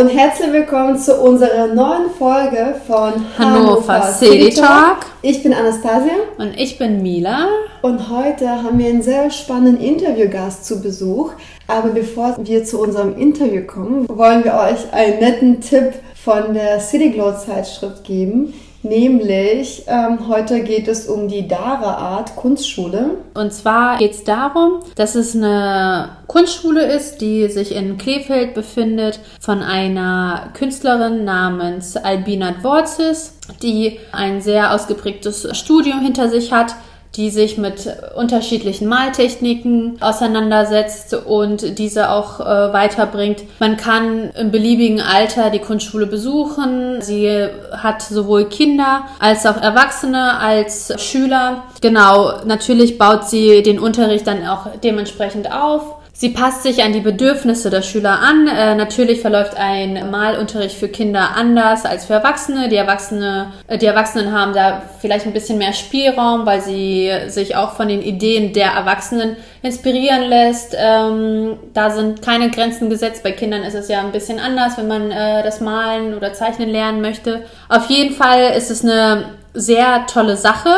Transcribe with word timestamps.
und 0.00 0.08
herzlich 0.08 0.50
willkommen 0.50 0.98
zu 0.98 1.14
unserer 1.20 1.66
neuen 1.66 2.08
Folge 2.08 2.74
von 2.86 3.12
Hannover, 3.36 3.86
Hannover 3.86 4.12
City 4.14 4.48
Talk. 4.48 5.00
Ich 5.20 5.42
bin 5.42 5.52
Anastasia. 5.52 6.14
Und 6.38 6.58
ich 6.58 6.78
bin 6.78 7.02
Mila. 7.02 7.48
Und 7.82 8.08
heute 8.08 8.48
haben 8.48 8.78
wir 8.78 8.88
einen 8.88 9.02
sehr 9.02 9.30
spannenden 9.30 9.78
Interviewgast 9.78 10.64
zu 10.64 10.80
Besuch. 10.80 11.32
Aber 11.66 11.90
bevor 11.90 12.34
wir 12.40 12.64
zu 12.64 12.80
unserem 12.80 13.14
Interview 13.18 13.66
kommen, 13.66 14.08
wollen 14.08 14.42
wir 14.42 14.54
euch 14.54 14.90
einen 14.90 15.18
netten 15.18 15.60
Tipp 15.60 15.92
von 16.14 16.54
der 16.54 16.80
City 16.80 17.10
Glow 17.10 17.32
Zeitschrift 17.32 18.02
geben. 18.02 18.54
Nämlich, 18.82 19.84
ähm, 19.88 20.26
heute 20.28 20.62
geht 20.62 20.88
es 20.88 21.06
um 21.06 21.28
die 21.28 21.46
Dara 21.46 21.96
Art 21.96 22.34
Kunstschule. 22.34 23.18
Und 23.34 23.52
zwar 23.52 23.98
geht 23.98 24.12
es 24.12 24.24
darum, 24.24 24.80
dass 24.94 25.16
es 25.16 25.36
eine 25.36 26.16
Kunstschule 26.26 26.84
ist, 26.84 27.20
die 27.20 27.48
sich 27.48 27.74
in 27.74 27.98
Krefeld 27.98 28.54
befindet, 28.54 29.20
von 29.38 29.62
einer 29.62 30.50
Künstlerin 30.54 31.24
namens 31.24 31.96
Albina 31.96 32.52
Dvorzis, 32.52 33.34
die 33.62 33.98
ein 34.12 34.40
sehr 34.40 34.74
ausgeprägtes 34.74 35.48
Studium 35.58 36.00
hinter 36.00 36.30
sich 36.30 36.50
hat 36.50 36.74
die 37.16 37.30
sich 37.30 37.58
mit 37.58 37.92
unterschiedlichen 38.14 38.86
Maltechniken 38.86 39.96
auseinandersetzt 40.00 41.14
und 41.14 41.78
diese 41.78 42.10
auch 42.10 42.40
äh, 42.40 42.72
weiterbringt. 42.72 43.42
Man 43.58 43.76
kann 43.76 44.30
im 44.38 44.50
beliebigen 44.50 45.00
Alter 45.00 45.50
die 45.50 45.58
Kunstschule 45.58 46.06
besuchen. 46.06 47.02
Sie 47.02 47.48
hat 47.72 48.02
sowohl 48.02 48.44
Kinder 48.44 49.02
als 49.18 49.44
auch 49.46 49.56
Erwachsene 49.56 50.38
als 50.38 50.92
Schüler. 51.02 51.64
Genau, 51.80 52.44
natürlich 52.44 52.98
baut 52.98 53.28
sie 53.28 53.62
den 53.62 53.78
Unterricht 53.78 54.26
dann 54.26 54.46
auch 54.46 54.66
dementsprechend 54.82 55.52
auf. 55.52 55.99
Sie 56.20 56.28
passt 56.28 56.64
sich 56.64 56.84
an 56.84 56.92
die 56.92 57.00
Bedürfnisse 57.00 57.70
der 57.70 57.80
Schüler 57.80 58.20
an. 58.20 58.46
Äh, 58.46 58.74
natürlich 58.74 59.22
verläuft 59.22 59.56
ein 59.56 60.10
Malunterricht 60.10 60.76
für 60.76 60.88
Kinder 60.88 61.30
anders 61.34 61.86
als 61.86 62.04
für 62.04 62.12
Erwachsene. 62.12 62.68
Die, 62.68 62.76
Erwachsene. 62.76 63.54
äh, 63.68 63.78
die 63.78 63.86
Erwachsenen 63.86 64.30
haben 64.30 64.52
da 64.52 64.82
vielleicht 65.00 65.24
ein 65.24 65.32
bisschen 65.32 65.56
mehr 65.56 65.72
Spielraum, 65.72 66.44
weil 66.44 66.60
sie 66.60 67.10
sich 67.28 67.56
auch 67.56 67.72
von 67.72 67.88
den 67.88 68.02
Ideen 68.02 68.52
der 68.52 68.72
Erwachsenen 68.72 69.38
inspirieren 69.62 70.28
lässt. 70.28 70.76
Ähm, 70.78 71.56
da 71.72 71.88
sind 71.88 72.20
keine 72.20 72.50
Grenzen 72.50 72.90
gesetzt. 72.90 73.22
Bei 73.22 73.32
Kindern 73.32 73.62
ist 73.62 73.72
es 73.72 73.88
ja 73.88 74.00
ein 74.00 74.12
bisschen 74.12 74.38
anders, 74.38 74.76
wenn 74.76 74.88
man 74.88 75.10
äh, 75.10 75.42
das 75.42 75.62
Malen 75.62 76.12
oder 76.12 76.34
Zeichnen 76.34 76.68
lernen 76.68 77.00
möchte. 77.00 77.46
Auf 77.70 77.88
jeden 77.88 78.14
Fall 78.14 78.52
ist 78.58 78.70
es 78.70 78.84
eine 78.84 79.24
sehr 79.54 80.04
tolle 80.06 80.36
Sache. 80.36 80.68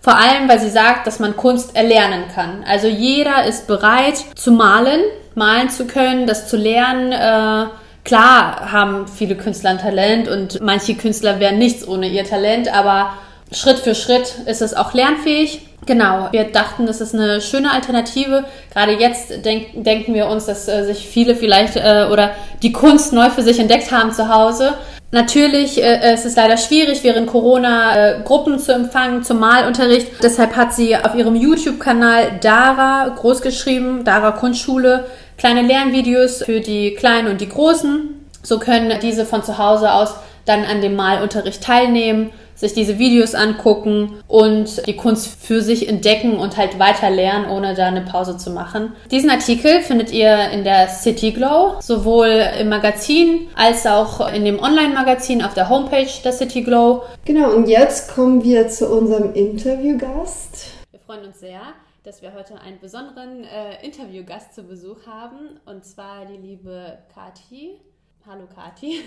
Vor 0.00 0.16
allem, 0.16 0.48
weil 0.48 0.58
sie 0.58 0.70
sagt, 0.70 1.06
dass 1.06 1.18
man 1.18 1.36
Kunst 1.36 1.76
erlernen 1.76 2.24
kann. 2.34 2.64
Also 2.66 2.88
jeder 2.88 3.44
ist 3.44 3.66
bereit 3.66 4.16
zu 4.34 4.52
malen, 4.52 5.00
malen 5.34 5.68
zu 5.68 5.86
können, 5.86 6.26
das 6.26 6.48
zu 6.48 6.56
lernen. 6.56 7.12
Äh, 7.12 7.70
klar 8.04 8.72
haben 8.72 9.06
viele 9.06 9.36
Künstler 9.36 9.70
ein 9.70 9.78
Talent 9.78 10.28
und 10.28 10.60
manche 10.62 10.94
Künstler 10.94 11.38
wären 11.38 11.58
nichts 11.58 11.86
ohne 11.86 12.08
ihr 12.08 12.24
Talent, 12.24 12.72
aber 12.72 13.12
Schritt 13.52 13.78
für 13.78 13.94
Schritt 13.94 14.36
ist 14.46 14.62
es 14.62 14.74
auch 14.74 14.94
lernfähig. 14.94 15.66
Genau, 15.86 16.28
wir 16.30 16.44
dachten, 16.44 16.86
das 16.86 17.00
ist 17.00 17.14
eine 17.14 17.40
schöne 17.40 17.72
Alternative. 17.72 18.44
Gerade 18.72 18.92
jetzt 18.92 19.44
denk, 19.44 19.82
denken 19.84 20.14
wir 20.14 20.26
uns, 20.26 20.46
dass 20.46 20.68
äh, 20.68 20.84
sich 20.84 21.08
viele 21.08 21.34
vielleicht 21.34 21.76
äh, 21.76 22.06
oder 22.10 22.32
die 22.62 22.72
Kunst 22.72 23.12
neu 23.12 23.30
für 23.30 23.42
sich 23.42 23.58
entdeckt 23.58 23.90
haben 23.90 24.12
zu 24.12 24.28
Hause 24.28 24.74
Natürlich 25.12 25.82
äh, 25.82 26.12
es 26.12 26.24
ist 26.24 26.36
leider 26.36 26.56
schwierig, 26.56 27.02
während 27.02 27.26
Corona 27.26 27.96
äh, 27.96 28.20
Gruppen 28.22 28.60
zu 28.60 28.72
empfangen 28.72 29.24
zum 29.24 29.40
Malunterricht. 29.40 30.22
Deshalb 30.22 30.54
hat 30.54 30.72
sie 30.72 30.96
auf 30.96 31.16
ihrem 31.16 31.34
YouTube-Kanal 31.34 32.38
Dara 32.40 33.08
großgeschrieben, 33.08 34.04
Dara 34.04 34.30
Kunstschule, 34.30 35.06
kleine 35.36 35.62
Lernvideos 35.62 36.44
für 36.44 36.60
die 36.60 36.94
Kleinen 36.94 37.26
und 37.26 37.40
die 37.40 37.48
Großen. 37.48 38.24
So 38.42 38.60
können 38.60 38.92
diese 39.02 39.26
von 39.26 39.42
zu 39.42 39.58
Hause 39.58 39.92
aus 39.92 40.14
dann 40.44 40.64
an 40.64 40.80
dem 40.80 40.94
Malunterricht 40.94 41.62
teilnehmen 41.62 42.30
sich 42.60 42.74
diese 42.74 42.98
Videos 42.98 43.34
angucken 43.34 44.22
und 44.28 44.86
die 44.86 44.96
Kunst 44.96 45.42
für 45.42 45.62
sich 45.62 45.88
entdecken 45.88 46.36
und 46.36 46.58
halt 46.58 46.78
weiter 46.78 47.08
lernen, 47.08 47.48
ohne 47.48 47.74
da 47.74 47.86
eine 47.86 48.02
Pause 48.02 48.36
zu 48.36 48.50
machen. 48.50 48.92
Diesen 49.10 49.30
Artikel 49.30 49.80
findet 49.80 50.12
ihr 50.12 50.50
in 50.50 50.62
der 50.62 50.88
City 50.88 51.32
Glow, 51.32 51.76
sowohl 51.80 52.44
im 52.60 52.68
Magazin 52.68 53.48
als 53.56 53.86
auch 53.86 54.30
in 54.32 54.44
dem 54.44 54.60
Online-Magazin 54.60 55.42
auf 55.42 55.54
der 55.54 55.70
Homepage 55.70 56.10
der 56.22 56.32
City 56.32 56.62
Glow. 56.62 57.02
Genau, 57.24 57.52
und 57.54 57.66
jetzt 57.66 58.14
kommen 58.14 58.44
wir 58.44 58.68
zu 58.68 58.88
unserem 58.88 59.32
Interviewgast. 59.32 60.66
Wir 60.90 61.00
freuen 61.00 61.24
uns 61.24 61.40
sehr 61.40 61.60
dass 62.02 62.22
wir 62.22 62.32
heute 62.32 62.58
einen 62.58 62.80
besonderen 62.80 63.44
äh, 63.44 63.84
Interviewgast 63.84 64.54
zu 64.54 64.62
Besuch 64.62 65.06
haben, 65.06 65.60
und 65.66 65.84
zwar 65.84 66.24
die 66.24 66.38
liebe 66.38 66.98
Kati. 67.12 67.78
Hallo 68.26 68.46
Kati. 68.46 68.98
äh, 68.98 69.02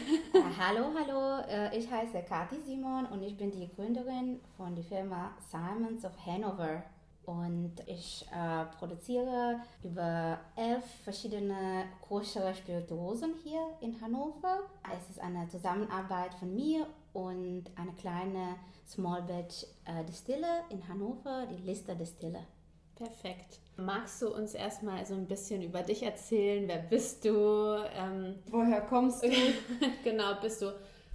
hallo, 0.58 0.92
hallo. 0.98 1.44
Äh, 1.48 1.78
ich 1.78 1.90
heiße 1.90 2.24
Kati 2.24 2.60
Simon 2.66 3.06
und 3.06 3.22
ich 3.22 3.38
bin 3.38 3.52
die 3.52 3.70
Gründerin 3.70 4.40
von 4.58 4.74
der 4.74 4.84
Firma 4.84 5.32
Simons 5.52 6.04
of 6.04 6.14
Hanover. 6.26 6.84
Und 7.26 7.76
ich 7.86 8.26
äh, 8.32 8.66
produziere 8.78 9.60
über 9.84 10.40
elf 10.56 10.84
verschiedene 11.04 11.86
koschere 12.02 12.56
Spirituosen 12.56 13.36
hier 13.44 13.62
in 13.82 14.02
Hannover. 14.02 14.62
Es 14.98 15.10
ist 15.12 15.22
eine 15.22 15.48
Zusammenarbeit 15.48 16.34
von 16.34 16.54
mir 16.54 16.88
und 17.14 17.66
eine 17.76 17.94
kleine 17.94 18.56
Small 18.88 19.22
Batch 19.22 19.66
äh, 19.86 20.04
Distille 20.06 20.64
in 20.70 20.86
Hannover, 20.88 21.46
die 21.46 21.64
Lister 21.64 21.94
Distille. 21.94 22.48
Perfekt. 22.96 23.60
Magst 23.76 24.22
du 24.22 24.34
uns 24.34 24.54
erstmal 24.54 25.04
so 25.06 25.16
ein 25.16 25.28
bisschen 25.28 25.64
über 25.64 25.82
dich 25.82 26.04
erzählen? 26.04 26.68
Wer 26.68 26.78
bist 26.78 27.26
du? 27.26 27.84
Ähm, 27.96 28.36
Woher 28.52 28.82
kommst 28.82 29.24
du? 29.24 29.30
genau, 30.04 30.36
bist 30.42 30.62
du 30.62 30.74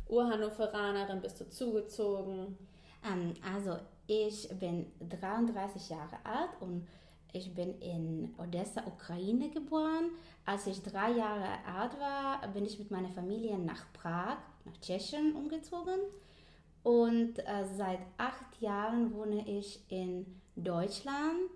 Urhannoveranerin? 0.09 1.21
Bist 1.21 1.41
du 1.41 1.49
zugezogen? 1.49 2.59
Ähm, 3.07 3.35
also, 3.55 3.77
ich 4.09 4.49
bin 4.59 4.87
33 5.09 5.91
Jahre 5.91 6.17
alt 6.25 6.51
und 6.61 6.87
ich 7.33 7.55
bin 7.55 7.79
in 7.81 8.35
Odessa, 8.39 8.85
Ukraine 8.87 9.51
geboren. 9.51 10.11
Als 10.45 10.67
ich 10.67 10.83
drei 10.83 11.13
Jahre 11.13 11.47
alt 11.65 11.99
war, 12.01 12.49
bin 12.49 12.65
ich 12.65 12.79
mit 12.79 12.91
meiner 12.91 13.11
Familie 13.11 13.57
nach 13.59 13.85
Prag, 13.93 14.39
nach 14.65 14.77
Tschechien 14.81 15.35
umgezogen. 15.35 16.01
Und 16.83 17.39
äh, 17.39 17.67
seit 17.77 18.01
acht 18.17 18.61
Jahren 18.61 19.15
wohne 19.15 19.47
ich 19.47 19.81
in 19.91 20.41
Deutschland 20.57 21.51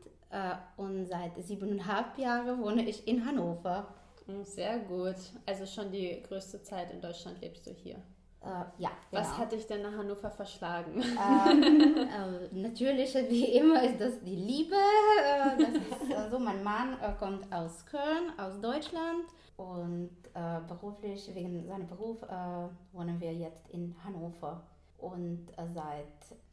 und 0.76 1.06
seit 1.06 1.32
siebeneinhalb 1.44 2.18
Jahren 2.18 2.62
wohne 2.62 2.88
ich 2.88 3.06
in 3.06 3.24
Hannover. 3.26 3.88
Hm, 4.26 4.44
sehr 4.44 4.78
gut. 4.78 5.16
Also 5.46 5.66
schon 5.66 5.90
die 5.90 6.22
größte 6.22 6.62
Zeit 6.62 6.90
in 6.90 7.00
Deutschland 7.00 7.40
lebst 7.40 7.66
du 7.66 7.72
hier. 7.72 7.96
Äh, 8.44 8.64
ja. 8.78 8.90
Was 9.12 9.28
genau. 9.28 9.38
hat 9.38 9.52
dich 9.52 9.66
denn 9.66 9.82
nach 9.82 9.92
Hannover 9.92 10.30
verschlagen? 10.30 11.00
Ähm, 11.00 11.96
äh, 12.52 12.54
natürlich, 12.54 13.14
wie 13.14 13.56
immer, 13.56 13.82
ist 13.82 14.00
das 14.00 14.20
die 14.20 14.36
Liebe. 14.36 14.74
Äh, 14.74 15.58
das 15.58 16.00
ist, 16.00 16.14
also 16.14 16.38
mein 16.38 16.62
Mann 16.64 16.94
äh, 17.00 17.12
kommt 17.18 17.52
aus 17.52 17.86
Köln, 17.86 18.32
aus 18.38 18.60
Deutschland. 18.60 19.26
Und 19.56 20.10
äh, 20.34 20.60
beruflich, 20.66 21.30
wegen 21.34 21.64
seinem 21.66 21.86
Beruf, 21.86 22.22
äh, 22.22 22.68
wohnen 22.92 23.20
wir 23.20 23.32
jetzt 23.32 23.68
in 23.68 23.94
Hannover. 24.02 24.66
Und 25.02 25.48
seit 25.74 26.06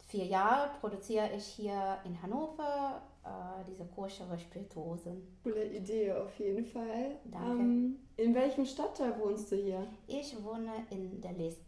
vier 0.08 0.26
Jahren 0.26 0.70
produziere 0.80 1.30
ich 1.36 1.44
hier 1.46 1.98
in 2.04 2.20
Hannover 2.20 3.00
äh, 3.24 3.64
diese 3.68 3.84
koschere 3.84 4.38
Spirituosen. 4.38 5.22
Coole 5.44 5.64
Idee 5.66 6.12
auf 6.12 6.36
jeden 6.38 6.64
Fall. 6.64 7.16
Danke. 7.24 7.62
Ähm, 7.62 7.96
in 8.16 8.34
welchem 8.34 8.66
Stadtteil 8.66 9.18
wohnst 9.18 9.52
du 9.52 9.56
hier? 9.56 9.86
Ich 10.08 10.34
wohne 10.42 10.72
in 10.90 11.20
der 11.20 11.32
List. 11.32 11.62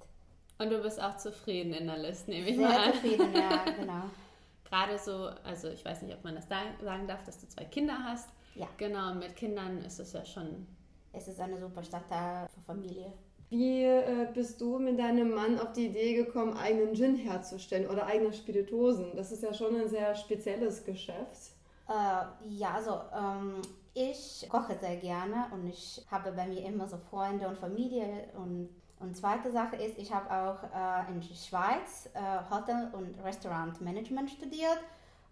Und 0.59 0.71
du 0.71 0.82
bist 0.82 1.00
auch 1.00 1.16
zufrieden 1.16 1.72
in 1.72 1.87
der 1.87 1.98
List, 1.98 2.28
nehme 2.28 2.48
ich 2.48 2.56
Sehr 2.56 2.69
mal 2.69 2.88
an. 2.88 2.92
zufrieden, 2.94 3.32
ja, 3.34 3.65
genau. 3.78 4.03
Gerade 4.65 4.98
so, 4.98 5.31
also 5.44 5.69
ich 5.69 5.84
weiß 5.84 6.03
nicht, 6.03 6.15
ob 6.15 6.25
man 6.25 6.34
das 6.34 6.48
sagen 6.48 7.06
darf, 7.06 7.22
dass 7.25 7.38
du 7.41 7.48
zwei 7.48 7.65
Kinder 7.65 7.97
hast. 8.03 8.28
Ja. 8.54 8.66
Genau, 8.76 9.15
mit 9.15 9.37
Kindern 9.37 9.78
ist 9.84 10.00
es 10.00 10.12
ja 10.12 10.25
schon. 10.25 10.66
Es 11.12 11.28
ist 11.28 11.41
eine 11.41 11.59
super 11.59 11.83
Stadtteil 11.84 12.48
für 12.48 12.60
Familie. 12.60 13.12
Wie 13.53 13.84
äh, 13.84 14.27
bist 14.33 14.63
du 14.63 14.78
mit 14.78 14.99
deinem 14.99 15.34
Mann 15.34 15.59
auf 15.59 15.75
die 15.75 15.89
Idee 15.89 16.15
gekommen, 16.15 16.57
eigenen 16.57 16.95
Gin 16.95 17.16
herzustellen 17.16 17.87
oder 17.87 18.07
eigene 18.07 18.33
Spirituosen? 18.33 19.15
Das 19.15 19.31
ist 19.31 19.43
ja 19.43 19.53
schon 19.53 19.77
ein 19.77 19.91
sehr 19.91 20.15
spezielles 20.15 20.83
Geschäft. 20.83 21.51
Äh, 21.87 22.49
ja, 22.49 22.71
also 22.75 22.99
ähm, 23.15 23.60
ich 23.93 24.49
koche 24.49 24.78
sehr 24.81 24.97
gerne 24.97 25.49
und 25.53 25.66
ich 25.66 26.03
habe 26.10 26.33
bei 26.33 26.47
mir 26.47 26.65
immer 26.65 26.89
so 26.89 26.97
Freunde 26.97 27.47
und 27.47 27.59
Familie 27.59 28.31
und 28.43 28.71
und 29.01 29.16
zweite 29.16 29.51
Sache 29.51 29.75
ist, 29.77 29.99
ich 29.99 30.15
habe 30.15 30.31
auch 30.31 30.63
äh, 30.63 31.10
in 31.13 31.21
der 31.21 31.34
Schweiz 31.34 32.09
äh, 32.15 32.21
Hotel- 32.49 32.89
und 32.93 33.22
Restaurantmanagement 33.22 34.31
studiert 34.31 34.78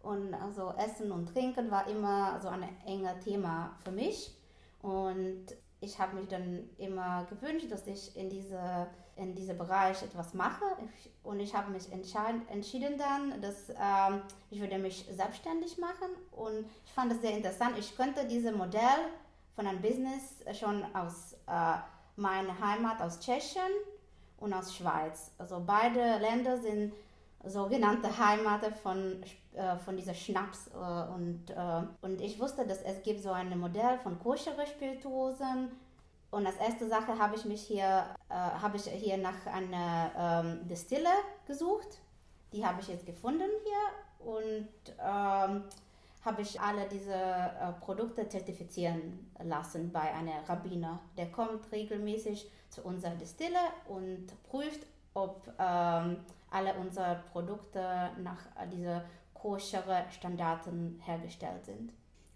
und 0.03 0.35
also 0.35 0.75
Essen 0.77 1.13
und 1.13 1.33
Trinken 1.33 1.71
war 1.71 1.87
immer 1.87 2.39
so 2.43 2.49
ein 2.49 2.65
enger 2.85 3.19
Thema 3.21 3.77
für 3.85 3.93
mich 3.93 4.37
und 4.83 5.47
ich 5.81 5.99
habe 5.99 6.17
mich 6.17 6.29
dann 6.29 6.69
immer 6.79 7.25
gewünscht, 7.25 7.71
dass 7.71 7.87
ich 7.87 8.17
in 8.17 8.29
diese 8.29 8.89
in 9.17 9.35
diesem 9.35 9.59
Bereich 9.59 10.03
etwas 10.03 10.33
mache 10.33 10.65
ich, 10.83 11.11
und 11.23 11.41
ich 11.41 11.55
habe 11.55 11.71
mich 11.71 11.93
entschieden 11.93 12.97
dann, 12.97 13.41
dass 13.43 13.69
ähm, 13.69 14.23
ich 14.51 14.61
würde 14.61 14.79
mich 14.79 15.07
selbstständig 15.13 15.77
machen 15.79 16.09
und 16.33 16.65
ich 16.87 16.93
fand 16.93 17.13
es 17.13 17.21
sehr 17.21 17.37
interessant. 17.37 17.77
Ich 17.79 17.95
könnte 17.97 18.27
dieses 18.27 18.55
Modell 18.55 18.81
von 19.55 19.67
einem 19.67 19.83
Business 19.83 20.37
schon 20.59 20.85
aus 20.95 21.35
äh, 21.47 21.77
meine 22.17 22.59
Heimat 22.61 23.03
aus 23.03 23.21
Tschechien 23.21 23.63
und 24.39 24.55
aus 24.55 24.75
Schweiz. 24.75 25.33
Also 25.37 25.63
beide 25.65 26.19
Länder 26.19 26.57
sind 26.59 26.93
sogenannte 27.45 28.17
Heimat 28.19 28.67
von, 28.79 29.23
äh, 29.55 29.77
von 29.79 29.97
dieser 29.97 30.15
Schnaps. 30.15 30.69
Äh, 30.69 31.13
und, 31.15 31.51
äh, 31.51 31.83
und 32.03 32.21
ich 32.21 32.39
wusste, 32.41 32.67
dass 32.67 32.83
es 32.83 33.03
gibt 33.03 33.23
so 33.23 33.31
ein 33.31 33.59
Modell 33.59 33.99
von 34.03 34.19
koschere 34.19 34.67
Spirituosen. 34.67 35.71
Und 36.31 36.47
als 36.47 36.57
erste 36.57 36.87
Sache 36.87 37.19
habe 37.19 37.35
ich 37.35 37.45
mich 37.45 37.63
hier, 37.63 38.05
äh, 38.29 38.35
habe 38.35 38.77
ich 38.77 38.85
hier 38.85 39.17
nach 39.17 39.47
einer 39.47 40.13
ähm, 40.17 40.69
Distille 40.69 41.11
gesucht. 41.47 41.99
Die 42.53 42.65
habe 42.65 42.81
ich 42.81 42.89
jetzt 42.89 43.07
gefunden 43.07 43.49
hier 43.65 44.27
und 44.33 44.69
ähm, 44.99 45.65
habe 46.25 46.43
ich 46.43 46.61
alle 46.61 46.87
diese 46.89 47.15
äh, 47.15 47.73
Produkte 47.81 48.29
zertifizieren 48.29 49.31
lassen 49.43 49.91
bei 49.91 50.13
einem 50.13 50.45
Rabbiner. 50.47 51.01
Der 51.17 51.31
kommt 51.33 51.71
regelmäßig 51.73 52.51
zu 52.69 52.83
unserer 52.83 53.15
Distille 53.15 53.59
und 53.89 54.27
prüft, 54.45 54.87
ob 55.15 55.53
ähm, 55.59 56.19
alle 56.51 56.75
unsere 56.75 57.23
Produkte 57.33 58.11
nach 58.19 58.47
diesen 58.71 59.03
koschere 59.35 60.05
Standarten 60.11 61.01
hergestellt 61.05 61.65
sind. 61.65 61.93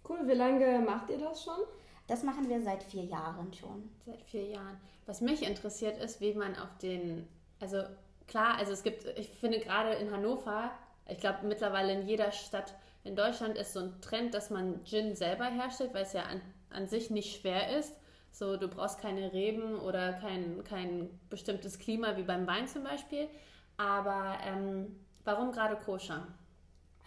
Cool, 0.07 0.27
wie 0.27 0.33
lange 0.33 0.79
macht 0.79 1.09
ihr 1.09 1.19
das 1.19 1.43
schon? 1.43 1.59
Das 2.07 2.23
machen 2.23 2.49
wir 2.49 2.61
seit 2.61 2.83
vier 2.83 3.03
Jahren 3.03 3.51
schon. 3.53 3.89
Seit 4.05 4.21
vier 4.23 4.45
Jahren. 4.45 4.79
Was 5.05 5.21
mich 5.21 5.47
interessiert 5.47 5.97
ist, 5.97 6.21
wie 6.21 6.33
man 6.33 6.55
auf 6.55 6.77
den, 6.81 7.27
also 7.59 7.83
klar, 8.27 8.57
also 8.57 8.71
es 8.71 8.83
gibt, 8.83 9.05
ich 9.17 9.29
finde 9.29 9.59
gerade 9.59 9.93
in 9.93 10.11
Hannover, 10.11 10.71
ich 11.07 11.19
glaube 11.19 11.45
mittlerweile 11.47 11.93
in 11.93 12.07
jeder 12.07 12.31
Stadt 12.31 12.75
in 13.03 13.15
Deutschland 13.15 13.55
ist 13.55 13.73
so 13.73 13.81
ein 13.81 14.01
Trend, 14.01 14.33
dass 14.33 14.49
man 14.49 14.83
Gin 14.83 15.15
selber 15.15 15.45
herstellt, 15.45 15.93
weil 15.93 16.03
es 16.03 16.13
ja 16.13 16.23
an, 16.23 16.41
an 16.71 16.87
sich 16.87 17.11
nicht 17.11 17.39
schwer 17.39 17.77
ist. 17.77 17.95
So, 18.31 18.57
du 18.57 18.67
brauchst 18.67 18.99
keine 18.99 19.31
Reben 19.31 19.79
oder 19.79 20.13
kein, 20.13 20.63
kein 20.63 21.09
bestimmtes 21.29 21.79
Klima 21.79 22.17
wie 22.17 22.23
beim 22.23 22.47
Wein 22.47 22.67
zum 22.67 22.83
Beispiel. 22.83 23.29
Aber 23.77 24.37
ähm, 24.45 24.95
warum 25.23 25.51
gerade 25.51 25.75
koscher? 25.77 26.27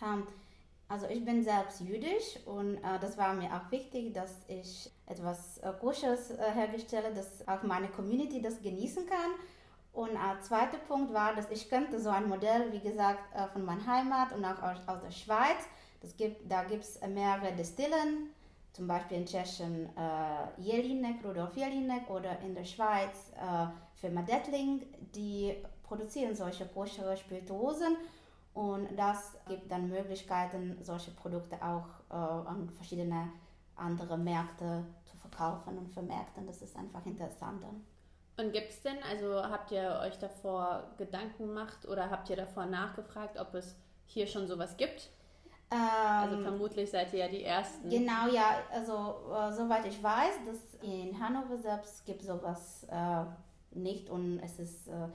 Ähm, 0.03 0.26
also 0.88 1.06
ich 1.06 1.23
bin 1.25 1.43
selbst 1.43 1.81
jüdisch 1.81 2.38
und 2.47 2.79
äh, 2.79 2.99
das 3.00 3.19
war 3.19 3.35
mir 3.35 3.53
auch 3.55 3.70
wichtig, 3.70 4.15
dass 4.15 4.35
ich 4.49 4.91
etwas 5.06 5.59
äh, 5.59 5.73
Koscheres 5.79 6.31
äh, 6.31 6.50
herstelle, 6.53 7.12
dass 7.12 7.47
auch 7.47 7.62
meine 7.62 7.88
Community 7.88 8.41
das 8.41 8.62
genießen 8.62 9.06
kann. 9.06 9.32
Und 9.93 10.17
ein 10.17 10.41
zweiter 10.43 10.79
Punkt 10.79 11.12
war, 11.12 11.35
dass 11.35 11.50
ich 11.50 11.69
könnte 11.69 12.00
so 12.00 12.09
ein 12.09 12.29
Modell, 12.29 12.73
wie 12.73 12.81
gesagt, 12.81 13.35
äh, 13.35 13.49
von 13.49 13.65
meiner 13.65 13.85
Heimat 13.87 14.32
und 14.32 14.44
auch 14.44 14.62
aus, 14.62 14.79
aus 14.87 15.03
der 15.03 15.11
Schweiz. 15.11 15.67
Das 16.00 16.17
gibt, 16.17 16.50
da 16.50 16.62
gibt 16.65 16.85
es 16.85 17.00
mehrere 17.00 17.53
Destillen, 17.53 18.31
zum 18.73 18.87
Beispiel 18.87 19.19
in 19.19 19.26
Tschechien 19.26 19.91
äh, 19.97 20.61
Jelinek, 20.61 21.25
Rudolf 21.25 21.56
Jelinek 21.56 22.09
oder 22.09 22.38
in 22.41 22.55
der 22.55 22.65
Schweiz 22.65 23.32
äh, 23.37 23.67
Firma 23.97 24.23
Dettling, 24.23 24.87
die 25.15 25.56
produzieren 25.88 26.35
solche 26.35 26.67
koschere 26.67 27.17
Spirituosen 27.17 27.96
und 28.55 28.88
das 28.96 29.37
gibt 29.46 29.70
dann 29.70 29.88
Möglichkeiten, 29.88 30.79
solche 30.82 31.11
Produkte 31.12 31.56
auch 31.62 31.87
äh, 32.11 32.14
an 32.14 32.69
verschiedene 32.76 33.31
andere 33.76 34.19
Märkte 34.19 34.85
zu 35.05 35.17
verkaufen 35.17 35.79
und 35.79 35.88
vermarkten. 35.90 36.46
Das 36.46 36.61
ist 36.62 36.76
einfach 36.76 37.05
interessant. 37.06 37.64
Und 38.37 38.52
gibt 38.52 38.70
es 38.70 38.82
denn, 38.82 38.96
also 39.11 39.43
habt 39.43 39.70
ihr 39.73 40.00
euch 40.02 40.19
davor 40.19 40.90
Gedanken 40.96 41.46
gemacht 41.49 41.87
oder 41.87 42.11
habt 42.11 42.31
ihr 42.31 42.37
davor 42.37 42.67
nachgefragt, 42.67 43.38
ob 43.38 43.55
es 43.55 43.76
hier 44.06 44.26
schon 44.26 44.46
sowas 44.46 44.76
gibt? 44.76 45.11
Ähm, 45.70 45.79
also 45.79 46.38
vermutlich 46.38 46.91
seid 46.91 47.12
ihr 47.12 47.20
ja 47.20 47.29
die 47.29 47.44
Ersten. 47.44 47.91
Genau, 47.91 48.29
ja, 48.32 48.62
also 48.73 49.32
äh, 49.34 49.52
soweit 49.52 49.87
ich 49.87 50.02
weiß, 50.02 50.34
dass 50.46 50.82
in 50.82 51.19
Hannover 51.20 51.58
selbst 51.58 52.06
gibt 52.06 52.23
sowas 52.23 52.87
äh, 52.91 53.25
nicht 53.73 54.08
und 54.08 54.41
es 54.41 54.58
ist 54.58 54.88
äh, 54.88 55.08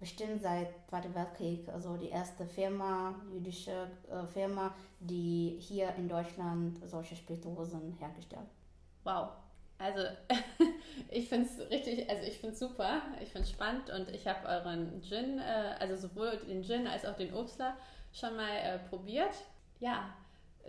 bestimmt 0.00 0.42
seit 0.42 0.68
Zweiten 0.88 1.14
Weltkrieg, 1.14 1.68
also 1.68 1.96
die 1.96 2.08
erste 2.08 2.46
Firma, 2.46 3.14
jüdische 3.32 3.90
äh, 4.10 4.26
Firma, 4.26 4.74
die 5.00 5.56
hier 5.60 5.94
in 5.96 6.08
Deutschland 6.08 6.78
solche 6.88 7.16
Spirituosen 7.16 7.92
hergestellt. 7.98 8.48
Wow. 9.04 9.30
Also 9.78 10.00
ich 11.10 11.28
finde 11.28 11.48
es 11.48 11.70
richtig, 11.70 12.08
also 12.10 12.22
ich 12.26 12.38
finde 12.38 12.54
es 12.54 12.58
super, 12.58 13.00
ich 13.20 13.30
finde 13.30 13.44
es 13.46 13.50
spannend 13.50 13.90
und 13.90 14.10
ich 14.10 14.26
habe 14.26 14.46
euren 14.46 15.00
Gin, 15.02 15.38
äh, 15.38 15.76
also 15.78 16.08
sowohl 16.08 16.36
den 16.48 16.64
Gin 16.64 16.86
als 16.86 17.04
auch 17.04 17.14
den 17.14 17.32
Obstler 17.32 17.76
schon 18.12 18.36
mal 18.36 18.56
äh, 18.56 18.78
probiert. 18.90 19.34
Ja, 19.78 20.12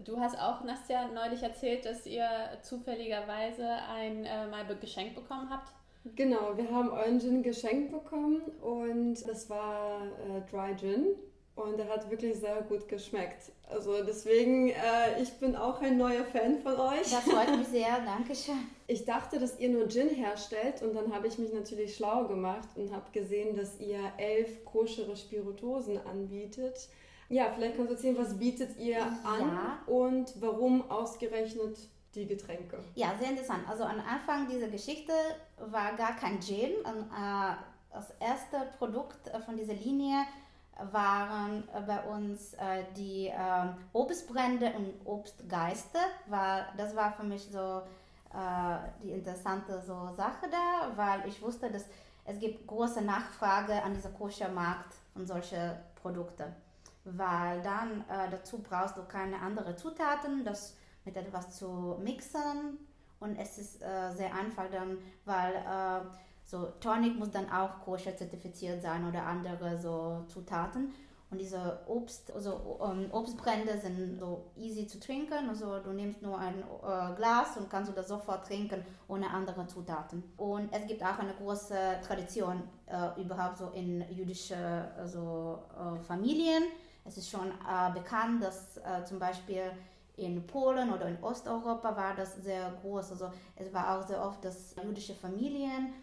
du 0.05 0.19
hast 0.19 0.37
auch, 0.37 0.63
Nastja, 0.63 1.07
neulich 1.07 1.41
erzählt, 1.41 1.85
dass 1.85 2.05
ihr 2.05 2.29
zufälligerweise 2.61 3.67
ein 3.67 4.25
äh, 4.25 4.47
mal 4.47 4.65
geschenkt 4.75 5.15
bekommen 5.15 5.49
habt. 5.49 5.71
Genau, 6.15 6.55
wir 6.55 6.69
haben 6.71 6.89
euren 6.91 7.19
Gin 7.19 7.43
geschenkt 7.43 7.91
bekommen 7.91 8.41
und 8.61 9.15
das 9.27 9.49
war 9.49 10.01
äh, 10.05 10.41
Dry 10.49 10.75
Gin 10.75 11.07
und 11.55 11.77
der 11.77 11.89
hat 11.89 12.09
wirklich 12.09 12.37
sehr 12.39 12.61
gut 12.61 12.87
geschmeckt. 12.87 13.51
Also 13.69 14.01
deswegen, 14.03 14.69
äh, 14.69 15.21
ich 15.21 15.31
bin 15.39 15.55
auch 15.57 15.81
ein 15.81 15.97
neuer 15.97 16.23
Fan 16.23 16.57
von 16.59 16.73
euch. 16.79 17.01
Das 17.11 17.23
freut 17.23 17.55
mich 17.57 17.67
sehr, 17.67 17.99
danke 18.05 18.33
schön. 18.35 18.55
Ich 18.87 19.05
dachte, 19.05 19.37
dass 19.37 19.59
ihr 19.59 19.69
nur 19.69 19.87
Gin 19.87 20.09
herstellt 20.09 20.81
und 20.81 20.95
dann 20.95 21.13
habe 21.13 21.27
ich 21.27 21.37
mich 21.37 21.53
natürlich 21.53 21.95
schlau 21.95 22.27
gemacht 22.27 22.69
und 22.75 22.91
habe 22.91 23.05
gesehen, 23.11 23.55
dass 23.55 23.79
ihr 23.79 23.99
elf 24.17 24.65
koschere 24.65 25.15
Spirituosen 25.15 25.99
anbietet. 26.07 26.89
Ja, 27.29 27.51
vielleicht 27.53 27.75
kannst 27.75 27.91
du 27.91 27.95
erzählen, 27.95 28.17
was 28.17 28.39
bietet 28.39 28.79
ihr 28.79 29.03
an 29.23 29.41
Ja. 29.41 29.79
und 29.85 30.33
warum 30.41 30.89
ausgerechnet 30.89 31.77
die 32.15 32.25
Getränke? 32.25 32.79
Ja, 32.95 33.13
sehr 33.19 33.29
interessant. 33.29 33.67
Also 33.67 33.83
am 33.83 33.99
Anfang 33.99 34.47
dieser 34.47 34.67
Geschichte 34.67 35.13
war 35.57 35.93
gar 35.93 36.15
kein 36.15 36.41
Gin. 36.41 36.71
Äh, 36.71 37.55
das 37.91 38.11
erste 38.19 38.57
Produkt 38.77 39.27
äh, 39.27 39.39
von 39.39 39.57
dieser 39.57 39.73
Linie 39.73 40.23
waren 40.91 41.67
äh, 41.73 41.81
bei 41.81 42.01
uns 42.03 42.55
die 42.95 43.27
äh, 43.27 43.33
Obstbrände 43.93 44.71
und 44.73 44.93
Obstgeister. 45.05 45.99
War, 46.27 46.67
das 46.77 46.95
war 46.95 47.11
für 47.13 47.23
mich 47.23 47.47
so 47.51 47.81
die 49.01 49.09
interessante 49.09 49.81
so 49.81 50.13
Sache 50.15 50.45
da, 50.51 50.91
weil 50.95 51.27
ich 51.27 51.41
wusste, 51.41 51.71
dass 51.71 51.85
es 52.25 52.39
gibt 52.39 52.67
große 52.67 53.01
Nachfrage 53.01 53.81
an 53.81 53.95
dieser 53.95 54.11
Koschermarkt 54.11 54.93
von 55.13 55.25
solchen 55.25 55.71
Produkten. 55.99 56.55
Weil 57.05 57.59
dann 57.63 58.05
dazu 58.29 58.59
brauchst 58.59 58.97
du 58.97 59.03
keine 59.05 59.41
anderen 59.41 59.75
Zutaten, 59.75 60.45
das 60.45 60.77
mit 61.05 61.17
etwas 61.17 61.55
zu 61.55 61.97
mixen 62.03 62.77
und 63.19 63.37
es 63.37 63.57
ist 63.57 63.81
äh, 63.81 64.11
sehr 64.11 64.33
einfach 64.33 64.69
dann, 64.71 64.97
weil 65.25 65.53
äh, 65.55 66.05
so 66.45 66.67
Tonic 66.79 67.17
muss 67.17 67.31
dann 67.31 67.49
auch 67.51 67.81
koscher 67.81 68.15
zertifiziert 68.15 68.81
sein 68.81 69.07
oder 69.07 69.23
andere 69.23 69.77
so 69.77 70.25
Zutaten. 70.27 70.93
Und 71.31 71.39
diese 71.39 71.79
Obst, 71.85 72.31
also 72.33 72.79
ähm, 72.83 73.07
Obstbrände 73.11 73.77
sind 73.77 74.17
so 74.17 74.45
easy 74.57 74.87
zu 74.87 74.99
trinken. 74.99 75.47
Also 75.47 75.77
du 75.77 75.91
nimmst 75.91 76.23
nur 76.23 76.39
ein 76.39 76.55
äh, 76.57 77.15
Glas 77.15 77.55
und 77.55 77.69
kannst 77.69 77.91
du 77.91 77.95
das 77.95 78.07
sofort 78.07 78.47
trinken 78.47 78.83
ohne 79.07 79.29
andere 79.29 79.67
Zutaten. 79.67 80.23
Und 80.37 80.73
es 80.73 80.87
gibt 80.87 81.03
auch 81.03 81.19
eine 81.19 81.33
große 81.35 81.99
Tradition 82.01 82.63
äh, 82.87 83.21
überhaupt 83.21 83.59
so 83.59 83.69
in 83.75 84.03
jüdische 84.09 84.91
also, 84.97 85.59
äh, 85.77 86.01
Familien. 86.01 86.63
Es 87.05 87.17
ist 87.17 87.29
schon 87.29 87.47
äh, 87.47 87.91
bekannt, 87.93 88.41
dass 88.41 88.77
äh, 88.77 89.05
zum 89.05 89.19
Beispiel 89.19 89.71
in 90.19 90.45
Polen 90.45 90.91
oder 90.91 91.07
in 91.07 91.21
Osteuropa 91.23 91.95
war 91.95 92.15
das 92.15 92.35
sehr 92.37 92.71
groß. 92.81 93.11
Also 93.11 93.31
es 93.55 93.73
war 93.73 93.97
auch 93.97 94.07
sehr 94.07 94.23
oft, 94.23 94.43
dass 94.43 94.75
jüdische 94.83 95.13
Familien 95.13 95.93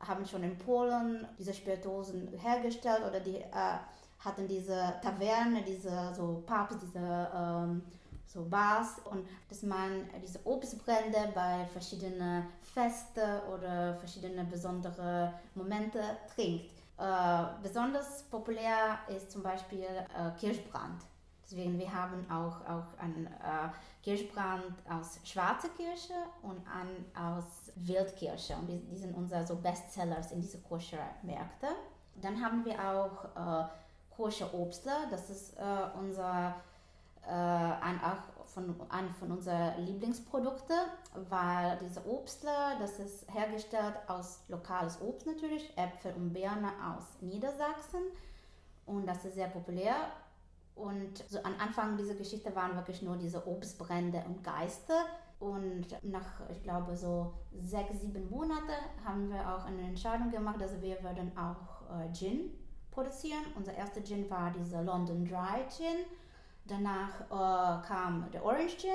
haben 0.00 0.26
schon 0.26 0.42
in 0.42 0.56
Polen 0.58 1.26
diese 1.38 1.54
Spirituosen 1.54 2.28
hergestellt 2.38 3.02
oder 3.06 3.20
die 3.20 3.36
äh, 3.36 3.78
hatten 4.18 4.48
diese 4.48 4.94
Taverne, 5.02 5.62
diese 5.62 6.12
so 6.14 6.42
Pubs, 6.46 6.76
diese 6.80 7.30
ähm, 7.34 7.82
so 8.26 8.44
Bars 8.44 8.96
und 9.10 9.26
dass 9.48 9.62
man 9.62 10.08
diese 10.22 10.44
Obstbrände 10.44 11.32
bei 11.34 11.64
verschiedenen 11.72 12.46
Feste 12.60 13.42
oder 13.52 13.94
verschiedene 13.96 14.44
besondere 14.44 15.32
Momente 15.54 16.00
trinkt. 16.34 16.70
Äh, 16.98 17.44
besonders 17.62 18.24
populär 18.24 18.98
ist 19.08 19.30
zum 19.30 19.42
Beispiel 19.42 19.84
äh, 19.84 20.38
Kirschbrand. 20.38 21.02
Deswegen 21.48 21.78
wir 21.78 21.92
haben 21.92 22.28
auch, 22.28 22.60
auch 22.68 22.98
einen 22.98 23.26
äh, 23.26 23.68
Kirschbrand 24.02 24.74
aus 24.90 25.20
schwarzer 25.22 25.68
Kirsche 25.68 26.14
und 26.42 26.60
einen 26.66 27.04
aus 27.14 27.70
Wildkirsche. 27.76 28.56
Und 28.56 28.66
die, 28.66 28.80
die 28.80 28.96
sind 28.96 29.14
unsere 29.14 29.46
so 29.46 29.54
Bestsellers 29.54 30.32
in 30.32 30.40
diese 30.40 30.58
Koscher-Märkte. 30.58 31.68
Dann 32.16 32.42
haben 32.42 32.64
wir 32.64 32.74
auch 32.80 33.24
äh, 33.36 33.68
Koscher 34.16 34.52
Obstler. 34.54 35.06
Das 35.08 35.30
ist 35.30 35.56
äh, 35.56 35.62
unser 35.96 36.56
äh, 37.24 37.30
ein, 37.30 38.00
auch 38.02 38.46
von, 38.48 38.74
ein 38.88 39.08
von 39.10 39.30
unseren 39.30 39.84
Lieblingsprodukten, 39.84 40.76
weil 41.28 41.78
diese 41.78 42.04
Obstler, 42.08 42.76
das 42.80 42.98
ist 42.98 43.32
hergestellt 43.32 43.94
aus 44.08 44.40
lokales 44.48 45.00
Obst 45.00 45.26
natürlich, 45.26 45.76
Äpfel 45.76 46.12
und 46.14 46.32
Birne 46.32 46.70
aus 46.92 47.04
Niedersachsen. 47.20 48.00
Und 48.86 49.06
das 49.06 49.24
ist 49.24 49.34
sehr 49.34 49.48
populär. 49.48 49.94
Und 50.76 51.24
so 51.28 51.42
am 51.42 51.54
Anfang 51.58 51.96
dieser 51.96 52.14
Geschichte 52.14 52.54
waren 52.54 52.76
wirklich 52.76 53.00
nur 53.00 53.16
diese 53.16 53.46
Obstbrände 53.48 54.22
und 54.26 54.44
Geister. 54.44 55.06
Und 55.40 55.86
nach, 56.02 56.48
ich 56.50 56.62
glaube, 56.62 56.96
so 56.96 57.32
sechs, 57.58 58.00
sieben 58.02 58.28
Monate 58.30 58.72
haben 59.02 59.30
wir 59.30 59.40
auch 59.40 59.64
eine 59.64 59.82
Entscheidung 59.82 60.30
gemacht, 60.30 60.60
dass 60.60 60.80
wir 60.82 61.02
würden 61.02 61.32
auch 61.36 61.90
äh, 61.90 62.12
Gin 62.12 62.50
produzieren. 62.90 63.42
Unser 63.56 63.74
erster 63.74 64.04
Gin 64.04 64.28
war 64.30 64.50
dieser 64.50 64.82
London 64.82 65.24
Dry 65.24 65.64
Gin. 65.74 66.04
Danach 66.66 67.22
äh, 67.22 67.86
kam 67.86 68.30
der 68.30 68.44
Orange 68.44 68.76
Gin, 68.76 68.90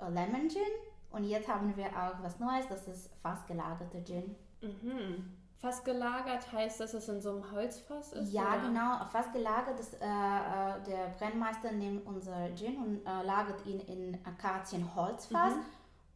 äh, 0.00 0.10
Lemon 0.10 0.48
Gin. 0.50 0.62
Und 1.10 1.24
jetzt 1.24 1.48
haben 1.48 1.74
wir 1.74 1.86
auch 1.86 2.22
was 2.22 2.38
Neues, 2.38 2.66
das 2.68 2.86
ist 2.86 3.10
fast 3.22 3.46
gelagerte 3.46 4.04
Gin. 4.04 4.34
Mhm. 4.60 5.43
Fast 5.60 5.84
gelagert 5.84 6.52
heißt, 6.52 6.80
dass 6.80 6.92
es 6.94 7.08
in 7.08 7.20
so 7.20 7.30
einem 7.30 7.50
Holzfass 7.50 8.12
ist? 8.12 8.32
Ja, 8.32 8.48
oder? 8.54 8.60
genau. 8.68 9.04
Fast 9.10 9.32
gelagert. 9.32 9.78
Das, 9.78 9.94
äh, 9.94 9.96
äh, 10.04 10.82
der 10.86 11.08
Brennmeister 11.18 11.72
nimmt 11.72 12.06
unser 12.06 12.54
Gin 12.54 12.76
und 12.76 13.06
äh, 13.06 13.22
lagert 13.22 13.64
ihn 13.64 13.80
in 13.80 14.18
Akazienholzfass. 14.26 15.54
Mhm. 15.54 15.60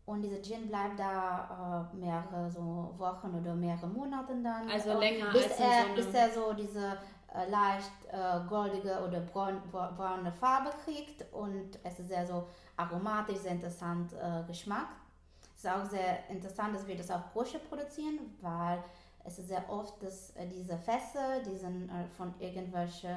Und 0.07 0.23
dieser 0.23 0.42
Gin 0.42 0.68
bleibt 0.68 0.99
da 0.99 1.88
äh, 1.92 1.97
mehrere 1.97 2.50
so 2.50 2.95
Wochen 2.99 3.35
oder 3.40 3.54
mehrere 3.54 3.87
Monate 3.87 4.35
dann. 4.42 4.68
Also 4.71 4.99
länger 4.99 5.30
bis 5.33 5.45
als 5.45 5.61
er, 5.61 5.85
so 5.88 5.95
Bis 5.95 6.14
er 6.14 6.30
so 6.30 6.52
diese 6.52 6.99
äh, 7.35 7.50
leicht 7.50 7.90
äh, 8.11 8.40
goldige 8.49 9.00
oder 9.07 9.21
braun, 9.21 9.61
bra- 9.71 9.92
braune 9.97 10.33
Farbe 10.33 10.71
kriegt. 10.85 11.25
Und 11.33 11.78
es 11.85 12.00
ist 12.00 12.09
sehr 12.09 12.26
so 12.26 12.47
aromatisch, 12.76 13.38
sehr 13.38 13.52
interessant 13.52 14.14
Geschmack. 14.47 14.88
Es 15.57 15.64
ist 15.64 15.71
auch 15.71 15.85
sehr 15.85 16.28
interessant, 16.30 16.75
dass 16.75 16.87
wir 16.87 16.97
das 16.97 17.11
auf 17.11 17.33
Brusche 17.33 17.59
produzieren, 17.59 18.37
weil 18.40 18.83
es 19.28 19.38
ist 19.38 19.49
sehr 19.49 19.64
oft, 19.68 20.02
dass 20.02 20.30
äh, 20.30 20.47
diese 20.47 20.76
Fässer, 20.78 21.40
die 21.47 21.56
sind 21.56 21.90
äh, 21.90 22.08
von 22.16 22.35
irgendwelchen 22.40 23.16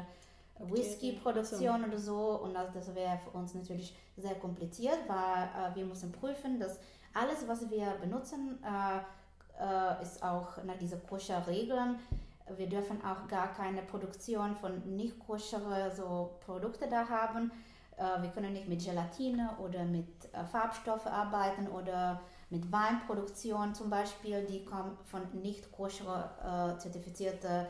Whisky-Produktionen 0.59 1.85
oder 1.85 1.97
so 1.97 2.39
und 2.43 2.53
das, 2.53 2.71
das 2.73 2.93
wäre 2.93 3.17
für 3.17 3.31
uns 3.31 3.53
natürlich 3.55 3.95
sehr 4.17 4.35
kompliziert, 4.35 4.99
weil 5.07 5.43
äh, 5.45 5.75
wir 5.75 5.85
müssen 5.85 6.11
prüfen, 6.11 6.59
dass 6.59 6.79
alles, 7.13 7.47
was 7.47 7.69
wir 7.69 7.95
benutzen, 8.01 8.59
äh, 8.63 8.97
äh, 9.63 10.01
ist 10.03 10.21
auch 10.21 10.63
nach 10.63 10.77
diesen 10.77 11.01
koscher-Regeln. 11.07 11.99
Wir 12.57 12.67
dürfen 12.67 13.03
auch 13.03 13.27
gar 13.27 13.53
keine 13.53 13.81
Produktion 13.81 14.55
von 14.55 14.81
nicht 14.95 15.17
koschere 15.25 15.93
so 15.95 16.31
Produkte 16.45 16.87
da 16.89 17.07
haben. 17.07 17.51
Wir 18.19 18.29
können 18.31 18.51
nicht 18.51 18.67
mit 18.67 18.83
Gelatine 18.83 19.51
oder 19.63 19.85
mit 19.85 20.07
Farbstoffen 20.51 21.11
arbeiten 21.11 21.67
oder 21.67 22.19
mit 22.51 22.71
Weinproduktion 22.71 23.73
zum 23.73 23.89
Beispiel, 23.89 24.45
die 24.45 24.63
kommt 24.65 24.99
von 25.07 25.21
nicht 25.41 25.71
koscher 25.71 26.73
äh, 26.75 26.77
zertifizierte 26.77 27.67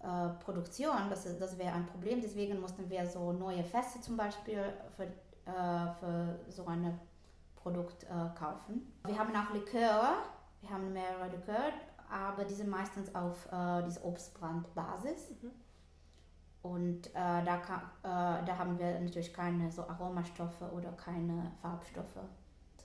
äh, 0.00 0.28
Produktion. 0.42 0.96
Das, 1.10 1.26
ist- 1.26 1.40
das 1.40 1.56
wäre 1.58 1.72
ein 1.74 1.86
Problem. 1.86 2.20
Deswegen 2.20 2.60
mussten 2.60 2.88
wir 2.90 3.06
so 3.06 3.32
neue 3.32 3.62
Fässer 3.62 4.00
zum 4.00 4.16
Beispiel 4.16 4.64
für, 4.96 5.04
äh, 5.04 5.92
für 6.00 6.40
so 6.48 6.66
ein 6.66 6.98
Produkt 7.56 8.04
äh, 8.04 8.08
kaufen. 8.36 8.90
Wir 9.06 9.16
haben 9.18 9.32
auch 9.36 9.52
Likör. 9.54 10.14
Wir 10.62 10.70
haben 10.70 10.92
mehrere 10.92 11.28
Likör, 11.28 11.70
aber 12.10 12.44
die 12.44 12.54
sind 12.54 12.70
meistens 12.70 13.14
auf 13.14 13.46
äh, 13.52 13.82
diese 13.84 14.02
Obstbrandbasis. 14.04 15.32
Und 16.62 17.08
äh, 17.08 17.44
da, 17.44 17.56
ka- 17.56 17.90
äh, 18.02 18.44
da 18.46 18.56
haben 18.56 18.78
wir 18.78 18.98
natürlich 19.00 19.34
keine 19.34 19.70
so 19.70 19.82
Aromastoffe 19.82 20.62
oder 20.72 20.92
keine 20.92 21.50
Farbstoffe 21.60 22.18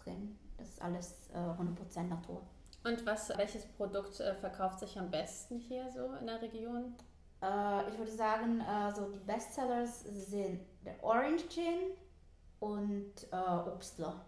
drin. 0.04 0.38
Das 0.58 0.70
ist 0.70 0.82
alles 0.82 1.30
äh, 1.34 1.38
100% 1.38 2.04
Natur. 2.04 2.42
Und 2.84 3.06
was, 3.06 3.30
welches 3.38 3.66
Produkt 3.66 4.20
äh, 4.20 4.34
verkauft 4.36 4.80
sich 4.80 4.98
am 4.98 5.12
besten 5.12 5.60
hier 5.60 5.90
so 5.92 6.14
in 6.20 6.28
der 6.28 6.42
Region? 6.42 6.96
Äh, 7.42 7.90
ich 7.90 7.98
würde 7.98 8.12
sagen, 8.12 8.62
äh, 8.62 8.92
so 8.94 9.10
die 9.10 9.20
Bestsellers 9.20 10.04
sind 10.04 10.62
der 10.86 11.04
Orange 11.04 11.48
Gin 11.50 11.92
und 12.60 13.14
äh, 13.32 13.70
Obstler. 13.70 14.26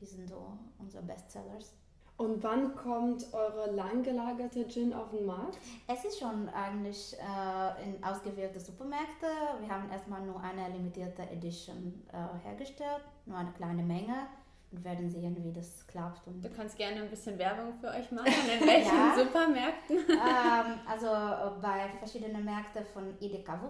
Die 0.00 0.06
sind 0.06 0.28
so 0.28 0.58
unsere 0.78 1.02
Bestsellers. 1.04 1.74
Und 2.16 2.42
wann 2.42 2.74
kommt 2.76 3.32
eure 3.32 3.72
lang 3.72 4.02
gelagerte 4.02 4.68
Gin 4.68 4.92
auf 4.92 5.10
den 5.10 5.26
Markt? 5.26 5.58
Es 5.88 6.04
ist 6.04 6.18
schon 6.18 6.48
eigentlich 6.50 7.16
äh, 7.18 7.84
in 7.84 8.04
ausgewählte 8.04 8.60
Supermärkte. 8.60 9.26
Wir 9.60 9.68
haben 9.68 9.90
erstmal 9.90 10.20
nur 10.22 10.40
eine 10.40 10.68
limitierte 10.68 11.22
Edition 11.22 12.06
äh, 12.12 12.46
hergestellt, 12.46 13.02
nur 13.26 13.38
eine 13.38 13.52
kleine 13.52 13.82
Menge 13.82 14.26
und 14.72 14.84
werden 14.84 15.08
sehen, 15.10 15.36
wie 15.44 15.52
das 15.52 15.86
klappt. 15.86 16.26
Und 16.26 16.44
Du 16.44 16.48
kannst 16.50 16.76
gerne 16.76 17.02
ein 17.02 17.10
bisschen 17.10 17.38
Werbung 17.38 17.74
für 17.74 17.88
euch 17.88 18.10
machen. 18.10 18.26
In 18.28 18.60
welchen 18.66 18.96
Ja. 18.96 19.14
Supermärkten? 19.16 19.96
ähm, 20.08 20.80
also 20.88 21.06
äh, 21.06 21.60
bei 21.60 21.88
verschiedenen 21.98 22.44
Märkten 22.44 22.84
von 22.86 23.14
Edeka 23.20 23.60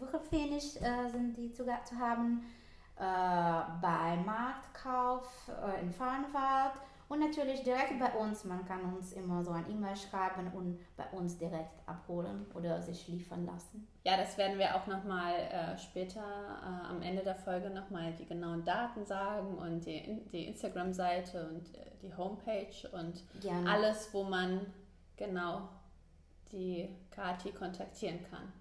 Wuchelpfennig 0.00 0.80
äh, 0.82 1.08
sind 1.10 1.36
die 1.36 1.50
zu, 1.52 1.64
zu 1.64 1.98
haben, 1.98 2.44
äh, 2.96 3.02
bei 3.80 4.16
Marktkauf 4.24 5.28
äh, 5.48 5.80
in 5.82 5.90
Farnwald 5.92 6.72
und 7.08 7.20
natürlich 7.20 7.62
direkt 7.62 7.98
bei 7.98 8.12
uns. 8.18 8.44
Man 8.44 8.64
kann 8.64 8.80
uns 8.94 9.12
immer 9.12 9.44
so 9.44 9.50
ein 9.50 9.68
E-Mail 9.70 9.96
schreiben 9.96 10.50
und 10.54 10.78
bei 10.96 11.04
uns 11.16 11.36
direkt 11.36 11.86
abholen 11.86 12.46
oder 12.54 12.80
sich 12.80 13.08
liefern 13.08 13.44
lassen. 13.46 13.86
Ja, 14.04 14.16
das 14.16 14.36
werden 14.36 14.58
wir 14.58 14.74
auch 14.74 14.86
nochmal 14.88 15.34
äh, 15.34 15.78
später 15.78 16.20
äh, 16.20 16.88
am 16.88 17.02
Ende 17.02 17.22
der 17.22 17.36
Folge 17.36 17.70
nochmal 17.70 18.12
die 18.18 18.26
genauen 18.26 18.64
Daten 18.64 19.06
sagen 19.06 19.56
und 19.58 19.86
die, 19.86 20.20
die 20.32 20.46
Instagram-Seite 20.46 21.48
und 21.48 21.74
äh, 21.76 21.90
die 22.02 22.14
Homepage 22.16 22.88
und 22.92 23.22
Gerne. 23.40 23.70
alles, 23.70 24.12
wo 24.12 24.24
man 24.24 24.66
genau 25.16 25.68
die 26.50 26.88
Kati 27.12 27.52
kontaktieren 27.52 28.18
kann. 28.28 28.52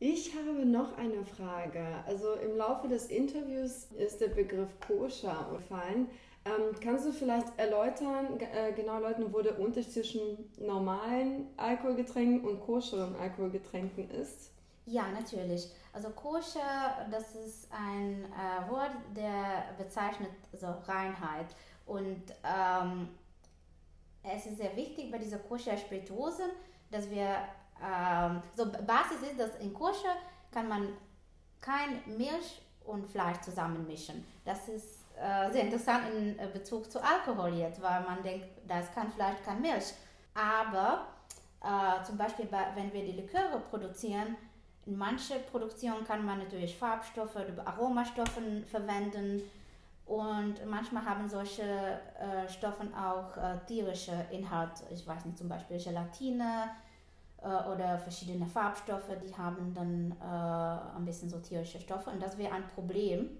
Ich 0.00 0.34
habe 0.34 0.66
noch 0.66 0.98
eine 0.98 1.24
Frage. 1.24 1.86
Also 2.04 2.32
im 2.32 2.56
Laufe 2.56 2.88
des 2.88 3.06
Interviews 3.06 3.84
ist 3.92 4.20
der 4.20 4.30
Begriff 4.30 4.68
koscher 4.80 5.46
gefallen. 5.52 6.08
Ähm, 6.44 6.74
kannst 6.80 7.06
du 7.06 7.12
vielleicht 7.12 7.56
erläutern, 7.56 8.38
äh, 8.40 8.72
genau 8.72 8.94
erläutern, 8.94 9.32
wo 9.32 9.42
der 9.42 9.58
Unterschied 9.60 9.92
zwischen 9.92 10.50
normalen 10.58 11.48
Alkoholgetränken 11.56 12.48
und 12.48 12.60
koscheren 12.60 13.14
Alkoholgetränken 13.16 14.10
ist? 14.10 14.50
Ja, 14.84 15.04
natürlich. 15.12 15.70
Also 15.92 16.10
koscher, 16.10 17.06
das 17.10 17.34
ist 17.36 17.68
ein 17.70 18.24
äh, 18.24 18.70
Wort, 18.70 18.90
der 19.14 19.74
bezeichnet 19.78 20.30
so 20.52 20.66
Reinheit. 20.66 21.54
Und 21.86 22.22
ähm, 22.42 23.08
es 24.24 24.46
ist 24.46 24.56
sehr 24.56 24.74
wichtig 24.76 25.12
bei 25.12 25.18
dieser 25.18 25.38
koscher 25.38 25.76
Spirituosen, 25.76 26.50
dass 26.90 27.08
wir, 27.08 27.36
ähm, 27.80 28.42
so 28.56 28.64
Basis 28.66 29.22
ist, 29.30 29.38
dass 29.38 29.56
in 29.60 29.72
koscher 29.72 30.16
kann 30.50 30.68
man 30.68 30.88
kein 31.60 32.02
Milch 32.06 32.60
und 32.84 33.06
Fleisch 33.06 33.40
zusammenmischen. 33.40 34.24
Das 34.44 34.68
ist 34.68 35.01
äh, 35.22 35.50
sehr 35.52 35.62
interessant 35.62 36.04
in 36.14 36.38
äh, 36.38 36.48
Bezug 36.52 36.90
zu 36.90 37.00
Alkohol 37.02 37.54
jetzt, 37.54 37.80
weil 37.80 38.02
man 38.02 38.22
denkt, 38.22 38.46
da 38.66 38.80
ist 38.80 38.92
kein 38.92 39.10
Fleisch, 39.10 39.36
kein 39.44 39.60
Milch. 39.60 39.94
Aber 40.34 41.06
äh, 41.62 42.02
zum 42.04 42.16
Beispiel, 42.16 42.46
bei, 42.46 42.66
wenn 42.74 42.92
wir 42.92 43.04
die 43.04 43.12
Liköre 43.12 43.60
produzieren, 43.70 44.36
in 44.84 44.98
manche 44.98 45.38
Produktionen 45.38 46.04
kann 46.04 46.24
man 46.24 46.38
natürlich 46.38 46.76
Farbstoffe 46.76 47.36
oder 47.36 47.66
Aromastoffe 47.66 48.40
verwenden 48.68 49.42
und 50.06 50.54
manchmal 50.66 51.04
haben 51.04 51.28
solche 51.28 51.62
äh, 51.62 52.48
Stoffe 52.48 52.88
auch 52.96 53.36
äh, 53.36 53.58
tierische 53.66 54.26
Inhalte. 54.32 54.82
Ich 54.90 55.06
weiß 55.06 55.24
nicht, 55.24 55.38
zum 55.38 55.48
Beispiel 55.48 55.78
Gelatine 55.78 56.70
äh, 57.40 57.46
oder 57.46 57.96
verschiedene 57.98 58.46
Farbstoffe, 58.46 59.10
die 59.24 59.36
haben 59.36 59.72
dann 59.72 60.16
äh, 60.20 60.96
ein 60.96 61.04
bisschen 61.04 61.30
so 61.30 61.38
tierische 61.38 61.80
Stoffe 61.80 62.10
und 62.10 62.20
das 62.20 62.36
wäre 62.36 62.52
ein 62.52 62.66
Problem 62.74 63.30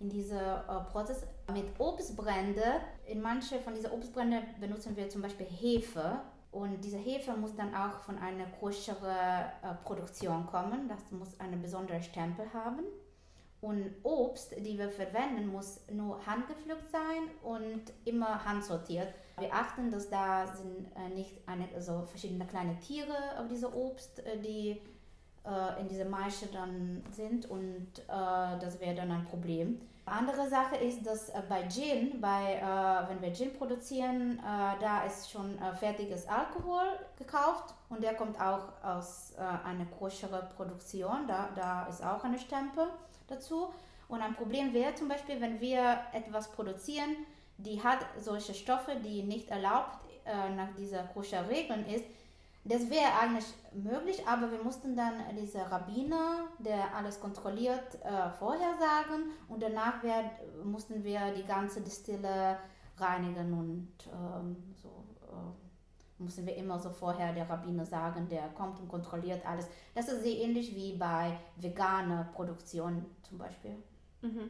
in 0.00 0.08
diesem 0.08 0.38
äh, 0.38 0.80
Prozess. 0.90 1.26
Mit 1.52 1.78
Obstbrände, 1.78 2.80
in 3.06 3.20
manche 3.20 3.58
von 3.60 3.74
diesen 3.74 3.90
Obstbrände 3.90 4.42
benutzen 4.58 4.96
wir 4.96 5.08
zum 5.10 5.20
Beispiel 5.20 5.46
Hefe 5.46 6.20
und 6.54 6.84
diese 6.84 6.98
Hefe 6.98 7.32
muss 7.36 7.54
dann 7.56 7.74
auch 7.74 7.98
von 7.98 8.16
einer 8.16 8.46
größeren 8.60 9.08
äh, 9.10 9.74
Produktion 9.84 10.46
kommen. 10.46 10.88
Das 10.88 11.10
muss 11.10 11.38
einen 11.40 11.60
besonderen 11.60 12.02
Stempel 12.02 12.46
haben. 12.54 12.84
Und 13.60 13.90
Obst, 14.04 14.54
die 14.58 14.78
wir 14.78 14.88
verwenden, 14.88 15.48
muss 15.48 15.80
nur 15.90 16.24
handgepflückt 16.24 16.88
sein 16.92 17.30
und 17.42 17.82
immer 18.04 18.44
handsortiert. 18.44 19.12
Wir 19.38 19.52
achten, 19.52 19.90
dass 19.90 20.08
da 20.10 20.46
sind 20.46 20.86
äh, 20.94 21.08
nicht 21.12 21.32
eine, 21.48 21.68
also 21.74 22.02
verschiedene 22.02 22.46
kleine 22.46 22.78
Tiere 22.78 23.16
auf 23.38 23.48
diese 23.48 23.74
Obst, 23.74 24.20
äh, 24.20 24.38
die 24.38 24.80
äh, 25.44 25.80
in 25.80 25.88
dieser 25.88 26.06
Maische 26.06 26.46
dann 26.46 27.02
sind 27.10 27.48
und 27.50 27.88
äh, 27.98 28.58
das 28.60 28.80
wäre 28.80 28.94
dann 28.94 29.10
ein 29.10 29.24
Problem. 29.24 29.80
Andere 30.06 30.48
Sache 30.48 30.76
ist, 30.76 31.06
dass 31.06 31.30
äh, 31.30 31.42
bei 31.48 31.66
Gin, 31.68 32.20
bei, 32.20 32.56
äh, 32.56 33.08
wenn 33.08 33.22
wir 33.22 33.32
Gin 33.32 33.54
produzieren, 33.54 34.38
äh, 34.38 34.80
da 34.80 35.04
ist 35.04 35.30
schon 35.30 35.58
äh, 35.58 35.74
fertiges 35.74 36.28
Alkohol 36.28 36.98
gekauft 37.16 37.74
und 37.88 38.02
der 38.02 38.14
kommt 38.14 38.38
auch 38.38 38.68
aus 38.82 39.32
äh, 39.38 39.66
einer 39.66 39.86
größeren 39.98 40.48
Produktion, 40.56 41.26
da, 41.26 41.48
da 41.54 41.86
ist 41.86 42.04
auch 42.04 42.22
eine 42.24 42.38
Stempel 42.38 42.86
dazu. 43.28 43.72
Und 44.08 44.20
ein 44.20 44.34
Problem 44.34 44.74
wäre 44.74 44.94
zum 44.94 45.08
Beispiel, 45.08 45.40
wenn 45.40 45.60
wir 45.60 45.98
etwas 46.12 46.52
produzieren, 46.52 47.16
die 47.56 47.82
hat 47.82 47.98
solche 48.20 48.52
Stoffe, 48.52 48.96
die 49.02 49.22
nicht 49.22 49.48
erlaubt 49.48 49.98
äh, 50.26 50.54
nach 50.54 50.74
dieser 50.76 51.04
koscher 51.04 51.48
Regeln 51.48 51.86
ist, 51.86 52.04
Das 52.66 52.88
wäre 52.88 53.12
eigentlich 53.20 53.44
möglich, 53.74 54.26
aber 54.26 54.50
wir 54.50 54.62
mussten 54.62 54.96
dann 54.96 55.14
diese 55.38 55.70
Rabbiner, 55.70 56.48
der 56.58 56.94
alles 56.96 57.20
kontrolliert, 57.20 57.96
äh, 58.02 58.30
vorher 58.38 58.74
sagen 58.78 59.24
und 59.48 59.62
danach 59.62 60.02
wär, 60.02 60.30
mussten 60.64 61.04
wir 61.04 61.34
die 61.34 61.44
ganze 61.44 61.82
Distille 61.82 62.58
reinigen 62.96 63.52
und 63.52 63.88
ähm, 64.10 64.74
so. 64.82 64.88
Äh, 65.28 65.64
mussten 66.18 66.46
wir 66.46 66.56
immer 66.56 66.78
so 66.78 66.90
vorher 66.90 67.32
der 67.32 67.48
Rabbiner 67.50 67.84
sagen, 67.84 68.28
der 68.28 68.48
kommt 68.50 68.80
und 68.80 68.88
kontrolliert 68.88 69.44
alles. 69.44 69.66
Das 69.94 70.08
ist 70.08 70.22
sehr 70.22 70.36
ähnlich 70.36 70.74
wie 70.74 70.96
bei 70.96 71.38
veganer 71.56 72.30
Produktion 72.32 73.04
zum 73.22 73.38
Beispiel. 73.38 73.76
Mhm. 74.22 74.48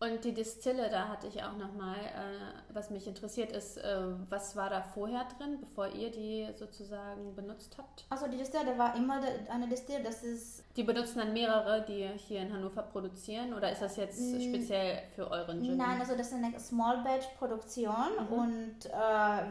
Und 0.00 0.24
die 0.24 0.32
Distille, 0.32 0.88
da 0.90 1.08
hatte 1.08 1.26
ich 1.26 1.42
auch 1.42 1.56
nochmal, 1.56 1.96
äh, 1.96 2.72
was 2.72 2.90
mich 2.90 3.08
interessiert 3.08 3.50
ist, 3.50 3.78
äh, 3.78 4.00
was 4.28 4.54
war 4.54 4.70
da 4.70 4.80
vorher 4.80 5.26
drin, 5.36 5.58
bevor 5.60 5.88
ihr 5.88 6.12
die 6.12 6.46
sozusagen 6.54 7.34
benutzt 7.34 7.76
habt? 7.78 8.06
Also 8.08 8.28
die 8.28 8.36
Distille 8.36 8.78
war 8.78 8.94
immer 8.94 9.20
eine 9.50 9.66
Distille, 9.68 10.04
das 10.04 10.22
ist... 10.22 10.62
Die 10.76 10.84
benutzen 10.84 11.18
dann 11.18 11.32
mehrere, 11.32 11.84
die 11.84 12.08
hier 12.16 12.42
in 12.42 12.52
Hannover 12.52 12.82
produzieren 12.82 13.52
oder 13.54 13.72
ist 13.72 13.82
das 13.82 13.96
jetzt 13.96 14.18
speziell 14.18 15.02
für 15.16 15.28
euren 15.28 15.64
Gin? 15.64 15.76
Nein, 15.76 16.00
also 16.00 16.16
das 16.16 16.28
ist 16.28 16.34
eine 16.34 16.60
Small 16.60 17.02
Batch 17.02 17.26
Produktion 17.36 17.94
mhm. 18.20 18.32
und 18.32 18.86
äh, 18.86 18.90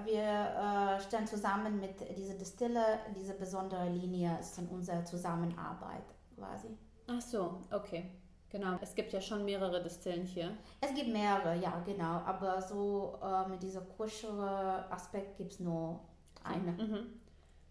wir 0.05 0.97
äh, 0.97 1.01
stellen 1.01 1.27
zusammen 1.27 1.81
mit 1.81 2.17
dieser 2.17 2.35
Distille 2.35 2.99
diese 3.13 3.33
besondere 3.33 3.89
Linie, 3.89 4.37
ist 4.39 4.57
in 4.57 4.67
unserer 4.67 5.03
Zusammenarbeit 5.03 6.05
quasi. 6.37 6.69
Ach 7.07 7.21
so, 7.21 7.59
okay. 7.71 8.09
Genau, 8.49 8.77
es 8.81 8.95
gibt 8.95 9.11
ja 9.11 9.19
schon 9.19 9.43
mehrere 9.43 9.83
Distillen 9.83 10.25
hier. 10.25 10.55
Es 10.79 10.93
gibt 10.93 11.09
mehrere, 11.09 11.57
ja, 11.57 11.81
genau. 11.85 12.21
Aber 12.25 12.61
so 12.61 13.19
äh, 13.21 13.49
mit 13.49 13.61
diesem 13.61 13.83
kuschere 13.97 14.89
Aspekt 14.89 15.37
gibt 15.37 15.53
es 15.53 15.59
nur 15.59 15.99
eine. 16.43 16.71
Mhm. 16.71 17.19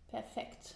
Perfekt. 0.08 0.74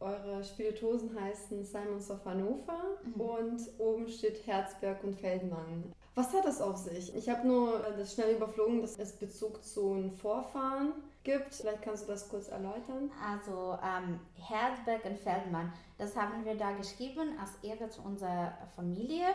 Eure 0.00 0.42
Spirituosen 0.42 1.18
heißen 1.18 1.64
Simons 1.64 2.10
of 2.10 2.24
Hannover 2.24 2.98
mhm. 3.04 3.20
und 3.20 3.60
oben 3.78 4.08
steht 4.08 4.46
Herzberg 4.46 5.04
und 5.04 5.14
Feldmann. 5.14 5.92
Was 6.14 6.32
hat 6.32 6.44
das 6.44 6.60
auf 6.60 6.76
sich? 6.76 7.14
Ich 7.14 7.28
habe 7.28 7.46
nur 7.46 7.78
das 7.96 8.14
schnell 8.14 8.36
überflogen, 8.36 8.82
dass 8.82 8.98
es 8.98 9.12
Bezug 9.12 9.62
zu 9.62 9.94
den 9.94 10.10
Vorfahren 10.10 10.92
gibt. 11.24 11.54
Vielleicht 11.54 11.82
kannst 11.82 12.04
du 12.04 12.12
das 12.12 12.28
kurz 12.28 12.48
erläutern. 12.48 13.10
Also 13.24 13.78
ähm, 13.82 14.20
Herzberg 14.34 15.04
und 15.04 15.18
Feldmann, 15.18 15.72
das 15.98 16.16
haben 16.16 16.44
wir 16.44 16.56
da 16.56 16.72
geschrieben 16.72 17.38
als 17.40 17.56
Ehre 17.62 17.88
zu 17.88 18.02
unserer 18.02 18.56
Familie. 18.74 19.26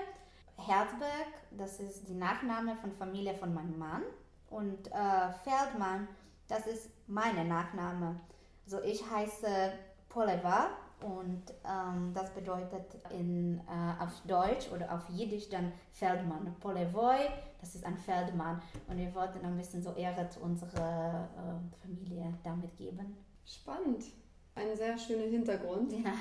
Herzberg, 0.57 1.27
das 1.51 1.79
ist 1.79 2.07
die 2.07 2.15
Nachname 2.15 2.75
von 2.77 2.91
Familie 2.91 3.35
von 3.35 3.53
meinem 3.53 3.77
Mann. 3.77 4.03
Und 4.49 4.87
äh, 4.87 5.31
Feldmann, 5.43 6.07
das 6.47 6.65
ist 6.67 6.89
meine 7.07 7.45
Nachname. 7.45 8.19
Also 8.65 8.81
ich 8.81 9.09
heiße 9.09 9.73
Poleva 10.09 10.69
und 11.01 11.43
ähm, 11.63 12.11
das 12.13 12.31
bedeutet 12.31 12.85
in, 13.11 13.59
äh, 13.67 14.03
auf 14.03 14.19
Deutsch 14.25 14.71
oder 14.73 14.91
auf 14.91 15.07
Jiddisch 15.09 15.47
dann 15.49 15.71
Feldmann. 15.91 16.55
Polevoi, 16.59 17.29
das 17.59 17.75
ist 17.75 17.85
ein 17.85 17.97
Feldmann. 17.97 18.61
Und 18.87 18.97
wir 18.97 19.13
wollten 19.13 19.45
ein 19.45 19.55
bisschen 19.57 19.83
so 19.83 19.93
Ehre 19.93 20.27
zu 20.29 20.39
unserer 20.39 21.29
äh, 21.37 21.85
Familie 21.85 22.33
damit 22.43 22.75
geben. 22.77 23.15
Spannend. 23.45 24.05
Ein 24.55 24.75
sehr 24.75 24.97
schöner 24.97 25.29
Hintergrund. 25.29 25.91
Ja. 25.93 26.13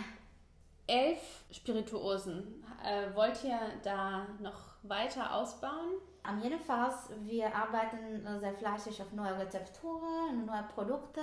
Elf 0.86 1.44
Spirituosen. 1.50 2.62
Äh, 2.84 3.14
wollt 3.16 3.42
ihr 3.44 3.58
da 3.82 4.26
noch 4.40 4.60
weiter 4.82 5.34
ausbauen? 5.34 5.94
Am 6.22 6.40
jeden 6.40 6.60
Fall, 6.60 6.92
wir 7.22 7.54
arbeiten 7.54 8.26
sehr 8.38 8.52
fleißig 8.52 9.00
auf 9.00 9.12
neue 9.12 9.38
Rezepturen, 9.38 10.44
neue 10.44 10.64
Produkte. 10.74 11.20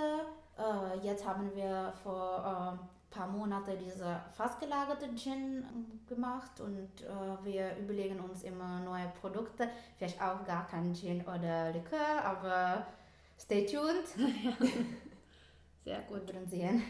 Äh, 0.58 1.06
jetzt 1.06 1.26
haben 1.26 1.54
wir 1.54 1.92
vor 2.02 2.78
äh, 2.80 2.93
paar 3.14 3.28
Monate 3.28 3.76
diese 3.76 4.20
fastgelagerte 4.32 5.14
Gin 5.14 5.64
gemacht 6.08 6.60
und 6.60 7.02
äh, 7.02 7.44
wir 7.44 7.76
überlegen 7.76 8.20
uns 8.20 8.42
immer 8.42 8.80
neue 8.80 9.08
Produkte. 9.20 9.68
Vielleicht 9.96 10.20
auch 10.20 10.44
gar 10.44 10.66
kein 10.66 10.94
Gin 10.94 11.22
oder 11.22 11.72
Likör, 11.72 12.24
aber 12.24 12.86
stay 13.38 13.64
tuned. 13.66 14.06
Sehr 15.84 16.00
gut. 16.02 16.32
Wir 16.32 16.46
sehen. 16.46 16.82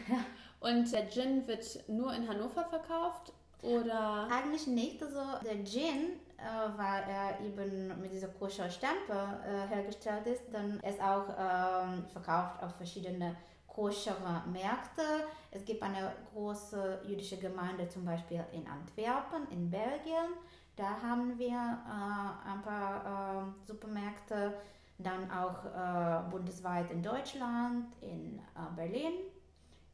Und 0.59 0.91
der 0.91 1.09
Gin 1.09 1.45
wird 1.47 1.87
nur 1.89 2.13
in 2.13 2.27
Hannover 2.27 2.63
verkauft 2.65 3.33
oder? 3.65 4.27
Eigentlich 4.31 4.67
nicht. 4.67 5.01
Also 5.01 5.19
der 5.43 5.63
Gin, 5.65 6.19
äh, 6.37 6.77
weil 6.77 7.03
er 7.09 7.39
eben 7.41 7.99
mit 8.01 8.11
dieser 8.11 8.27
koscher 8.27 8.69
Stempel 8.69 9.15
äh, 9.15 9.67
hergestellt 9.73 10.27
ist, 10.27 10.43
dann 10.51 10.79
ist 10.81 11.01
auch 11.01 11.29
äh, 11.29 12.01
verkauft 12.11 12.61
auf 12.61 12.75
verschiedene 12.75 13.35
koschere 13.75 14.43
Märkte. 14.51 15.27
Es 15.51 15.65
gibt 15.65 15.83
eine 15.83 16.13
große 16.33 17.01
jüdische 17.05 17.37
Gemeinde 17.37 17.87
zum 17.89 18.05
Beispiel 18.05 18.43
in 18.53 18.65
Antwerpen, 18.67 19.47
in 19.51 19.69
Belgien. 19.69 20.31
Da 20.77 21.01
haben 21.01 21.37
wir 21.37 21.49
äh, 21.49 22.49
ein 22.49 22.61
paar 22.61 23.45
äh, 23.45 23.67
Supermärkte, 23.67 24.53
dann 24.97 25.29
auch 25.29 25.65
äh, 25.65 26.29
bundesweit 26.29 26.89
in 26.91 27.03
Deutschland, 27.03 27.87
in 28.01 28.39
äh, 28.39 28.75
Berlin, 28.75 29.13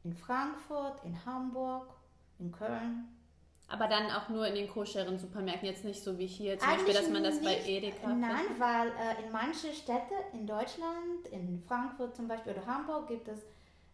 in 0.04 0.14
Frankfurt, 0.14 1.04
in 1.04 1.24
Hamburg, 1.24 1.86
in 2.38 2.52
Köln. 2.52 3.08
Aber 3.68 3.88
dann 3.88 4.10
auch 4.10 4.28
nur 4.28 4.46
in 4.46 4.54
den 4.54 4.68
koscheren 4.68 5.18
Supermärkten, 5.18 5.68
jetzt 5.68 5.84
nicht 5.84 6.02
so 6.02 6.18
wie 6.18 6.26
hier 6.26 6.58
zum 6.58 6.68
Eigentlich 6.68 6.86
Beispiel, 6.86 7.02
dass 7.02 7.10
man 7.10 7.24
das 7.24 7.40
nicht, 7.40 7.44
bei 7.44 7.70
Edeka 7.70 8.08
Nein, 8.08 8.36
findet. 8.36 8.60
weil 8.60 8.88
äh, 8.88 9.24
in 9.24 9.32
manchen 9.32 9.72
Städten 9.72 10.14
in 10.34 10.46
Deutschland, 10.46 11.26
in 11.30 11.62
Frankfurt 11.66 12.14
zum 12.14 12.28
Beispiel 12.28 12.52
oder 12.52 12.66
Hamburg 12.66 13.08
gibt 13.08 13.28
es 13.28 13.38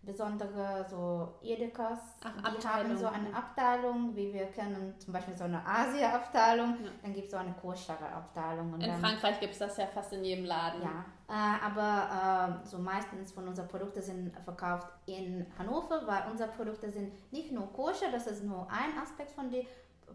besondere 0.03 0.87
so 0.89 1.35
Edekas, 1.43 1.99
Ach, 2.25 2.55
die 2.55 2.67
haben 2.67 2.97
so 2.97 3.07
eine 3.07 3.35
Abteilung, 3.35 4.15
wie 4.15 4.33
wir 4.33 4.47
kennen, 4.47 4.95
zum 4.99 5.13
Beispiel 5.13 5.37
so 5.37 5.45
eine 5.45 5.65
Asia-Abteilung, 5.67 6.77
ja. 6.83 6.91
dann 7.03 7.13
gibt 7.13 7.27
es 7.27 7.33
so 7.33 7.37
eine 7.37 7.53
koschere 7.53 8.07
Abteilung. 8.07 8.75
in 8.75 8.81
dann, 8.81 9.01
Frankreich 9.01 9.41
gibt 9.41 9.53
es 9.53 9.59
das 9.59 9.77
ja 9.77 9.87
fast 9.87 10.13
in 10.13 10.25
jedem 10.25 10.45
Laden. 10.45 10.83
Ja, 10.83 11.05
äh, 11.29 11.65
aber 11.65 12.61
äh, 12.65 12.67
so 12.67 12.79
meistens 12.79 13.33
von 13.33 13.49
unseren 13.49 13.69
Produkten 13.69 14.01
sind 14.01 14.33
verkauft 14.45 14.89
in 15.07 15.47
Hannover, 15.59 16.07
weil 16.07 16.31
unsere 16.31 16.51
Produkte 16.51 16.91
sind 16.91 17.13
nicht 17.33 17.53
nur 17.53 17.71
koscher, 17.73 18.11
das 18.11 18.27
ist 18.27 18.45
nur 18.45 18.67
ein 18.71 18.97
Aspekt 19.03 19.33
von 19.33 19.51
der 19.51 19.65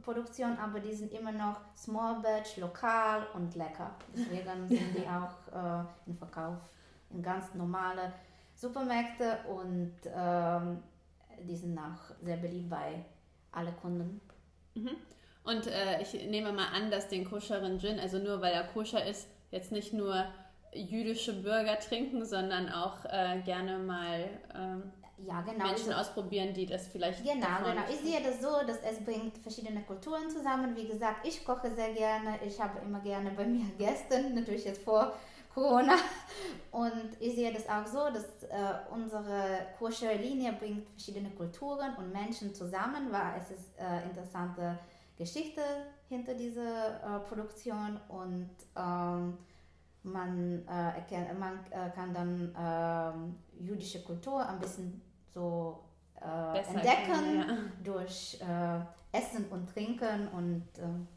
Produktion, 0.02 0.58
aber 0.58 0.80
die 0.80 0.93
sind 0.93 1.13
immer 1.13 1.32
noch 1.32 1.62
Small 1.76 2.19
Batch, 2.22 2.58
lokal 2.58 3.28
und 3.34 3.56
lecker. 3.56 3.91
Deswegen 4.15 4.67
sind 4.67 4.98
die 4.98 5.08
auch 5.08 5.54
äh, 5.54 5.86
im 6.08 6.17
Verkauf 6.17 6.58
in 7.12 7.22
ganz 7.22 7.54
normale 7.54 8.12
Supermärkte 8.63 9.39
und 9.49 9.93
ähm, 10.06 10.82
die 11.45 11.56
sind 11.58 11.78
auch 11.78 12.15
sehr 12.23 12.38
beliebt 12.38 12.69
bei 12.69 13.04
allen 13.52 13.76
Kunden. 13.82 14.21
Mhm. 14.73 14.91
Und 15.43 15.67
äh, 15.67 16.02
ich 16.02 16.13
nehme 16.13 16.54
mal 16.54 16.67
an, 16.73 16.89
dass 16.89 17.10
den 17.10 17.30
koscheren 17.30 17.78
Gin, 17.78 17.99
also 17.99 18.19
nur 18.19 18.41
weil 18.41 18.54
er 18.54 18.63
koscher 18.63 19.06
ist, 19.06 19.28
jetzt 19.52 19.73
nicht 19.73 19.91
nur 19.91 20.26
jüdische 20.73 21.34
Bürger 21.34 21.78
trinken, 21.78 22.26
sondern 22.26 22.69
auch 22.69 23.04
äh, 23.04 23.41
gerne 23.43 23.78
mal 23.80 24.30
ähm, 24.56 24.91
ja, 25.17 25.41
genau. 25.41 25.65
Menschen 25.65 25.91
also, 25.91 26.10
ausprobieren, 26.10 26.54
die 26.54 26.65
das 26.65 26.88
vielleicht. 26.88 27.21
Genau, 27.21 27.58
genau. 27.60 27.84
Ich 27.89 27.99
sehe 27.99 28.21
das 28.21 28.41
so, 28.41 28.65
dass 28.65 28.78
es 28.80 29.04
bringt 29.04 29.38
verschiedene 29.39 29.82
Kulturen 29.82 30.30
zusammen. 30.30 30.76
Wie 30.76 30.88
gesagt, 30.88 31.28
ich 31.28 31.45
koche 31.45 31.69
sehr 31.76 31.93
gerne. 31.93 32.39
Ich 32.45 32.60
habe 32.60 32.80
immer 32.80 33.02
gerne 33.02 33.32
bei 33.32 33.45
mir 33.45 33.65
Gäste, 33.78 34.21
natürlich 34.34 34.63
jetzt 34.63 34.84
vor 34.84 35.13
Corona. 35.53 35.95
Und 36.71 37.17
ich 37.19 37.35
sehe 37.35 37.53
das 37.53 37.69
auch 37.69 37.85
so, 37.85 38.11
dass 38.11 38.43
äh, 38.43 38.73
unsere 38.91 39.67
koscher 39.77 40.15
Linie 40.15 40.53
bringt 40.53 40.87
verschiedene 40.89 41.29
Kulturen 41.31 41.95
und 41.97 42.11
Menschen 42.11 42.53
zusammen, 42.53 43.11
weil 43.11 43.39
es 43.39 43.51
ist 43.51 43.77
äh, 43.77 44.03
interessante 44.03 44.79
Geschichte 45.15 45.61
hinter 46.09 46.33
dieser 46.33 47.17
äh, 47.17 47.19
Produktion 47.19 47.99
und 48.07 48.49
ähm, 48.75 49.37
man, 50.03 50.67
äh, 50.67 50.95
erkennt, 50.95 51.39
man 51.39 51.59
äh, 51.69 51.89
kann 51.91 52.13
dann 52.13 52.55
ähm, 52.57 53.35
jüdische 53.59 54.03
Kultur 54.03 54.45
ein 54.45 54.59
bisschen 54.59 55.01
so 55.29 55.83
äh, 56.19 56.59
entdecken 56.59 57.37
ja. 57.37 57.57
durch 57.83 58.39
Essen 59.11 59.45
und 59.51 59.69
Trinken 59.69 60.27
und 60.29 60.67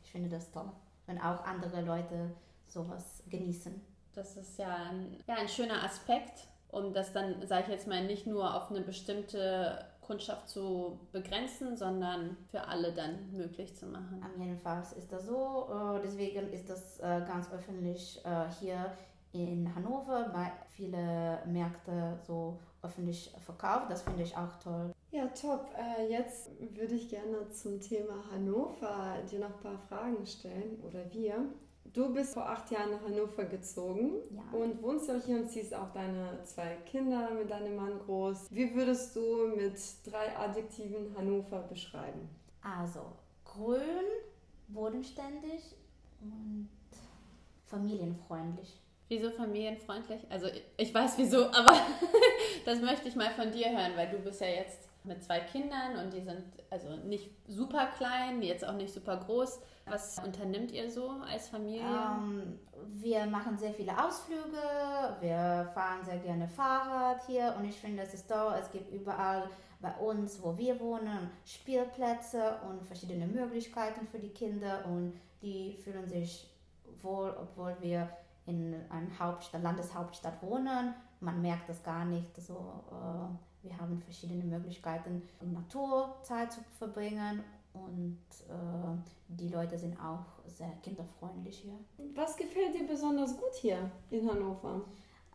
ich 0.02 0.10
finde 0.10 0.28
das 0.28 0.50
toll, 0.50 0.70
wenn 1.06 1.18
auch 1.18 1.42
andere 1.44 1.80
Leute 1.80 2.30
sowas 2.66 3.22
genießen. 3.30 3.95
Das 4.16 4.36
ist 4.38 4.58
ja 4.58 4.74
ein, 4.90 5.18
ja, 5.26 5.34
ein 5.34 5.48
schöner 5.48 5.84
Aspekt, 5.84 6.48
um 6.70 6.94
das 6.94 7.12
dann, 7.12 7.46
sage 7.46 7.64
ich 7.64 7.68
jetzt 7.68 7.86
mal, 7.86 8.02
nicht 8.02 8.26
nur 8.26 8.54
auf 8.54 8.70
eine 8.70 8.80
bestimmte 8.80 9.84
Kundschaft 10.00 10.48
zu 10.48 10.98
begrenzen, 11.12 11.76
sondern 11.76 12.38
für 12.50 12.66
alle 12.66 12.92
dann 12.92 13.30
möglich 13.32 13.76
zu 13.76 13.86
machen. 13.86 14.24
Am 14.24 14.40
jeden 14.40 14.58
Fall 14.58 14.82
ist 14.96 15.12
das 15.12 15.26
so. 15.26 15.68
Äh, 15.70 16.00
deswegen 16.02 16.50
ist 16.50 16.70
das 16.70 16.98
äh, 17.00 17.22
ganz 17.26 17.52
öffentlich 17.52 18.18
äh, 18.24 18.46
hier 18.58 18.90
in 19.32 19.70
Hannover 19.74 20.30
bei 20.32 20.50
vielen 20.70 21.52
Märkten 21.52 22.18
so 22.26 22.58
öffentlich 22.82 23.34
verkauft. 23.44 23.90
Das 23.90 24.00
finde 24.00 24.22
ich 24.22 24.34
auch 24.34 24.58
toll. 24.62 24.94
Ja, 25.10 25.26
top. 25.26 25.66
Jetzt 26.08 26.50
würde 26.74 26.94
ich 26.94 27.10
gerne 27.10 27.46
zum 27.50 27.80
Thema 27.80 28.14
Hannover 28.32 29.16
dir 29.30 29.40
noch 29.40 29.56
ein 29.56 29.60
paar 29.60 29.78
Fragen 29.88 30.24
stellen 30.26 30.80
oder 30.82 31.12
wir. 31.12 31.44
Du 31.96 32.12
bist 32.12 32.34
vor 32.34 32.46
acht 32.46 32.70
Jahren 32.70 32.90
nach 32.90 33.02
Hannover 33.02 33.46
gezogen 33.46 34.16
Ja. 34.30 34.42
und 34.58 34.82
wohnst 34.82 35.10
auch 35.10 35.24
hier 35.24 35.36
und 35.36 35.48
ziehst 35.48 35.74
auch 35.74 35.90
deine 35.94 36.38
zwei 36.44 36.76
Kinder 36.84 37.30
mit 37.30 37.50
deinem 37.50 37.74
Mann 37.74 37.98
groß. 38.04 38.48
Wie 38.50 38.74
würdest 38.74 39.16
du 39.16 39.46
mit 39.56 39.80
drei 40.04 40.36
Adjektiven 40.36 41.16
Hannover 41.16 41.60
beschreiben? 41.62 42.28
Also 42.60 43.00
grün, 43.46 43.80
bodenständig 44.68 45.74
und 46.20 46.68
familienfreundlich. 47.64 48.78
Wieso 49.08 49.30
familienfreundlich? 49.30 50.20
Also 50.28 50.48
ich 50.76 50.92
weiß 50.92 51.16
wieso, 51.16 51.46
aber 51.46 51.72
das 52.66 52.82
möchte 52.82 53.08
ich 53.08 53.16
mal 53.16 53.30
von 53.30 53.50
dir 53.50 53.70
hören, 53.70 53.92
weil 53.96 54.10
du 54.10 54.18
bist 54.18 54.42
ja 54.42 54.48
jetzt 54.48 54.85
mit 55.06 55.22
zwei 55.22 55.40
Kindern 55.40 55.96
und 56.02 56.12
die 56.12 56.20
sind 56.20 56.44
also 56.70 56.96
nicht 56.96 57.30
super 57.46 57.86
klein, 57.96 58.42
jetzt 58.42 58.66
auch 58.66 58.74
nicht 58.74 58.92
super 58.92 59.16
groß. 59.16 59.60
Was 59.86 60.18
unternimmt 60.18 60.72
ihr 60.72 60.90
so 60.90 61.08
als 61.30 61.48
Familie? 61.48 61.84
Ähm, 61.84 62.58
wir 62.88 63.26
machen 63.26 63.56
sehr 63.56 63.72
viele 63.72 63.92
Ausflüge, 64.04 64.58
wir 65.20 65.70
fahren 65.74 66.04
sehr 66.04 66.18
gerne 66.18 66.48
Fahrrad 66.48 67.24
hier 67.26 67.54
und 67.58 67.64
ich 67.64 67.76
finde, 67.76 68.02
es 68.02 68.14
ist 68.14 68.28
toll, 68.28 68.54
es 68.60 68.70
gibt 68.70 68.92
überall 68.92 69.48
bei 69.80 69.94
uns, 69.96 70.42
wo 70.42 70.56
wir 70.58 70.80
wohnen, 70.80 71.30
Spielplätze 71.44 72.56
und 72.68 72.82
verschiedene 72.84 73.26
Möglichkeiten 73.26 74.06
für 74.06 74.18
die 74.18 74.30
Kinder 74.30 74.84
und 74.86 75.12
die 75.42 75.76
fühlen 75.84 76.08
sich 76.08 76.50
wohl, 77.02 77.36
obwohl 77.40 77.76
wir 77.80 78.08
in 78.46 78.74
einer 78.90 79.18
Hauptstadt, 79.18 79.62
Landeshauptstadt 79.62 80.42
wohnen. 80.42 80.94
Man 81.20 81.42
merkt 81.42 81.68
das 81.68 81.82
gar 81.82 82.04
nicht. 82.04 82.36
So, 82.36 82.84
äh, 82.90 83.55
wir 83.66 83.78
haben 83.78 84.00
verschiedene 84.00 84.44
Möglichkeiten, 84.44 85.22
in 85.40 85.52
Natur 85.52 86.16
Zeit 86.22 86.52
zu 86.52 86.60
verbringen 86.78 87.42
und 87.74 88.18
äh, 88.48 88.96
die 89.28 89.48
Leute 89.48 89.76
sind 89.78 89.98
auch 89.98 90.24
sehr 90.46 90.72
kinderfreundlich 90.82 91.58
hier. 91.58 91.78
Was 92.14 92.36
gefällt 92.36 92.74
dir 92.74 92.86
besonders 92.86 93.36
gut 93.36 93.54
hier 93.60 93.90
in 94.10 94.28
Hannover? 94.28 94.82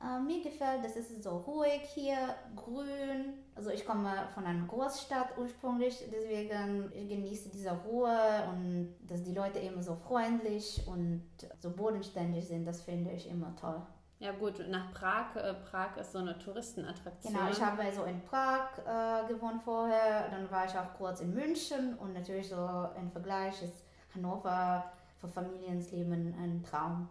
Äh, 0.02 0.20
mir 0.20 0.42
gefällt, 0.42 0.84
dass 0.84 0.96
es 0.96 1.24
so 1.24 1.38
ruhig 1.38 1.82
hier, 1.94 2.36
grün. 2.56 3.34
Also 3.56 3.70
ich 3.70 3.86
komme 3.86 4.28
von 4.34 4.46
einer 4.46 4.66
Großstadt 4.66 5.38
ursprünglich, 5.38 6.04
deswegen 6.12 6.92
ich 6.94 7.08
genieße 7.08 7.50
diese 7.50 7.72
Ruhe 7.72 8.50
und 8.52 8.96
dass 9.08 9.22
die 9.24 9.34
Leute 9.34 9.60
immer 9.60 9.84
so 9.84 9.96
freundlich 9.96 10.82
und 10.88 11.24
so 11.60 11.70
bodenständig 11.70 12.48
sind, 12.48 12.66
das 12.66 12.82
finde 12.82 13.12
ich 13.12 13.30
immer 13.30 13.56
toll. 13.56 13.82
Ja 14.22 14.32
gut, 14.34 14.64
nach 14.70 14.94
Prag. 14.94 15.36
Äh, 15.36 15.56
Prag 15.70 15.98
ist 15.98 16.12
so 16.12 16.20
eine 16.20 16.38
Touristenattraktion. 16.38 17.34
Genau, 17.34 17.50
ich 17.50 17.60
habe 17.60 17.82
so 17.92 18.04
in 18.04 18.22
Prag 18.22 18.68
äh, 18.86 19.28
gewohnt 19.28 19.64
vorher, 19.64 20.30
dann 20.30 20.50
war 20.52 20.66
ich 20.66 20.78
auch 20.78 20.94
kurz 20.96 21.22
in 21.22 21.34
München 21.34 21.96
und 21.98 22.14
natürlich 22.14 22.48
so 22.50 22.88
im 22.96 23.10
Vergleich 23.12 23.64
ist 23.64 23.84
Hannover 24.14 24.92
für 25.20 25.28
Familienleben 25.28 26.36
ein 26.40 26.64
Traum. 26.64 27.10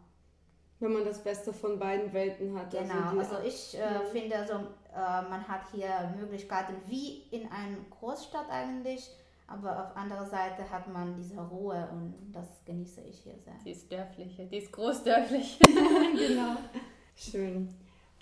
Wenn 0.78 0.92
man 0.92 1.04
das 1.04 1.18
Beste 1.18 1.52
von 1.52 1.80
beiden 1.80 2.12
Welten 2.12 2.56
hat. 2.56 2.70
Genau, 2.70 3.10
die- 3.12 3.18
also 3.18 3.38
ich 3.44 3.76
äh, 3.76 3.80
Ja. 3.80 4.00
finde, 4.12 4.36
also, 4.36 4.54
äh, 4.54 5.22
man 5.28 5.46
hat 5.48 5.62
hier 5.72 6.14
Möglichkeiten 6.16 6.74
wie 6.86 7.22
in 7.32 7.50
einer 7.50 7.76
Großstadt 7.98 8.48
eigentlich, 8.48 9.10
aber 9.48 9.78
auf 9.84 9.96
anderer 9.96 10.26
Seite 10.26 10.70
hat 10.70 10.86
man 10.86 11.16
diese 11.16 11.40
Ruhe 11.40 11.88
und 11.92 12.30
das 12.32 12.46
genieße 12.64 13.00
ich 13.00 13.18
hier 13.18 13.36
sehr. 13.40 13.54
Die 13.64 13.72
ist 13.72 13.90
dörflich, 13.90 14.36
die 14.48 14.56
ist 14.58 14.70
großdörflich. 14.72 15.58
genau. 16.16 16.56
Schön. 17.20 17.68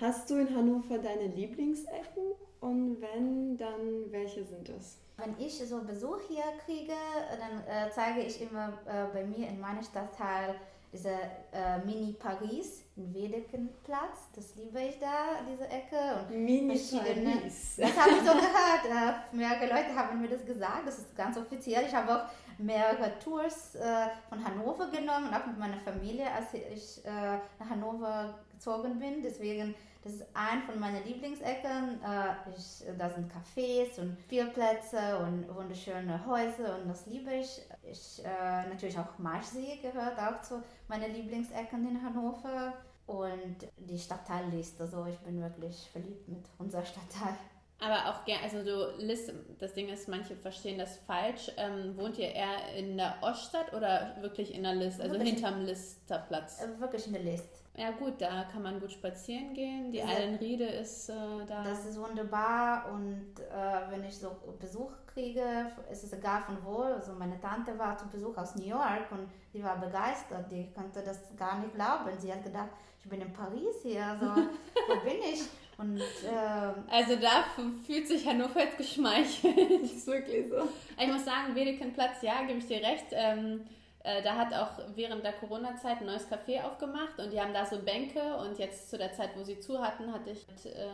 Hast 0.00 0.28
du 0.28 0.34
in 0.34 0.56
Hannover 0.56 0.98
deine 0.98 1.28
Lieblingsecken? 1.28 2.32
Und 2.60 3.00
wenn, 3.00 3.56
dann 3.56 4.10
welche 4.10 4.44
sind 4.44 4.68
es? 4.70 4.98
Wenn 5.16 5.36
ich 5.38 5.54
so 5.54 5.84
Besuch 5.84 6.18
hier 6.26 6.42
kriege, 6.64 6.94
dann 7.38 7.60
äh, 7.60 7.90
zeige 7.92 8.22
ich 8.22 8.42
immer 8.42 8.72
äh, 8.86 9.04
bei 9.12 9.24
mir 9.24 9.48
in 9.48 9.60
meinem 9.60 9.84
Stadtteil 9.84 10.56
diese 10.92 11.10
äh, 11.52 11.78
Mini 11.84 12.14
Paris, 12.14 12.82
in 12.96 13.14
Wedekenplatz. 13.14 14.30
Das 14.34 14.56
liebe 14.56 14.80
ich 14.80 14.98
da, 14.98 15.36
diese 15.48 15.68
Ecke. 15.68 16.26
Und 16.28 16.44
Mini 16.44 16.76
Paris. 16.76 17.76
Das 17.76 17.96
habe 17.96 18.10
ich 18.10 18.18
so 18.18 18.32
gehört. 18.32 19.32
Mehrere 19.32 19.66
Leute 19.66 19.94
haben 19.94 20.20
mir 20.20 20.28
das 20.28 20.44
gesagt. 20.44 20.86
Das 20.86 20.98
ist 20.98 21.14
ganz 21.14 21.36
offiziell. 21.38 21.84
Ich 21.86 21.94
habe 21.94 22.12
auch 22.12 22.28
mehrere 22.58 23.16
Tours 23.20 23.76
äh, 23.76 24.08
von 24.28 24.44
Hannover 24.44 24.90
genommen, 24.90 25.32
auch 25.32 25.46
mit 25.46 25.58
meiner 25.58 25.78
Familie, 25.78 26.26
als 26.32 26.52
ich 26.54 27.04
äh, 27.04 27.38
nach 27.60 27.70
Hannover 27.70 28.34
gezogen 28.58 28.98
bin. 28.98 29.22
Deswegen, 29.22 29.74
das 30.02 30.14
ist 30.14 30.26
ein 30.34 30.62
von 30.62 30.78
meinen 30.78 31.04
Lieblingsecken. 31.04 32.00
Äh, 32.02 32.50
ich, 32.56 32.84
da 32.98 33.08
sind 33.08 33.30
Cafés 33.32 33.98
und 34.00 34.18
Spielplätze 34.24 35.18
und 35.18 35.54
wunderschöne 35.54 36.26
Häuser 36.26 36.78
und 36.78 36.88
das 36.88 37.06
liebe 37.06 37.32
ich. 37.34 37.62
Ich 37.82 38.24
äh, 38.24 38.68
natürlich 38.68 38.98
auch 38.98 39.18
Marschsee 39.18 39.78
gehört 39.80 40.18
auch 40.18 40.42
zu 40.42 40.62
meinen 40.88 41.12
Lieblingsecken 41.14 41.88
in 41.88 42.02
Hannover. 42.02 42.74
Und 43.06 43.66
die 43.78 43.98
Stadtteilliste, 43.98 44.86
so 44.86 45.06
ich 45.06 45.18
bin 45.20 45.40
wirklich 45.40 45.88
verliebt 45.90 46.28
mit 46.28 46.44
unserer 46.58 46.84
Stadtteil. 46.84 47.34
Aber 47.80 48.10
auch 48.10 48.24
gern, 48.24 48.40
also 48.42 48.62
du, 48.62 49.02
List, 49.02 49.32
das 49.58 49.72
Ding 49.72 49.88
ist, 49.88 50.08
manche 50.08 50.36
verstehen 50.36 50.78
das 50.78 50.98
falsch. 51.06 51.50
Ähm, 51.56 51.96
wohnt 51.96 52.18
ihr 52.18 52.32
eher 52.34 52.74
in 52.76 52.96
der 52.96 53.14
Oststadt 53.22 53.72
oder 53.72 54.16
wirklich 54.20 54.52
in 54.52 54.64
der 54.64 54.74
List, 54.74 55.00
also 55.00 55.14
Wirklich. 55.14 55.34
hinterm 55.34 55.64
Listerplatz? 55.64 56.60
Äh, 56.60 56.80
Wirklich 56.80 57.06
in 57.06 57.12
der 57.12 57.22
Liste. 57.22 57.57
Ja 57.78 57.92
gut, 57.92 58.14
da 58.18 58.44
kann 58.50 58.62
man 58.62 58.80
gut 58.80 58.90
spazieren 58.90 59.54
gehen. 59.54 59.92
Die. 59.92 60.02
Allenriede 60.02 60.64
ist 60.64 61.10
äh, 61.10 61.14
da. 61.46 61.62
Das 61.62 61.86
ist 61.86 61.96
wunderbar 62.00 62.90
und 62.92 63.34
äh, 63.38 63.90
wenn 63.90 64.02
ich 64.02 64.18
so 64.18 64.36
Besuch 64.58 64.90
kriege, 65.06 65.70
ist 65.88 66.02
es 66.02 66.12
egal 66.12 66.42
von 66.42 66.56
wo. 66.64 66.78
Also 66.78 67.12
meine 67.12 67.40
Tante 67.40 67.78
war 67.78 67.96
zu 67.96 68.08
Besuch 68.08 68.36
aus 68.36 68.56
New 68.56 68.66
York 68.66 69.12
und 69.12 69.28
sie 69.52 69.62
war 69.62 69.78
begeistert. 69.78 70.50
Die 70.50 70.72
konnte 70.74 71.02
das 71.02 71.20
gar 71.36 71.60
nicht 71.60 71.72
glauben. 71.72 72.10
Sie 72.18 72.32
hat 72.32 72.42
gedacht, 72.42 72.70
ich 73.00 73.08
bin 73.08 73.20
in 73.20 73.32
Paris 73.32 73.76
hier, 73.82 74.04
also 74.04 74.26
wo 74.88 75.00
bin 75.04 75.22
ich? 75.32 75.44
Und 75.78 76.00
äh, 76.00 76.90
also 76.90 77.14
da 77.14 77.44
fühlt 77.86 78.08
sich 78.08 78.26
Hannover 78.26 78.58
jetzt 78.58 78.76
geschmeichelt. 78.76 79.82
Das 79.82 79.92
ist 79.92 80.06
wirklich 80.08 80.48
so. 80.50 80.68
Ich 81.00 81.06
muss 81.06 81.24
sagen, 81.24 81.54
Wedekenplatz, 81.54 82.22
ja, 82.22 82.42
gebe 82.42 82.58
ich 82.58 82.66
dir 82.66 82.82
recht. 82.82 83.06
Ähm, 83.12 83.60
äh, 84.04 84.22
da 84.22 84.36
hat 84.36 84.54
auch 84.54 84.78
während 84.94 85.24
der 85.24 85.32
Corona-Zeit 85.32 86.00
ein 86.00 86.06
neues 86.06 86.30
Café 86.30 86.62
aufgemacht 86.62 87.18
und 87.18 87.32
die 87.32 87.40
haben 87.40 87.52
da 87.52 87.66
so 87.66 87.78
Bänke 87.80 88.36
und 88.36 88.58
jetzt 88.58 88.90
zu 88.90 88.96
der 88.96 89.12
Zeit, 89.12 89.30
wo 89.36 89.42
sie 89.42 89.58
zu 89.58 89.80
hatten, 89.80 90.12
hatte 90.12 90.30
ich 90.30 90.46
mit 90.46 90.66
äh, 90.66 90.86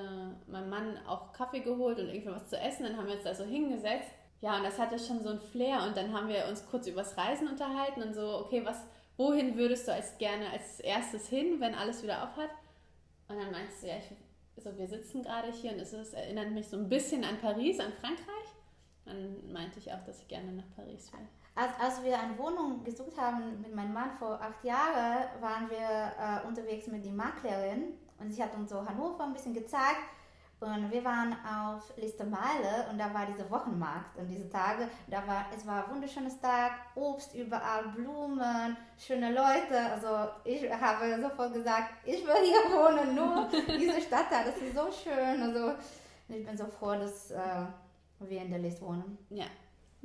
meinem 0.46 0.70
Mann 0.70 0.98
auch 1.06 1.32
Kaffee 1.32 1.60
geholt 1.60 1.98
und 1.98 2.08
irgendwie 2.08 2.30
was 2.30 2.48
zu 2.48 2.58
essen. 2.58 2.84
Dann 2.84 2.96
haben 2.96 3.06
wir 3.06 3.14
uns 3.14 3.24
da 3.24 3.34
so 3.34 3.44
hingesetzt. 3.44 4.08
Ja, 4.40 4.56
und 4.56 4.64
das 4.64 4.78
hatte 4.78 4.98
schon 4.98 5.22
so 5.22 5.30
ein 5.30 5.40
Flair 5.40 5.82
und 5.86 5.96
dann 5.96 6.12
haben 6.12 6.28
wir 6.28 6.46
uns 6.48 6.66
kurz 6.66 6.86
übers 6.86 7.16
Reisen 7.16 7.48
unterhalten 7.48 8.02
und 8.02 8.14
so, 8.14 8.40
okay, 8.40 8.62
was, 8.64 8.78
wohin 9.16 9.56
würdest 9.56 9.88
du 9.88 9.92
als 9.92 10.18
gerne 10.18 10.50
als 10.50 10.80
erstes 10.80 11.28
hin, 11.28 11.60
wenn 11.60 11.74
alles 11.74 12.02
wieder 12.02 12.22
auf 12.22 12.36
hat? 12.36 12.50
Und 13.28 13.38
dann 13.38 13.50
meinst 13.50 13.82
du, 13.82 13.88
ja, 13.88 13.94
ich, 13.96 14.62
so, 14.62 14.76
wir 14.76 14.86
sitzen 14.86 15.22
gerade 15.22 15.50
hier 15.50 15.72
und 15.72 15.78
es 15.78 15.92
ist, 15.92 16.14
erinnert 16.14 16.50
mich 16.50 16.68
so 16.68 16.76
ein 16.76 16.88
bisschen 16.88 17.24
an 17.24 17.38
Paris, 17.40 17.80
an 17.80 17.92
Frankreich. 17.92 18.48
Dann 19.04 19.52
meinte 19.52 19.78
ich 19.78 19.92
auch, 19.92 20.04
dass 20.04 20.20
ich 20.20 20.28
gerne 20.28 20.52
nach 20.52 20.70
Paris 20.76 21.12
will. 21.12 21.26
Als, 21.54 21.72
als 21.80 22.02
wir 22.02 22.18
eine 22.18 22.36
Wohnung 22.38 22.82
gesucht 22.82 23.16
haben 23.16 23.60
mit 23.60 23.74
meinem 23.74 23.92
Mann 23.92 24.10
vor 24.18 24.40
acht 24.40 24.64
Jahren, 24.64 25.28
waren 25.40 25.70
wir 25.70 25.78
äh, 25.78 26.46
unterwegs 26.46 26.86
mit 26.88 27.04
der 27.04 27.12
Maklerin 27.12 27.94
und 28.18 28.32
sie 28.32 28.42
hat 28.42 28.54
uns 28.54 28.70
so 28.70 28.84
Hannover 28.84 29.24
ein 29.24 29.32
bisschen 29.32 29.54
gezeigt. 29.54 30.02
Und 30.60 30.90
wir 30.90 31.04
waren 31.04 31.36
auf 31.44 31.92
Listermeile 31.96 32.86
und 32.90 32.96
da 32.96 33.12
war 33.12 33.26
dieser 33.26 33.50
Wochenmarkt 33.50 34.16
und 34.16 34.28
diese 34.28 34.48
Tage, 34.48 34.88
da 35.08 35.18
war, 35.26 35.46
es 35.54 35.66
war 35.66 35.84
ein 35.84 35.90
wunderschönes 35.94 36.40
Tag, 36.40 36.72
Obst 36.94 37.34
überall, 37.34 37.88
Blumen, 37.88 38.74
schöne 38.96 39.32
Leute. 39.32 39.78
Also 39.92 40.30
ich 40.44 40.70
habe 40.72 41.20
sofort 41.20 41.52
gesagt, 41.52 41.90
ich 42.04 42.24
will 42.24 42.42
hier 42.42 42.72
wohnen, 42.72 43.14
nur 43.14 43.48
diese 43.68 44.00
Stadtteil, 44.00 44.46
das 44.46 44.56
ist 44.56 44.74
so 44.74 44.90
schön. 44.90 45.42
Also 45.42 45.74
ich 46.28 46.46
bin 46.46 46.56
so 46.56 46.64
froh, 46.66 46.94
dass 46.94 47.30
äh, 47.32 47.66
wir 48.20 48.40
in 48.40 48.50
der 48.50 48.60
List 48.60 48.80
wohnen. 48.80 49.18
Ja, 49.28 49.46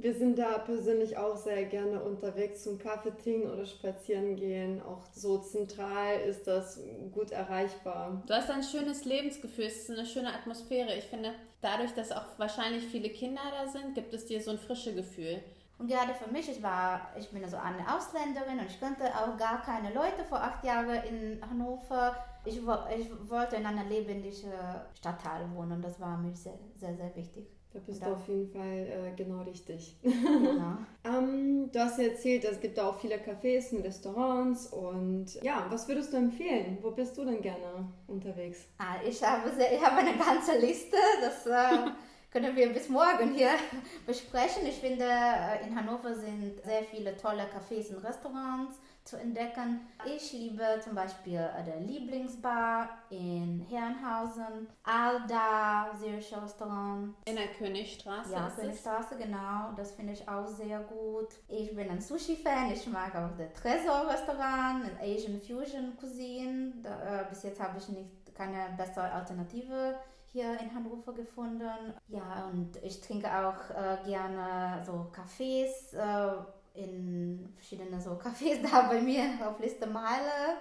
Wir 0.01 0.13
sind 0.13 0.39
da 0.39 0.59
persönlich 0.59 1.17
auch 1.17 1.35
sehr 1.35 1.65
gerne 1.65 2.01
unterwegs 2.01 2.63
zum 2.63 2.79
Kaffee 2.79 3.11
trinken 3.21 3.49
oder 3.49 3.65
spazieren 3.65 4.37
gehen. 4.37 4.81
Auch 4.81 5.03
so 5.11 5.39
zentral 5.39 6.21
ist 6.21 6.47
das 6.47 6.79
gut 7.11 7.31
erreichbar. 7.31 8.23
du 8.25 8.33
hast 8.33 8.49
ein 8.49 8.63
schönes 8.63 9.03
Lebensgefühl, 9.03 9.65
es 9.65 9.89
ist 9.89 9.91
eine 9.91 10.05
schöne 10.05 10.33
Atmosphäre. 10.33 10.95
Ich 10.95 11.03
finde, 11.03 11.33
dadurch, 11.59 11.93
dass 11.95 12.13
auch 12.13 12.23
wahrscheinlich 12.37 12.85
viele 12.85 13.09
Kinder 13.09 13.41
da 13.51 13.69
sind, 13.69 13.93
gibt 13.93 14.13
es 14.13 14.25
dir 14.25 14.41
so 14.41 14.51
ein 14.51 14.57
frisches 14.57 14.95
Gefühl. 14.95 15.43
Und 15.77 15.87
gerade 15.87 16.13
für 16.13 16.31
mich, 16.31 16.49
ich 16.49 16.63
war, 16.63 17.09
ich 17.17 17.29
bin 17.29 17.43
also 17.43 17.57
eine 17.57 17.93
Ausländerin 17.93 18.59
und 18.59 18.67
ich 18.67 18.79
kannte 18.79 19.03
auch 19.03 19.37
gar 19.37 19.61
keine 19.63 19.93
Leute 19.93 20.23
vor 20.29 20.41
acht 20.41 20.63
Jahren 20.63 21.03
in 21.03 21.41
Hannover. 21.41 22.15
Ich, 22.45 22.55
ich 22.55 23.29
wollte 23.29 23.57
in 23.57 23.65
einer 23.65 23.83
lebendigen 23.83 24.53
Stadtteil 24.93 25.41
wohnen 25.53 25.73
und 25.73 25.81
das 25.81 25.99
war 25.99 26.17
mir 26.17 26.33
sehr, 26.33 26.57
sehr, 26.77 26.95
sehr 26.95 27.13
wichtig. 27.17 27.58
Da 27.71 27.79
bist 27.85 28.01
Ja. 28.01 28.07
du 28.07 28.13
auf 28.15 28.27
jeden 28.27 28.47
Fall 28.51 28.87
äh, 28.87 29.15
genau 29.15 29.41
richtig. 29.43 29.97
Genau. 30.01 30.77
Ähm, 31.05 31.71
du 31.71 31.79
hast 31.79 31.97
ja 31.97 32.05
erzählt, 32.09 32.43
es 32.43 32.59
gibt 32.59 32.77
da 32.77 32.89
auch 32.89 32.99
viele 32.99 33.15
Cafés 33.15 33.73
und 33.73 33.83
Restaurants. 33.83 34.67
Und 34.67 35.41
ja, 35.41 35.65
was 35.69 35.87
würdest 35.87 36.11
du 36.13 36.17
empfehlen? 36.17 36.77
Wo 36.81 36.91
bist 36.91 37.17
du 37.17 37.25
denn 37.25 37.41
gerne 37.41 37.87
unterwegs? 38.07 38.59
Ah, 38.77 38.95
ich, 39.07 39.23
habe 39.23 39.49
sehr, 39.55 39.73
ich 39.73 39.81
habe 39.83 39.97
eine 39.97 40.17
ganze 40.17 40.57
Liste, 40.59 40.97
das 41.21 41.45
äh, 41.47 41.89
können 42.31 42.55
wir 42.55 42.71
bis 42.73 42.89
morgen 42.89 43.33
hier 43.33 43.51
besprechen. 44.05 44.67
Ich 44.67 44.75
finde, 44.75 45.05
äh, 45.05 45.65
in 45.67 45.75
Hannover 45.75 46.13
sind 46.15 46.61
sehr 46.63 46.83
viele 46.83 47.15
tolle 47.17 47.43
Cafés 47.43 47.95
und 47.95 48.03
Restaurants, 48.03 48.77
zu 49.09 49.17
entdecken. 49.17 49.79
Ich 50.05 50.31
liebe 50.33 50.63
zum 50.83 50.93
Beispiel 50.93 51.39
äh, 51.39 51.63
der 51.63 51.79
Lieblingsbar 51.79 52.89
in 53.09 53.65
Herrenhausen, 53.69 54.67
Alda, 54.83 55.89
syrische 55.97 56.41
Restaurant. 56.41 57.15
In 57.25 57.35
der 57.35 57.47
Königstraße. 57.47 58.31
Ja, 58.31 58.51
Königstraße, 58.55 59.17
genau. 59.17 59.73
Das 59.75 59.91
finde 59.93 60.13
ich 60.13 60.27
auch 60.29 60.47
sehr 60.47 60.79
gut. 60.81 61.29
Ich 61.47 61.75
bin 61.75 61.89
ein 61.89 62.01
Sushi-Fan. 62.01 62.71
Ich 62.71 62.85
mag 62.87 63.15
auch 63.15 63.35
das 63.37 63.53
Tresor-Restaurant, 63.61 64.85
Asian 65.01 65.39
Fusion 65.39 65.97
Cuisine. 65.97 66.73
Da, 66.83 67.21
äh, 67.21 67.25
bis 67.29 67.43
jetzt 67.43 67.59
habe 67.59 67.77
ich 67.79 67.89
nicht 67.89 68.35
keine 68.35 68.75
bessere 68.77 69.11
Alternative 69.11 69.95
hier 70.31 70.59
in 70.59 70.73
Hannover 70.73 71.13
gefunden. 71.13 71.93
Ja, 72.07 72.47
und 72.51 72.77
ich 72.83 73.01
trinke 73.01 73.27
auch 73.27 73.69
äh, 73.71 73.97
gerne 74.05 74.83
so 74.85 75.07
Kaffees 75.11 75.93
äh, 75.93 76.31
in 76.73 77.51
verschiedene 77.55 77.99
so 77.99 78.11
Cafés 78.11 78.61
da 78.71 78.87
bei 78.87 79.01
mir 79.01 79.23
auf 79.45 79.59
Liste 79.59 79.87
Meile. 79.87 80.57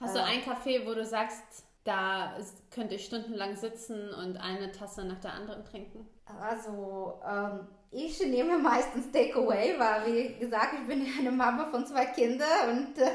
Hast 0.00 0.14
du 0.14 0.22
ein 0.22 0.40
Café, 0.40 0.86
wo 0.86 0.94
du 0.94 1.04
sagst, 1.04 1.64
da 1.84 2.36
könnte 2.70 2.96
ich 2.96 3.06
stundenlang 3.06 3.56
sitzen 3.56 4.12
und 4.12 4.36
eine 4.36 4.72
Tasse 4.72 5.04
nach 5.04 5.20
der 5.20 5.32
anderen 5.32 5.64
trinken? 5.64 6.06
Also, 6.26 7.20
ähm, 7.26 7.66
ich 7.90 8.20
nehme 8.20 8.58
meistens 8.58 9.10
Takeaway, 9.10 9.78
weil, 9.78 10.06
wie 10.06 10.38
gesagt, 10.38 10.74
ich 10.80 10.86
bin 10.86 11.06
eine 11.18 11.30
Mama 11.30 11.66
von 11.66 11.86
zwei 11.86 12.06
Kindern 12.06 12.70
und 12.70 12.98
äh, 12.98 13.10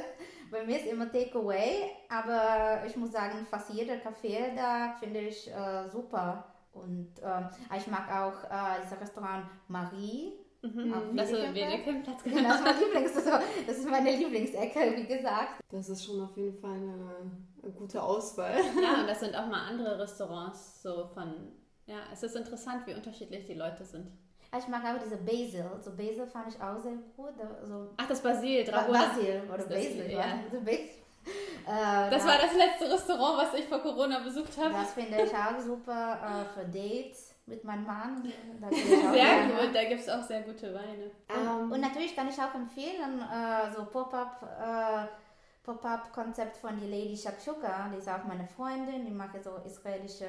bei 0.50 0.66
mir 0.66 0.78
ist 0.78 0.88
immer 0.88 1.12
Takeaway. 1.12 1.92
Aber 2.10 2.84
ich 2.88 2.96
muss 2.96 3.12
sagen, 3.12 3.46
fast 3.50 3.70
jeder 3.72 3.96
Café 3.96 4.56
da 4.56 4.96
finde 5.00 5.20
ich 5.22 5.50
äh, 5.50 5.90
super. 5.90 6.46
Und 6.74 7.12
ähm, 7.22 7.50
ich 7.78 7.88
mag 7.88 8.10
auch 8.10 8.44
äh, 8.50 8.82
dieses 8.82 9.00
Restaurant 9.00 9.46
Marie 9.68 10.34
Mhm, 10.64 11.18
also 11.18 11.34
Wedekind-Platz, 11.38 12.24
genau. 12.24 12.50
Das 12.50 12.60
ist, 12.60 12.66
mein 12.66 12.80
Lieblings, 12.80 13.14
das 13.66 13.78
ist 13.78 13.90
meine 13.90 14.16
Lieblingsecke, 14.16 14.94
wie 14.96 15.08
gesagt. 15.08 15.62
Das 15.72 15.90
ist 15.90 16.06
schon 16.06 16.22
auf 16.22 16.38
jeden 16.38 16.56
Fall 16.60 16.76
eine, 16.76 17.32
eine 17.64 17.72
gute 17.72 18.02
Auswahl. 18.02 18.58
Ja, 18.82 19.02
und 19.02 19.08
das 19.08 19.22
sind 19.22 19.36
auch 19.36 19.48
mal 19.48 19.68
andere 19.68 19.98
Restaurants, 19.98 20.84
so 20.84 21.10
von, 21.16 21.34
ja, 21.88 21.98
es 22.14 22.22
ist 22.22 22.36
interessant, 22.36 22.86
wie 22.86 22.94
unterschiedlich 22.94 23.46
die 23.46 23.56
Leute 23.56 23.84
sind. 23.84 24.08
Ich 24.56 24.68
mag 24.68 24.84
auch 24.84 25.02
diese 25.02 25.18
Basil. 25.18 25.66
So 25.82 25.92
Basil 25.92 26.28
fand 26.28 26.54
ich 26.54 26.62
auch 26.62 26.78
sehr 26.78 26.98
gut. 27.16 27.34
So 27.64 27.94
Ach, 27.98 28.08
das 28.08 28.22
Basil, 28.22 28.64
Dragona. 28.66 29.08
Basil 29.08 29.44
oder 29.48 29.64
Basil, 29.64 30.12
ja. 30.12 30.40
Äh, 31.68 32.10
das 32.10 32.26
war 32.26 32.38
das 32.38 32.54
letzte 32.56 32.92
Restaurant, 32.92 33.38
was 33.38 33.60
ich 33.60 33.66
vor 33.66 33.80
Corona 33.80 34.20
besucht 34.20 34.58
habe. 34.58 34.74
Das 34.74 34.94
finde 34.94 35.22
ich 35.24 35.32
auch 35.34 35.60
super 35.60 36.20
äh, 36.20 36.54
für 36.54 36.66
Dates 36.66 37.31
mit 37.46 37.64
meinem 37.64 37.86
Mann. 37.86 38.24
sehr 38.72 39.48
gut, 39.48 39.76
da 39.76 39.84
gibt 39.86 40.02
es 40.02 40.10
auch 40.10 40.22
sehr 40.22 40.42
gute 40.42 40.74
Weine. 40.74 41.12
Um, 41.30 41.64
ähm, 41.64 41.72
und 41.72 41.82
natürlich 41.82 42.16
kann 42.16 42.30
ich 42.30 42.38
auch 42.38 42.54
empfehlen, 42.56 43.22
äh, 43.22 43.72
so 43.76 43.86
Pop-up. 43.86 44.42
Äh, 44.44 45.08
Pop-up-Konzept 45.64 46.58
von 46.58 46.80
die 46.80 46.88
Lady 46.88 47.16
Shakshuka, 47.16 47.90
die 47.94 47.98
ist 48.00 48.10
auch 48.10 48.24
meine 48.24 48.48
Freundin, 48.48 49.06
die 49.06 49.12
macht 49.12 49.44
so 49.44 49.58
israelische 49.64 50.26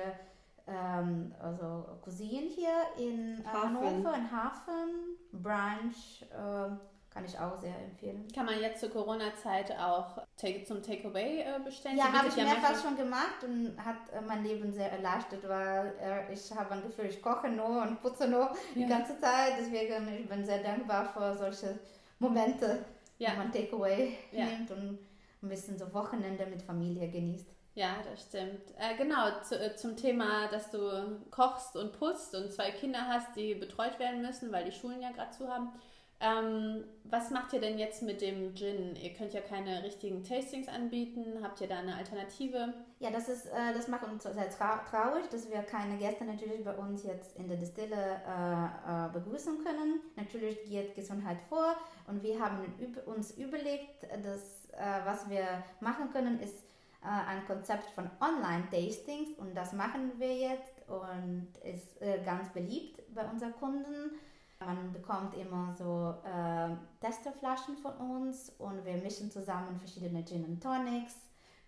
ähm, 0.67 1.35
also 1.41 1.87
Cousine 2.03 2.49
hier 2.49 2.83
in 2.99 3.43
Hafen. 3.45 3.77
Hannover, 3.77 4.15
in 4.15 4.31
Hafen, 4.31 5.17
Brunch, 5.33 6.23
äh, 6.31 6.77
kann 7.13 7.25
ich 7.25 7.39
auch 7.39 7.59
sehr 7.61 7.75
empfehlen. 7.79 8.27
Kann 8.35 8.47
man 8.47 8.61
jetzt 8.61 8.81
zur 8.81 8.91
Corona-Zeit 8.91 9.71
auch 9.79 10.19
take, 10.37 10.65
zum 10.65 10.83
Takeaway 10.83 11.41
äh, 11.41 11.61
bestellen? 11.63 11.97
Ja, 11.99 12.13
habe 12.13 12.29
ich 12.29 12.37
ja 12.37 12.45
mehrfach 12.45 12.81
schon 12.81 12.97
gemacht 12.97 13.45
und 13.45 13.77
hat 13.85 13.97
äh, 14.13 14.21
mein 14.21 14.43
Leben 14.43 14.73
sehr 14.73 14.91
erleichtert, 14.91 15.47
weil 15.47 15.95
äh, 16.01 16.33
ich 16.33 16.51
habe 16.55 16.73
ein 16.73 16.83
Gefühl, 16.83 17.07
ich 17.07 17.21
koche 17.21 17.49
nur 17.49 17.83
und 17.83 18.01
putze 18.01 18.27
nur 18.29 18.41
ja. 18.41 18.55
die 18.75 18.87
ganze 18.87 19.19
Zeit. 19.19 19.55
Deswegen 19.59 20.09
ich 20.21 20.29
bin 20.29 20.45
sehr 20.45 20.63
dankbar 20.63 21.13
für 21.13 21.37
solche 21.37 21.79
Momente, 22.19 22.85
ja. 23.19 23.33
wo 23.33 23.39
man 23.39 23.53
Takeaway 23.53 24.17
ja. 24.31 24.47
nimmt 24.47 24.71
und 24.71 24.99
ein 25.43 25.49
bisschen 25.49 25.79
so 25.79 25.93
Wochenende 25.93 26.47
mit 26.47 26.63
Familie 26.63 27.09
genießt. 27.11 27.49
Ja, 27.75 27.97
das 28.11 28.23
stimmt. 28.23 28.61
Äh, 28.79 28.97
genau, 28.97 29.41
zu, 29.43 29.59
äh, 29.59 29.75
zum 29.77 29.97
Thema, 29.97 30.49
dass 30.49 30.71
du 30.71 31.21
kochst 31.31 31.75
und 31.77 31.93
putzt 31.99 32.35
und 32.35 32.53
zwei 32.53 32.71
Kinder 32.71 33.07
hast, 33.07 33.35
die 33.35 33.55
betreut 33.55 33.99
werden 33.99 34.21
müssen, 34.21 34.53
weil 34.53 34.65
die 34.65 34.73
Schulen 34.73 35.01
ja 35.01 35.11
gerade 35.11 35.31
zu 35.31 35.49
haben. 35.49 35.73
Ähm, 36.23 36.85
was 37.03 37.31
macht 37.31 37.53
ihr 37.53 37.61
denn 37.61 37.79
jetzt 37.79 38.01
mit 38.03 38.21
dem 38.21 38.55
Gin? 38.55 38.95
Ihr 38.95 39.13
könnt 39.13 39.35
ja 39.35 39.41
keine 39.41 39.83
richtigen 39.83 40.23
Tastings 40.23 40.69
anbieten. 40.69 41.43
Habt 41.43 41.61
ihr 41.61 41.67
da 41.67 41.79
eine 41.81 41.97
Alternative? 41.97 42.73
Ja, 43.01 43.11
das 43.11 43.29
ist, 43.29 43.47
äh, 43.47 43.75
das 43.75 43.89
macht 43.89 44.05
uns 44.05 44.23
sehr 44.23 44.49
trau 44.51 44.77
traurig, 44.89 45.29
dass 45.31 45.51
wir 45.51 45.63
keine 45.63 45.99
Gäste 45.99 46.25
natürlich 46.25 46.63
bei 46.63 46.75
uns 46.75 47.03
jetzt 47.03 47.37
in 47.37 47.49
der 47.49 47.57
Distille 47.57 47.97
äh, 47.97 49.07
äh, 49.07 49.13
begrüßen 49.13 49.65
können. 49.65 50.01
Natürlich 50.15 50.63
geht 50.63 50.95
Gesundheit 50.95 51.39
vor 51.49 51.75
und 52.07 52.23
wir 52.23 52.41
haben 52.41 52.59
uns 53.07 53.33
überlegt, 53.33 54.05
dass 54.23 54.71
äh, 54.71 55.05
was 55.05 55.29
wir 55.29 55.45
machen 55.81 56.13
können, 56.13 56.39
ist 56.41 56.63
äh, 57.03 57.09
ein 57.09 57.45
Konzept 57.47 57.91
von 57.91 58.09
Online-Tastings 58.21 59.37
und 59.39 59.57
das 59.57 59.73
machen 59.73 60.13
wir 60.19 60.35
jetzt 60.37 60.89
und 60.89 61.49
ist 61.65 62.01
äh, 62.01 62.23
ganz 62.25 62.49
beliebt 62.53 63.03
bei 63.13 63.29
unseren 63.29 63.53
Kunden. 63.57 64.13
Man 64.67 64.93
bekommt 64.93 65.37
immer 65.37 65.75
so 65.77 66.15
äh, 66.25 66.75
Testerflaschen 67.01 67.77
von 67.77 67.93
uns 67.95 68.51
und 68.59 68.85
wir 68.85 68.97
mischen 68.97 69.31
zusammen 69.31 69.79
verschiedene 69.79 70.25
Gin 70.25 70.45
und 70.45 70.63
Tonics. 70.63 71.15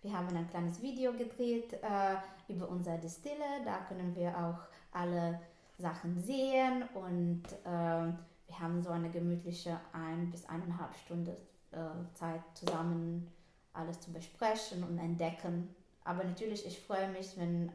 Wir 0.01 0.17
haben 0.17 0.35
ein 0.35 0.49
kleines 0.49 0.81
Video 0.81 1.13
gedreht 1.13 1.73
äh, 1.73 2.15
über 2.47 2.69
unsere 2.69 2.99
Distille. 2.99 3.63
Da 3.65 3.79
können 3.87 4.15
wir 4.15 4.29
auch 4.37 4.59
alle 4.91 5.39
Sachen 5.77 6.19
sehen 6.19 6.83
und 6.93 7.43
äh, 7.65 8.13
wir 8.47 8.59
haben 8.59 8.81
so 8.81 8.91
eine 8.91 9.09
gemütliche 9.09 9.79
ein 9.91 10.29
bis 10.31 10.45
eineinhalb 10.45 10.95
Stunden 10.95 11.35
äh, 11.71 12.13
Zeit 12.13 12.41
zusammen 12.53 13.27
alles 13.73 13.99
zu 13.99 14.13
besprechen 14.13 14.83
und 14.83 14.97
entdecken 14.97 15.75
aber 16.05 16.23
natürlich, 16.23 16.65
ich 16.67 16.79
freue 16.79 17.09
mich, 17.09 17.35
wenn 17.35 17.69
äh, 17.69 17.73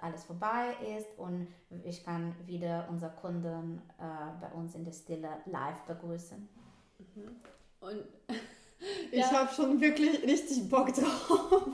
alles 0.00 0.24
vorbei 0.24 0.74
ist 0.98 1.16
und 1.18 1.46
ich 1.84 2.04
kann 2.04 2.34
wieder 2.46 2.86
unsere 2.90 3.12
Kunden 3.12 3.80
äh, 3.98 4.40
bei 4.40 4.48
uns 4.48 4.74
in 4.74 4.84
der 4.84 4.92
Stille 4.92 5.28
live 5.46 5.80
begrüßen. 5.86 6.48
Mhm. 6.98 7.36
Und 7.80 8.04
ich 9.12 9.20
ja. 9.20 9.30
habe 9.30 9.54
schon 9.54 9.80
wirklich 9.80 10.22
richtig 10.24 10.68
Bock 10.68 10.92
drauf. 10.92 11.62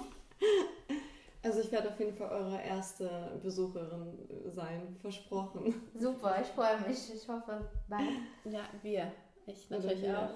Also 1.42 1.60
ich 1.60 1.72
werde 1.72 1.88
auf 1.88 1.98
jeden 1.98 2.14
Fall 2.14 2.28
eure 2.28 2.60
erste 2.60 3.40
Besucherin 3.42 4.12
sein, 4.50 4.94
versprochen. 5.00 5.74
Super, 5.98 6.36
ich 6.42 6.48
freue 6.48 6.78
mich. 6.86 7.14
Ich 7.14 7.26
hoffe 7.26 7.66
bald. 7.88 8.04
Ja, 8.44 8.60
wir. 8.82 9.10
Ich 9.46 9.70
natürlich 9.70 10.06
auch. 10.14 10.34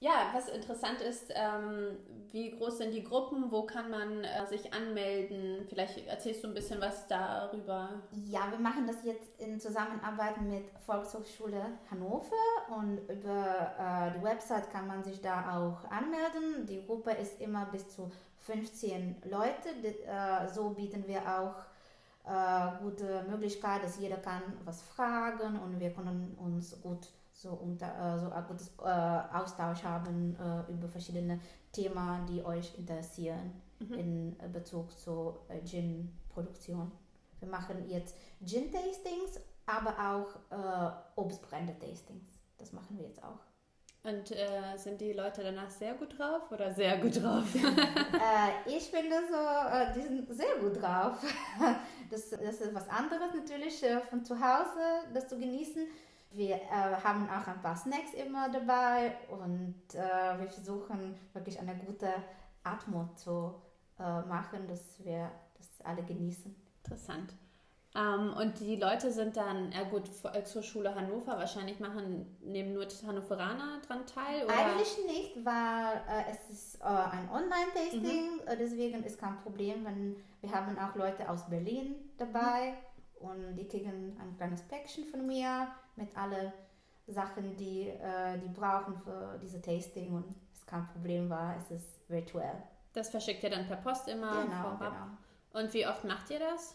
Ja, 0.00 0.30
was 0.32 0.48
interessant 0.48 1.00
ist, 1.00 1.32
ähm, 1.34 1.96
wie 2.30 2.52
groß 2.52 2.78
sind 2.78 2.92
die 2.92 3.02
Gruppen, 3.02 3.50
wo 3.50 3.64
kann 3.64 3.90
man 3.90 4.22
äh, 4.22 4.46
sich 4.46 4.72
anmelden? 4.72 5.66
Vielleicht 5.68 6.06
erzählst 6.06 6.44
du 6.44 6.48
ein 6.48 6.54
bisschen 6.54 6.80
was 6.80 7.08
darüber. 7.08 8.00
Ja, 8.12 8.48
wir 8.52 8.60
machen 8.60 8.86
das 8.86 9.02
jetzt 9.02 9.40
in 9.40 9.58
Zusammenarbeit 9.58 10.40
mit 10.40 10.70
Volkshochschule 10.86 11.62
Hannover 11.90 12.30
und 12.76 12.98
über 13.10 13.74
äh, 13.76 14.16
die 14.16 14.22
Website 14.22 14.70
kann 14.70 14.86
man 14.86 15.02
sich 15.02 15.20
da 15.20 15.58
auch 15.58 15.90
anmelden. 15.90 16.64
Die 16.66 16.86
Gruppe 16.86 17.10
ist 17.10 17.40
immer 17.40 17.66
bis 17.66 17.88
zu 17.88 18.08
15 18.46 19.16
Leute. 19.24 19.74
Die, 19.82 19.88
äh, 20.04 20.48
so 20.54 20.70
bieten 20.70 21.08
wir 21.08 21.22
auch 21.22 21.56
äh, 22.24 22.82
gute 22.84 23.24
Möglichkeit, 23.28 23.82
dass 23.82 23.98
jeder 23.98 24.18
kann 24.18 24.42
was 24.64 24.80
fragen 24.80 25.58
und 25.58 25.80
wir 25.80 25.90
können 25.90 26.38
uns 26.40 26.80
gut 26.82 27.08
so, 27.38 27.50
unter, 27.50 27.86
äh, 27.86 28.18
so 28.18 28.30
ein 28.30 28.44
gutes 28.46 28.72
äh, 28.80 28.88
Austausch 29.32 29.84
haben 29.84 30.36
äh, 30.36 30.72
über 30.72 30.88
verschiedene 30.88 31.38
Themen, 31.72 32.26
die 32.26 32.44
euch 32.44 32.76
interessieren 32.76 33.52
mhm. 33.78 33.94
in 33.94 34.36
Bezug 34.52 34.98
zur 34.98 35.46
Gin-Produktion. 35.64 36.90
Wir 37.38 37.48
machen 37.48 37.88
jetzt 37.88 38.16
Gin-Tastings, 38.44 39.40
aber 39.66 39.94
auch 39.98 40.34
äh, 40.50 41.20
Obstbrände-Tastings. 41.20 42.40
Das 42.58 42.72
machen 42.72 42.98
wir 42.98 43.06
jetzt 43.06 43.22
auch. 43.22 43.38
Und 44.02 44.32
äh, 44.32 44.76
sind 44.76 45.00
die 45.00 45.12
Leute 45.12 45.42
danach 45.42 45.70
sehr 45.70 45.94
gut 45.94 46.18
drauf 46.18 46.50
oder 46.50 46.72
sehr 46.72 46.98
gut 46.98 47.22
drauf? 47.22 47.44
äh, 47.54 48.70
ich 48.76 48.84
finde 48.90 49.16
so, 49.30 49.36
äh, 49.36 49.92
die 49.94 50.00
sind 50.00 50.34
sehr 50.34 50.56
gut 50.60 50.82
drauf. 50.82 51.22
das, 52.10 52.30
das 52.30 52.60
ist 52.60 52.74
was 52.74 52.88
anderes 52.88 53.32
natürlich 53.34 53.84
von 54.10 54.24
zu 54.24 54.34
Hause, 54.40 54.80
das 55.14 55.28
zu 55.28 55.38
genießen. 55.38 55.86
Wir 56.30 56.56
äh, 56.56 56.96
haben 57.02 57.28
auch 57.30 57.46
ein 57.46 57.62
paar 57.62 57.76
Snacks 57.76 58.12
immer 58.14 58.50
dabei 58.50 59.16
und 59.30 59.94
äh, 59.94 60.38
wir 60.38 60.48
versuchen 60.48 61.18
wirklich 61.32 61.58
eine 61.58 61.74
gute 61.76 62.12
Atmung 62.62 63.16
zu 63.16 63.54
äh, 63.98 64.20
machen, 64.22 64.68
dass 64.68 65.02
wir 65.04 65.30
das 65.56 65.80
alle 65.84 66.02
genießen. 66.02 66.54
Interessant. 66.84 67.34
Ähm, 67.94 68.34
und 68.38 68.60
die 68.60 68.76
Leute 68.76 69.10
sind 69.10 69.36
dann, 69.36 69.72
ja 69.72 69.82
gut, 69.84 70.10
äh, 70.34 70.44
zur 70.44 70.62
Schule 70.62 70.94
Hannover 70.94 71.38
wahrscheinlich 71.38 71.80
machen, 71.80 72.36
nehmen 72.42 72.74
nur 72.74 72.86
Hannoveraner 73.06 73.80
dran 73.86 74.06
teil? 74.06 74.44
Oder? 74.44 74.54
Eigentlich 74.54 74.98
nicht, 75.06 75.44
weil 75.44 76.02
äh, 76.08 76.30
es 76.30 76.50
ist 76.50 76.80
äh, 76.80 76.84
ein 76.84 77.30
Online-Tasting, 77.30 78.36
mhm. 78.36 78.58
deswegen 78.58 79.02
ist 79.04 79.18
kein 79.18 79.38
Problem, 79.38 79.84
wenn 79.86 80.16
wir 80.42 80.52
haben 80.52 80.78
auch 80.78 80.94
Leute 80.96 81.28
aus 81.28 81.48
Berlin 81.48 81.96
dabei. 82.18 82.74
Und 83.20 83.56
die 83.56 83.66
kriegen 83.66 84.16
ein 84.20 84.36
kleines 84.36 84.62
Päckchen 84.62 85.04
von 85.04 85.26
mir 85.26 85.68
mit 85.96 86.16
allen 86.16 86.52
Sachen, 87.06 87.56
die 87.56 87.88
äh, 87.88 88.38
die 88.38 88.48
brauchen 88.48 88.96
für 88.98 89.38
diese 89.42 89.60
Tasting 89.60 90.12
und 90.14 90.34
es 90.52 90.64
kein 90.66 90.86
Problem 90.88 91.28
war, 91.30 91.56
es 91.56 91.70
ist 91.70 92.08
virtuell. 92.08 92.62
Das 92.92 93.10
verschickt 93.10 93.42
ihr 93.42 93.50
dann 93.50 93.66
per 93.66 93.76
Post 93.76 94.08
immer 94.08 94.42
Genau, 94.44 94.62
vorab. 94.62 94.78
genau. 95.52 95.62
Und 95.64 95.72
wie 95.74 95.86
oft 95.86 96.04
macht 96.04 96.30
ihr 96.30 96.38
das? 96.38 96.74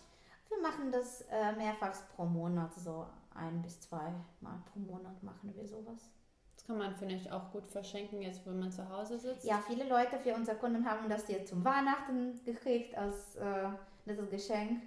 Wir 0.49 0.59
machen 0.61 0.91
das 0.91 1.21
äh, 1.31 1.53
mehrfach 1.53 1.93
pro 2.15 2.25
Monat, 2.25 2.73
so 2.75 3.05
ein 3.35 3.61
bis 3.61 3.79
zwei 3.81 4.11
Mal 4.41 4.61
pro 4.71 4.79
Monat 4.79 5.21
machen 5.23 5.53
wir 5.55 5.65
sowas. 5.67 6.09
Das 6.55 6.65
kann 6.67 6.77
man, 6.77 6.95
finde 6.95 7.15
ich, 7.15 7.31
auch 7.31 7.51
gut 7.51 7.67
verschenken, 7.67 8.21
jetzt 8.21 8.45
wenn 8.45 8.59
man 8.59 8.71
zu 8.71 8.87
Hause 8.89 9.17
sitzt. 9.19 9.45
Ja, 9.45 9.61
viele 9.67 9.87
Leute 9.87 10.17
für 10.19 10.33
unsere 10.35 10.57
Kunden 10.57 10.85
haben 10.87 11.09
das 11.09 11.27
jetzt 11.27 11.49
zum 11.49 11.63
Weihnachten 11.65 12.39
gekriegt 12.45 12.95
als 12.97 13.35
äh, 13.37 13.69
nettes 14.05 14.29
Geschenk 14.29 14.81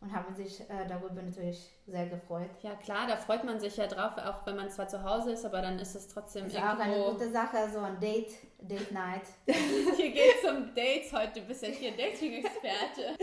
und 0.00 0.12
haben 0.12 0.34
sich 0.34 0.60
äh, 0.60 0.86
darüber 0.86 1.22
natürlich 1.22 1.70
sehr 1.86 2.06
gefreut. 2.06 2.50
Ja, 2.62 2.74
klar, 2.74 3.06
da 3.06 3.16
freut 3.16 3.44
man 3.44 3.58
sich 3.58 3.76
ja 3.76 3.86
drauf, 3.86 4.12
auch 4.18 4.46
wenn 4.46 4.56
man 4.56 4.70
zwar 4.70 4.88
zu 4.88 5.02
Hause 5.02 5.32
ist, 5.32 5.44
aber 5.44 5.62
dann 5.62 5.78
ist 5.78 5.94
es 5.94 6.08
trotzdem 6.08 6.46
ist 6.46 6.56
auch 6.56 6.78
eine 6.78 6.96
irgendwo. 6.96 7.12
gute 7.12 7.30
Sache, 7.30 7.68
so 7.72 7.80
ein 7.80 7.98
Date, 7.98 8.32
Date 8.60 8.92
Night. 8.92 9.22
Hier 9.46 10.10
geht's 10.12 10.44
um 10.44 10.74
Dates 10.74 11.12
heute. 11.12 11.40
Du 11.40 11.46
bist 11.46 11.62
ja 11.62 11.68
hier 11.68 11.96
Dating-Experte. 11.96 13.16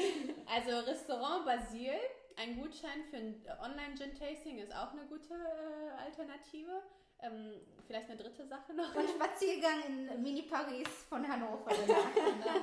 Also 0.54 0.80
Restaurant 0.90 1.46
Basil, 1.46 1.92
ein 2.38 2.60
Gutschein 2.60 3.04
für 3.10 3.18
ein 3.18 3.36
Online-Gin-Tasting 3.62 4.58
ist 4.58 4.76
auch 4.76 4.92
eine 4.92 5.06
gute 5.06 5.34
äh, 5.34 6.04
Alternative. 6.06 6.82
Ähm, 7.24 7.54
vielleicht 7.88 8.10
eine 8.10 8.18
dritte 8.18 8.46
Sache 8.46 8.74
noch. 8.74 8.94
Und 8.96 9.10
Spaziergang 9.10 9.84
in 9.88 10.22
Mini-Paris 10.22 10.88
von 11.08 11.28
Hannover. 11.28 11.72
danach. 11.88 12.62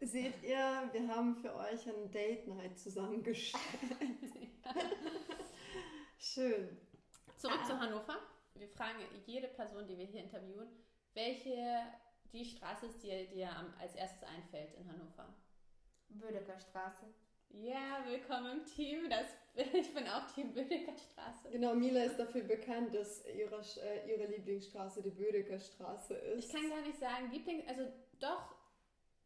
Seht 0.00 0.40
ihr, 0.44 0.88
wir 0.92 1.08
haben 1.08 1.34
für 1.34 1.52
euch 1.56 1.88
ein 1.88 2.10
Date 2.12 2.46
Night 2.46 2.78
zusammengestellt. 2.78 3.64
Schön. 6.18 6.78
Zurück 7.36 7.66
zu 7.66 7.78
Hannover. 7.78 8.16
Wir 8.54 8.68
fragen 8.68 8.98
jede 9.26 9.48
Person, 9.48 9.88
die 9.88 9.98
wir 9.98 10.06
hier 10.06 10.22
interviewen, 10.22 10.68
welche 11.14 11.82
die 12.32 12.44
Straße 12.44 12.86
ist, 12.86 13.02
die 13.02 13.26
dir 13.26 13.50
als 13.80 13.96
erstes 13.96 14.22
einfällt 14.22 14.74
in 14.74 14.88
Hannover. 14.88 15.34
Bödecker 16.10 16.58
Straße. 16.60 17.06
Ja, 17.50 18.04
willkommen 18.06 18.60
im 18.60 18.64
Team. 18.64 19.08
Das, 19.10 19.26
ich 19.74 19.92
bin 19.94 20.06
auch 20.08 20.26
Team 20.32 20.52
Bödecker 20.52 20.92
Straße. 20.96 21.50
Genau, 21.50 21.74
Mila 21.74 22.04
ist 22.04 22.18
dafür 22.18 22.42
bekannt, 22.44 22.94
dass 22.94 23.24
ihre, 23.26 23.60
äh, 23.82 24.08
ihre 24.14 24.26
Lieblingsstraße 24.30 25.02
die 25.02 25.10
Bödecker 25.10 25.58
Straße 25.58 26.14
ist. 26.14 26.44
Ich 26.46 26.52
kann 26.52 26.68
gar 26.70 26.82
nicht 26.82 26.98
sagen, 26.98 27.30
Liebling, 27.32 27.66
also 27.68 27.82
doch, 28.20 28.54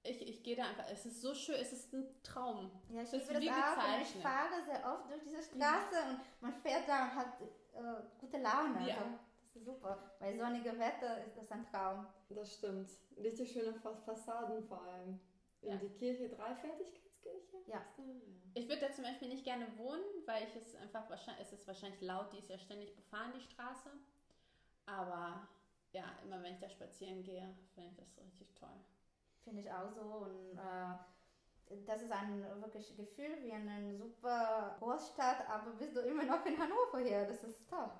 ich, 0.04 0.26
ich 0.26 0.42
gehe 0.42 0.56
da 0.56 0.64
einfach, 0.64 0.86
es 0.90 1.04
ist 1.06 1.20
so 1.20 1.34
schön, 1.34 1.56
es 1.56 1.72
ist 1.72 1.92
ein 1.92 2.06
Traum. 2.22 2.70
Ja, 2.90 3.02
ich 3.02 3.12
Es 3.12 3.22
ist 3.22 3.28
liebe 3.32 3.44
das 3.46 3.46
wie 3.46 3.50
auch 3.80 3.94
und 3.96 4.02
ich 4.02 4.22
fahre 4.22 4.62
sehr 4.64 4.92
oft 4.92 5.10
durch 5.10 5.22
diese 5.22 5.42
Straße 5.42 5.96
und 6.10 6.20
man 6.40 6.54
fährt 6.54 6.88
da 6.88 7.04
und 7.04 7.14
hat 7.14 7.40
äh, 7.74 8.02
gute 8.18 8.38
Laune. 8.38 8.88
Ja. 8.88 8.96
Also, 8.96 9.10
das 9.44 9.56
ist 9.56 9.64
super. 9.66 10.10
Bei 10.18 10.34
sonnigem 10.36 10.78
Wetter 10.78 11.22
ist 11.26 11.36
das 11.36 11.50
ein 11.52 11.66
Traum. 11.66 12.06
Das 12.30 12.54
stimmt. 12.54 12.88
Richtig 13.18 13.52
schöne 13.52 13.74
Fa- 13.74 13.94
Fassaden 14.06 14.62
vor 14.64 14.80
allem. 14.82 15.20
In 15.60 15.68
Ja. 15.72 15.76
die 15.76 15.90
Kirche, 15.90 16.28
Dreifältigkeitskirche? 16.30 17.11
Da? 17.24 17.72
ja. 17.72 17.84
Ich 18.54 18.68
würde 18.68 18.86
da 18.86 18.92
zum 18.92 19.04
Beispiel 19.04 19.28
nicht 19.28 19.44
gerne 19.44 19.66
wohnen, 19.78 20.02
weil 20.26 20.44
ich 20.44 20.56
es 20.56 20.74
einfach 20.76 21.08
wahrscheinlich, 21.08 21.46
es 21.46 21.52
ist 21.52 21.66
wahrscheinlich 21.66 22.00
laut, 22.00 22.32
die 22.32 22.38
ist 22.38 22.50
ja 22.50 22.58
ständig 22.58 22.94
befahren, 22.94 23.32
die 23.34 23.40
Straße. 23.40 23.90
Aber 24.86 25.48
ja, 25.92 26.04
immer 26.24 26.42
wenn 26.42 26.54
ich 26.54 26.60
da 26.60 26.68
spazieren 26.68 27.22
gehe, 27.22 27.54
finde 27.74 27.90
ich 27.90 27.96
das 27.96 28.18
richtig 28.18 28.54
toll. 28.54 28.76
Finde 29.44 29.60
ich 29.60 29.72
auch 29.72 29.90
so. 29.90 30.02
Und 30.02 30.58
äh, 30.58 31.78
das 31.86 32.02
ist 32.02 32.12
ein 32.12 32.42
wirklich 32.60 32.96
Gefühl 32.96 33.42
wie 33.42 33.52
eine 33.52 33.96
super 33.96 34.76
Großstadt, 34.78 35.48
aber 35.48 35.70
bist 35.72 35.96
du 35.96 36.00
immer 36.00 36.24
noch 36.24 36.44
in 36.44 36.58
Hannover 36.58 36.98
hier. 36.98 37.26
Das 37.26 37.42
ist 37.44 37.68
toll. 37.68 37.90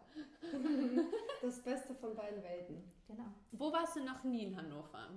Das 1.43 1.61
Beste 1.61 1.93
von 1.97 2.15
beiden 2.15 2.41
Welten. 2.43 2.93
Genau. 3.09 3.25
Wo 3.51 3.73
warst 3.73 3.97
du 3.97 4.05
noch 4.05 4.23
nie 4.23 4.45
in 4.45 4.57
Hannover? 4.57 5.09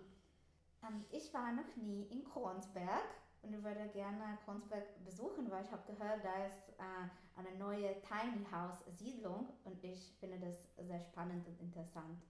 Ähm, 0.84 1.06
ich 1.12 1.32
war 1.34 1.52
noch 1.52 1.76
nie 1.76 2.04
in 2.08 2.24
Kronsberg 2.24 3.06
und 3.46 3.54
ich 3.54 3.64
würde 3.64 3.88
gerne 3.90 4.38
Kronsberg 4.44 5.04
besuchen, 5.04 5.50
weil 5.52 5.64
ich 5.64 5.72
habe 5.72 5.84
gehört, 5.92 6.24
da 6.24 6.46
ist 6.46 6.70
äh, 6.80 7.40
eine 7.40 7.58
neue 7.58 8.02
Tiny 8.02 8.46
House 8.52 8.84
Siedlung 8.98 9.50
und 9.64 9.84
ich 9.84 10.14
finde 10.20 10.40
das 10.40 10.70
sehr 10.78 11.00
spannend 11.00 11.48
und 11.48 11.60
interessant. 11.60 12.22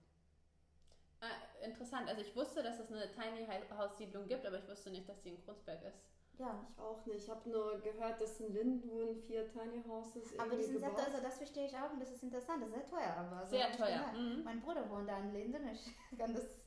Ah, 1.20 1.64
interessant, 1.64 2.08
also 2.08 2.20
ich 2.20 2.36
wusste, 2.36 2.62
dass 2.62 2.78
es 2.78 2.90
eine 2.90 3.10
Tiny 3.10 3.46
House 3.76 3.96
Siedlung 3.96 4.26
gibt, 4.26 4.44
aber 4.44 4.58
ich 4.58 4.68
wusste 4.68 4.90
nicht, 4.90 5.08
dass 5.08 5.22
die 5.22 5.30
in 5.30 5.44
Krunsberg 5.44 5.82
ist. 5.82 5.98
Ja. 6.38 6.66
Ich 6.70 6.78
auch 6.78 7.06
nicht. 7.06 7.24
Ich 7.24 7.30
habe 7.30 7.48
nur 7.48 7.80
gehört, 7.80 8.20
dass 8.20 8.38
in 8.40 8.52
Linden 8.52 8.90
wurden 8.90 9.16
vier 9.22 9.50
Tiny 9.50 9.82
Houses 9.88 10.38
Aber 10.38 10.54
die 10.54 10.62
sind 10.62 10.80
sehr 10.80 10.90
gebaut. 10.90 10.96
teuer, 11.04 11.14
also 11.14 11.22
das 11.22 11.36
verstehe 11.38 11.66
ich 11.66 11.74
auch 11.74 11.90
und 11.90 12.00
das 12.00 12.10
ist 12.10 12.22
interessant, 12.22 12.62
das 12.62 12.68
ist 12.68 12.74
sehr 12.74 12.86
teuer. 12.86 13.16
Aber 13.16 13.46
so 13.46 13.56
Sehr 13.56 13.72
teuer, 13.72 14.12
mhm. 14.12 14.44
Mein 14.44 14.60
Bruder 14.60 14.88
wohnt 14.90 15.08
da 15.08 15.18
in 15.18 15.32
Linden, 15.32 15.66
ich 15.68 15.94
kann 16.18 16.34
das 16.34 16.60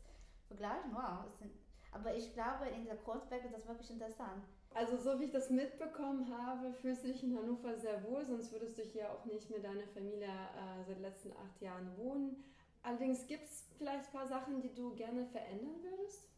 vergleichen, 0.48 0.92
wow. 0.92 1.24
Das 1.24 1.38
sind, 1.38 1.52
aber 1.92 2.16
ich 2.16 2.34
glaube, 2.34 2.68
in 2.68 2.86
der 2.86 2.98
Kreuzberg 2.98 3.44
ist 3.46 3.54
das 3.54 3.68
wirklich 3.68 3.90
interessant. 3.90 4.44
Also 4.74 4.98
so 4.98 5.20
wie 5.20 5.26
ich 5.26 5.32
das 5.32 5.50
mitbekommen 5.50 6.32
habe, 6.38 6.72
fühlst 6.74 7.04
du 7.04 7.08
dich 7.08 7.24
in 7.24 7.36
Hannover 7.36 7.76
sehr 7.76 8.04
wohl, 8.04 8.24
sonst 8.26 8.52
würdest 8.52 8.78
du 8.78 8.84
hier 8.84 9.12
auch 9.12 9.26
nicht 9.26 9.50
mit 9.50 9.64
deiner 9.64 9.88
Familie 9.88 10.28
äh, 10.28 10.84
seit 10.86 10.98
den 10.98 11.02
letzten 11.02 11.32
acht 11.32 11.60
Jahren 11.62 11.98
wohnen. 11.98 12.44
Allerdings 12.84 13.26
gibt 13.28 13.46
es 13.46 13.68
vielleicht 13.78 14.06
ein 14.06 14.12
paar 14.12 14.28
Sachen, 14.28 14.62
die 14.62 14.74
du 14.74 14.94
gerne 14.96 15.26
verändern 15.26 15.82
würdest? 15.82 16.30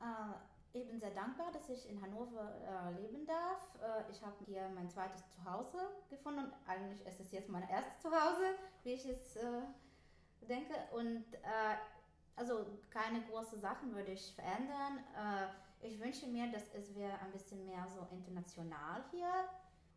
Äh, 0.00 0.34
ich 0.74 0.86
bin 0.86 1.00
sehr 1.00 1.10
dankbar, 1.10 1.50
dass 1.52 1.68
ich 1.68 1.88
in 1.90 2.00
Hannover 2.00 2.52
äh, 2.66 3.00
leben 3.00 3.26
darf. 3.26 3.74
Äh, 3.82 4.10
ich 4.10 4.22
habe 4.22 4.36
hier 4.46 4.68
mein 4.74 4.88
zweites 4.88 5.22
Zuhause 5.30 5.78
gefunden. 6.08 6.52
Eigentlich 6.66 7.06
ist 7.06 7.20
es 7.20 7.32
jetzt 7.32 7.48
mein 7.48 7.68
erstes 7.68 8.00
Zuhause, 8.00 8.54
wie 8.82 8.92
ich 8.92 9.04
es 9.06 9.36
äh, 9.36 9.62
denke. 10.48 10.74
Und 10.92 11.24
äh, 11.34 11.76
also 12.36 12.66
keine 12.90 13.22
großen 13.22 13.60
Sachen 13.60 13.94
würde 13.94 14.12
ich 14.12 14.34
verändern. 14.34 14.98
Äh, 15.16 15.86
ich 15.86 15.98
wünsche 16.00 16.26
mir, 16.26 16.50
dass 16.50 16.72
es 16.74 16.94
wäre 16.94 17.18
ein 17.20 17.32
bisschen 17.32 17.64
mehr 17.66 17.86
so 17.88 18.06
international 18.14 19.04
hier. 19.10 19.48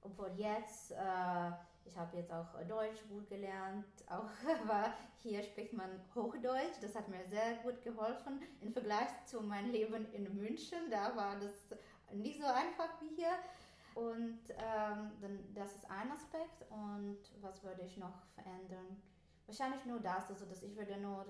Obwohl 0.02 0.32
jetzt, 0.36 0.92
äh, 0.92 1.52
ich 1.86 1.98
habe 1.98 2.18
jetzt 2.18 2.32
auch 2.32 2.54
Deutsch 2.68 3.02
gut 3.10 3.28
gelernt, 3.30 3.86
auch, 4.10 4.30
aber 4.64 4.94
hier 5.18 5.44
spricht 5.44 5.74
man 5.74 5.90
Hochdeutsch. 6.14 6.78
Das 6.82 6.96
hat 6.96 7.08
mir 7.08 7.26
sehr 7.28 7.56
gut 7.64 7.82
geholfen 7.84 8.42
im 8.62 8.74
Vergleich 8.74 9.10
zu 9.26 9.42
meinem 9.42 9.72
Leben 9.72 10.12
in 10.14 10.36
München. 10.36 10.90
Da 10.90 11.16
war 11.16 11.40
das 11.40 11.68
nicht 12.14 12.40
so 12.40 12.48
einfach 12.48 12.90
wie 13.02 13.16
hier. 13.16 13.34
Und 13.96 14.40
ähm, 14.50 15.12
dann, 15.22 15.54
das 15.54 15.76
ist 15.76 15.90
ein 15.90 16.12
Aspekt. 16.12 16.70
Und 16.70 17.20
was 17.42 17.64
würde 17.64 17.84
ich 17.84 17.98
noch 17.98 18.26
verändern? 18.36 19.02
Wahrscheinlich 19.48 19.86
nur 19.86 20.00
das, 20.00 20.30
also 20.30 20.46
dass 20.46 20.64
ich 20.64 20.76
würde 20.76 20.98
nur, 20.98 21.24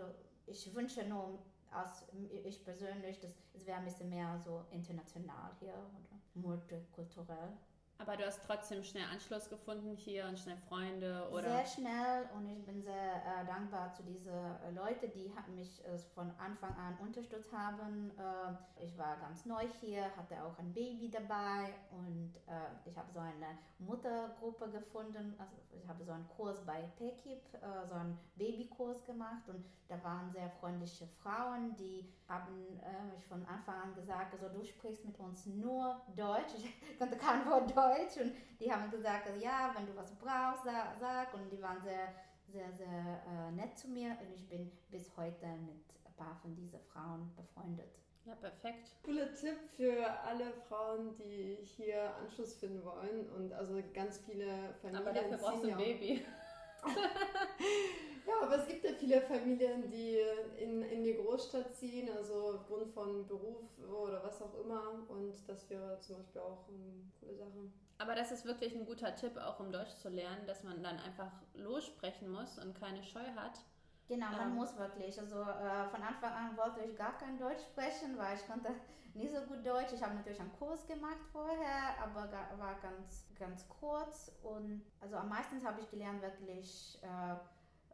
ich 0.48 0.74
wünsche 0.74 1.06
nur, 1.08 1.40
als 1.72 2.06
ich 2.44 2.64
persönlich, 2.64 3.20
dass 3.20 3.32
es 3.54 3.66
wäre 3.66 3.80
ein 3.80 3.86
bisschen 3.86 4.10
mehr 4.10 4.40
so 4.40 4.66
international 4.72 5.52
hier 5.60 5.74
oder 5.74 6.20
multikulturell. 6.36 7.58
Aber 7.98 8.18
du 8.18 8.26
hast 8.26 8.42
trotzdem 8.46 8.84
schnell 8.84 9.06
Anschluss 9.12 9.50
gefunden 9.50 9.96
hier 9.96 10.26
und 10.26 10.38
schnell 10.38 10.58
Freunde 10.68 11.28
oder. 11.32 11.50
Sehr 11.50 11.66
schnell 11.66 12.30
und 12.36 12.50
ich 12.50 12.64
bin 12.66 12.82
sehr 12.84 12.94
äh, 12.94 13.46
dankbar 13.46 13.94
zu 13.94 14.04
diesen 14.04 14.34
äh, 14.34 14.72
Leuten, 14.72 15.12
die 15.14 15.32
mich 15.56 15.84
äh, 15.86 15.98
von 16.14 16.30
Anfang 16.38 16.76
an 16.76 16.98
unterstützt 17.00 17.52
haben. 17.54 18.12
Äh, 18.18 18.84
ich 18.84 18.98
war 18.98 19.18
ganz 19.18 19.46
neu 19.46 19.66
hier, 19.80 20.04
hatte 20.18 20.44
auch 20.44 20.58
ein 20.60 20.74
Baby 20.74 21.10
dabei 21.10 21.74
und 21.92 22.34
äh, 22.48 22.90
ich 22.90 22.98
habe 22.98 23.12
so 23.14 23.20
eine 23.20 23.58
Muttergruppe 23.80 24.70
gefunden. 24.70 25.36
Also 25.40 25.56
ich 25.72 25.88
habe 25.88 26.04
so 26.04 26.12
einen 26.12 26.28
Kurs 26.28 26.66
bei 26.66 26.82
PKIP, 26.98 27.54
äh, 27.54 27.88
so 27.88 27.96
einen 27.96 28.20
Babykurs 28.36 29.06
gemacht 29.06 29.48
und 29.48 29.66
da 29.88 30.04
waren 30.04 30.32
sehr 30.32 30.50
freundliche 30.50 31.08
Frauen, 31.22 31.76
die 31.76 32.12
haben 32.28 32.80
mich 33.14 33.24
von 33.28 33.46
Anfang 33.46 33.76
an 33.76 33.94
gesagt, 33.94 34.34
also 34.34 34.50
du 34.50 34.66
sprichst 34.66 35.06
mit 35.06 35.20
uns 35.20 35.46
nur 35.46 36.02
Deutsch. 36.16 36.56
Ich 36.58 36.98
konnte 37.00 37.18
kein 37.18 37.46
Wort 37.46 37.70
Deutsch 37.70 37.85
und 38.20 38.32
die 38.60 38.72
haben 38.72 38.90
gesagt, 38.92 39.28
also, 39.28 39.44
ja, 39.44 39.74
wenn 39.76 39.86
du 39.86 39.96
was 39.96 40.14
brauchst, 40.16 40.64
sag. 40.64 41.34
Und 41.34 41.50
die 41.52 41.62
waren 41.62 41.82
sehr, 41.82 42.14
sehr, 42.48 42.72
sehr 42.72 42.88
äh, 42.88 43.52
nett 43.52 43.78
zu 43.78 43.88
mir 43.88 44.18
und 44.22 44.34
ich 44.34 44.48
bin 44.48 44.72
bis 44.90 45.16
heute 45.18 45.46
mit 45.48 45.84
ein 46.06 46.14
paar 46.16 46.36
von 46.42 46.56
diesen 46.56 46.80
Frauen 46.80 47.32
befreundet. 47.36 48.00
Ja, 48.26 48.34
perfekt. 48.36 48.92
Cooler 49.04 49.32
Tipp 49.34 49.58
für 49.76 50.10
alle 50.24 50.52
Frauen, 50.68 51.16
die 51.16 51.58
hier 51.62 52.16
Anschluss 52.16 52.56
finden 52.56 52.84
wollen 52.84 53.30
und 53.30 53.54
also 53.54 53.80
ganz 53.94 54.18
viele 54.20 54.74
Familien 54.82 55.08
Aber 55.08 55.14
dafür 55.14 55.38
brauchst 55.38 55.64
du 55.64 55.70
ein 55.70 55.78
Baby. 55.78 56.26
Ja, 58.28 58.34
aber 58.42 58.58
es 58.58 58.68
gibt 58.68 58.84
ja 58.84 58.92
viele 58.94 59.22
Familien, 59.22 59.90
die 59.90 60.20
in, 60.58 60.82
in 60.82 61.04
die 61.04 61.14
Großstadt 61.16 61.74
ziehen, 61.76 62.10
also 62.10 62.56
aufgrund 62.56 62.92
von 62.94 63.28
Beruf 63.28 63.58
oder 63.88 64.24
was 64.24 64.42
auch 64.42 64.54
immer. 64.64 65.06
Und 65.10 65.36
das 65.48 65.70
wäre 65.70 66.00
zum 66.00 66.18
Beispiel 66.18 66.42
auch 66.42 66.68
eine 66.68 67.12
coole 67.20 67.36
Sache. 67.38 67.72
Aber 67.98 68.16
das 68.16 68.32
ist 68.32 68.46
wirklich 68.46 68.76
ein 68.76 68.86
guter 68.86 69.16
Tipp, 69.16 69.38
auch 69.38 69.60
um 69.60 69.72
Deutsch 69.72 69.96
zu 70.02 70.10
lernen, 70.10 70.46
dass 70.48 70.64
man 70.64 70.82
dann 70.84 71.00
einfach 71.00 71.32
lossprechen 71.54 72.30
muss 72.30 72.58
und 72.58 72.78
keine 72.80 73.04
Scheu 73.04 73.26
hat. 73.36 73.60
Genau, 74.08 74.32
man 74.32 74.50
Ähm. 74.50 74.56
muss 74.56 74.76
wirklich. 74.78 75.20
Also 75.20 75.42
äh, 75.42 75.88
von 75.90 76.02
Anfang 76.02 76.32
an 76.32 76.58
wollte 76.58 76.82
ich 76.82 76.96
gar 76.96 77.18
kein 77.18 77.38
Deutsch 77.38 77.62
sprechen, 77.64 78.18
weil 78.18 78.36
ich 78.38 78.46
konnte 78.48 78.70
nicht 79.14 79.34
so 79.34 79.42
gut 79.42 79.66
Deutsch. 79.66 79.94
Ich 79.94 80.04
habe 80.04 80.16
natürlich 80.16 80.40
einen 80.40 80.52
Kurs 80.54 80.86
gemacht 80.88 81.18
vorher, 81.32 81.96
aber 82.04 82.28
ga- 82.28 82.50
war 82.58 82.76
ganz, 82.82 83.26
ganz 83.40 83.68
kurz. 83.70 84.32
Und 84.44 84.84
also 85.00 85.16
am 85.16 85.30
meisten 85.30 85.64
habe 85.66 85.80
ich 85.82 85.90
gelernt 85.90 86.22
wirklich 86.22 87.00
äh, 87.02 87.36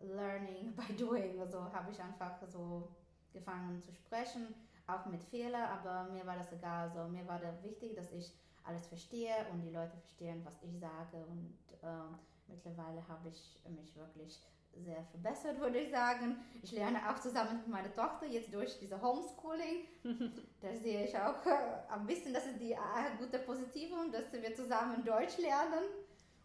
Learning 0.04 0.74
by 0.76 0.94
Doing. 0.94 1.40
Also 1.40 1.72
habe 1.72 1.92
ich 1.92 2.02
einfach 2.02 2.38
so 2.48 2.90
gefangen 3.34 3.82
zu 3.82 3.94
sprechen, 3.94 4.54
auch 4.88 5.06
mit 5.06 5.24
Fehlern, 5.24 5.70
aber 5.70 6.12
mir 6.12 6.26
war 6.26 6.38
das 6.38 6.52
egal. 6.52 6.90
Also 6.90 7.10
mir 7.10 7.28
war 7.28 7.40
da 7.40 7.52
wichtig, 7.64 7.96
dass 7.96 8.12
ich 8.12 8.32
alles 8.64 8.88
verstehe 8.88 9.34
und 9.52 9.62
die 9.62 9.70
Leute 9.70 9.98
verstehen, 9.98 10.42
was 10.44 10.62
ich 10.62 10.78
sage. 10.80 11.18
Und 11.30 11.58
äh, 11.82 12.18
mittlerweile 12.48 13.08
habe 13.08 13.30
ich 13.30 13.60
mich 13.70 13.96
wirklich 13.96 14.40
sehr 14.74 15.04
verbessert, 15.06 15.60
würde 15.60 15.80
ich 15.80 15.92
sagen. 15.92 16.38
Ich 16.62 16.72
lerne 16.72 17.10
auch 17.10 17.20
zusammen 17.20 17.58
mit 17.58 17.68
meiner 17.68 17.94
Tochter 17.94 18.26
jetzt 18.28 18.54
durch 18.54 18.78
diese 18.80 19.02
Homeschooling. 19.02 19.88
da 20.62 20.76
sehe 20.76 21.06
ich 21.06 21.18
auch 21.18 21.46
äh, 21.46 21.94
ein 21.94 22.06
bisschen, 22.06 22.34
das 22.34 22.46
ist 22.46 22.60
die 22.60 22.74
äh, 22.74 23.18
gute 23.18 23.40
Positive, 23.40 23.96
dass 24.12 24.32
wir 24.32 24.56
zusammen 24.56 25.04
Deutsch 25.04 25.38
lernen. 25.38 25.84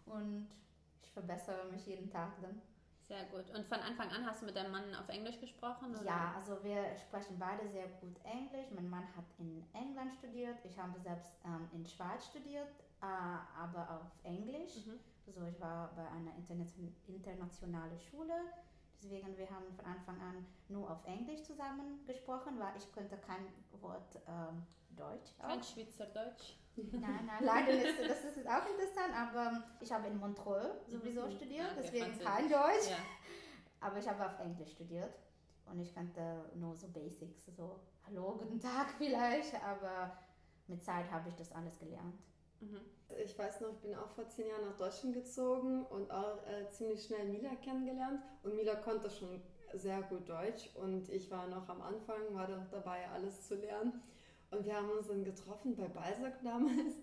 Und 0.07 0.48
ich 1.02 1.11
verbessere 1.11 1.70
mich 1.70 1.86
jeden 1.86 2.11
Tag 2.11 2.40
dann. 2.40 2.61
Sehr 3.09 3.24
gut. 3.26 3.48
Und 3.54 3.66
von 3.66 3.78
Anfang 3.78 4.11
an 4.11 4.26
hast 4.26 4.42
du 4.42 4.46
mit 4.46 4.57
deinem 4.57 4.72
Mann 4.72 4.94
auf 4.96 5.09
Englisch 5.09 5.38
gesprochen? 5.40 5.94
Oder? 5.94 6.04
Ja, 6.04 6.34
also 6.36 6.62
wir 6.64 6.96
sprechen 6.96 7.38
beide 7.38 7.68
sehr 7.68 7.86
gut 8.00 8.16
Englisch. 8.24 8.66
Mein 8.74 8.90
Mann 8.90 9.07
hat 9.16 9.24
in 9.38 9.64
England 9.74 10.12
studiert, 10.14 10.57
ich 10.64 10.76
habe 10.76 10.98
selbst 10.98 11.38
ähm, 11.44 11.68
in 11.72 11.86
Schweiz 11.86 12.26
studiert, 12.26 12.68
äh, 13.00 13.07
aber 13.07 13.88
auf 13.90 14.24
Englisch. 14.24 14.86
Mhm. 14.86 14.98
Also 15.26 15.42
ich 15.46 15.61
war 15.61 15.92
bei 15.94 16.07
einer 16.09 16.32
internationalen 17.07 17.98
Schule 18.00 18.34
Deswegen, 19.02 19.36
wir 19.36 19.48
haben 19.50 19.66
von 19.76 19.84
Anfang 19.84 20.20
an 20.20 20.46
nur 20.68 20.90
auf 20.90 21.04
Englisch 21.04 21.42
zusammen 21.42 22.04
gesprochen, 22.07 22.59
weil 22.59 22.76
ich 22.76 22.90
konnte 22.92 23.16
kein 23.18 23.46
Wort 23.80 24.18
ähm, 24.26 24.66
Deutsch. 24.96 25.32
Kein 25.38 25.62
Schweizerdeutsch. 25.62 26.57
Nein, 26.76 27.26
nein, 27.26 27.38
leider 27.40 27.72
ist 27.72 27.98
das 28.00 28.36
ist 28.36 28.46
auch 28.46 28.68
interessant, 28.68 29.14
aber 29.14 29.64
ich 29.80 29.90
habe 29.90 30.08
in 30.08 30.18
Montreux 30.18 30.68
sowieso 30.88 31.22
mhm. 31.22 31.30
studiert, 31.30 31.70
okay, 31.72 31.80
deswegen 31.82 32.18
kein 32.18 32.48
Deutsch. 32.48 32.90
Ja. 32.90 32.96
Aber 33.80 33.98
ich 33.98 34.08
habe 34.08 34.26
auf 34.26 34.38
Englisch 34.40 34.72
studiert 34.72 35.14
und 35.70 35.80
ich 35.80 35.94
kannte 35.94 36.50
nur 36.54 36.74
so 36.76 36.88
Basics, 36.88 37.46
so 37.56 37.80
Hallo, 38.06 38.36
guten 38.38 38.60
Tag 38.60 38.94
vielleicht, 38.98 39.54
aber 39.64 40.16
mit 40.68 40.82
Zeit 40.82 41.10
habe 41.10 41.28
ich 41.28 41.34
das 41.34 41.52
alles 41.52 41.78
gelernt. 41.78 42.14
Mhm. 42.60 42.80
Ich 43.24 43.38
weiß 43.38 43.60
noch, 43.60 43.70
ich 43.70 43.78
bin 43.78 43.94
auch 43.94 44.10
vor 44.10 44.28
zehn 44.28 44.48
Jahren 44.48 44.64
nach 44.64 44.76
Deutschland 44.76 45.14
gezogen 45.14 45.84
und 45.86 46.10
auch 46.10 46.38
äh, 46.46 46.68
ziemlich 46.70 47.04
schnell 47.04 47.26
Mila 47.26 47.54
kennengelernt. 47.56 48.20
Und 48.42 48.54
Mila 48.56 48.76
konnte 48.76 49.10
schon 49.10 49.40
sehr 49.74 50.02
gut 50.02 50.28
Deutsch 50.28 50.70
und 50.76 51.08
ich 51.08 51.30
war 51.30 51.46
noch 51.46 51.68
am 51.68 51.82
Anfang, 51.82 52.34
war 52.34 52.46
doch 52.46 52.66
dabei, 52.70 53.08
alles 53.10 53.46
zu 53.46 53.56
lernen. 53.56 54.02
Und 54.51 54.64
wir 54.64 54.76
haben 54.76 54.90
uns 54.90 55.09
dann 55.09 55.24
getroffen 55.24 55.76
bei 55.76 55.88
Balsac 55.88 56.42
damals 56.42 56.94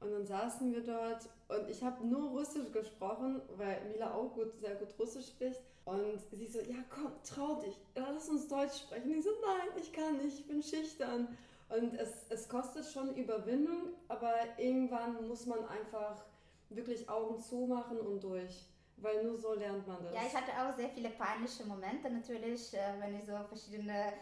und 0.00 0.10
dann 0.12 0.26
saßen 0.26 0.72
wir 0.72 0.82
dort 0.82 1.28
und 1.48 1.68
ich 1.68 1.82
habe 1.82 2.06
nur 2.06 2.30
Russisch 2.30 2.72
gesprochen, 2.72 3.42
weil 3.56 3.84
Mila 3.86 4.14
auch 4.14 4.32
gut, 4.32 4.58
sehr 4.60 4.74
gut 4.76 4.88
Russisch 4.98 5.28
spricht. 5.28 5.60
Und 5.84 6.20
sie 6.30 6.46
so, 6.46 6.60
ja 6.60 6.78
komm, 6.88 7.12
trau 7.24 7.56
dich, 7.56 7.74
lass 7.94 8.28
uns 8.28 8.46
Deutsch 8.46 8.78
sprechen. 8.80 9.18
ich 9.18 9.24
so, 9.24 9.30
nein, 9.44 9.68
ich 9.80 9.92
kann 9.92 10.18
nicht, 10.18 10.38
ich 10.38 10.46
bin 10.46 10.62
schüchtern. 10.62 11.36
Und 11.68 11.94
es, 11.94 12.26
es 12.28 12.48
kostet 12.48 12.84
schon 12.86 13.14
Überwindung, 13.16 13.94
aber 14.08 14.34
irgendwann 14.58 15.26
muss 15.26 15.46
man 15.46 15.66
einfach 15.66 16.24
wirklich 16.68 17.08
Augen 17.08 17.40
zumachen 17.40 17.98
und 17.98 18.22
durch. 18.22 18.66
Weil 18.98 19.24
nur 19.24 19.36
so 19.36 19.54
lernt 19.54 19.86
man 19.86 20.02
das. 20.04 20.14
Ja, 20.14 20.20
ich 20.26 20.34
hatte 20.34 20.52
auch 20.52 20.76
sehr 20.76 20.90
viele 20.90 21.10
peinliche 21.10 21.64
Momente 21.64 22.10
natürlich, 22.10 22.74
äh, 22.74 23.00
wenn 23.00 23.18
ich 23.18 23.24
so 23.24 23.32
verschiedene 23.48 24.12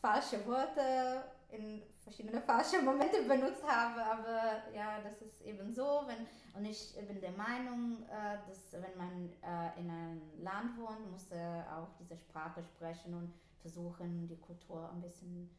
falsche 0.00 0.46
Worte 0.46 1.24
in 1.50 1.82
verschiedene 2.08 2.40
falsche 2.40 2.80
Momente 2.82 3.22
benutzt 3.22 3.62
habe. 3.66 4.02
Aber 4.02 4.72
ja, 4.74 5.00
das 5.02 5.20
ist 5.22 5.42
eben 5.42 5.72
so. 5.72 6.02
Wenn, 6.06 6.26
und 6.54 6.64
ich 6.64 6.94
bin 7.06 7.20
der 7.20 7.32
Meinung, 7.32 8.02
äh, 8.04 8.38
dass 8.46 8.72
wenn 8.72 8.96
man 8.96 9.30
äh, 9.42 9.78
in 9.80 9.90
einem 9.90 10.22
Land 10.42 10.78
wohnt, 10.78 11.10
muss 11.10 11.30
er 11.30 11.66
auch 11.76 11.94
diese 11.98 12.16
Sprache 12.16 12.62
sprechen 12.62 13.14
und 13.14 13.32
versuchen, 13.60 14.26
die 14.26 14.38
Kultur 14.38 14.90
ein 14.90 15.02
bisschen 15.02 15.50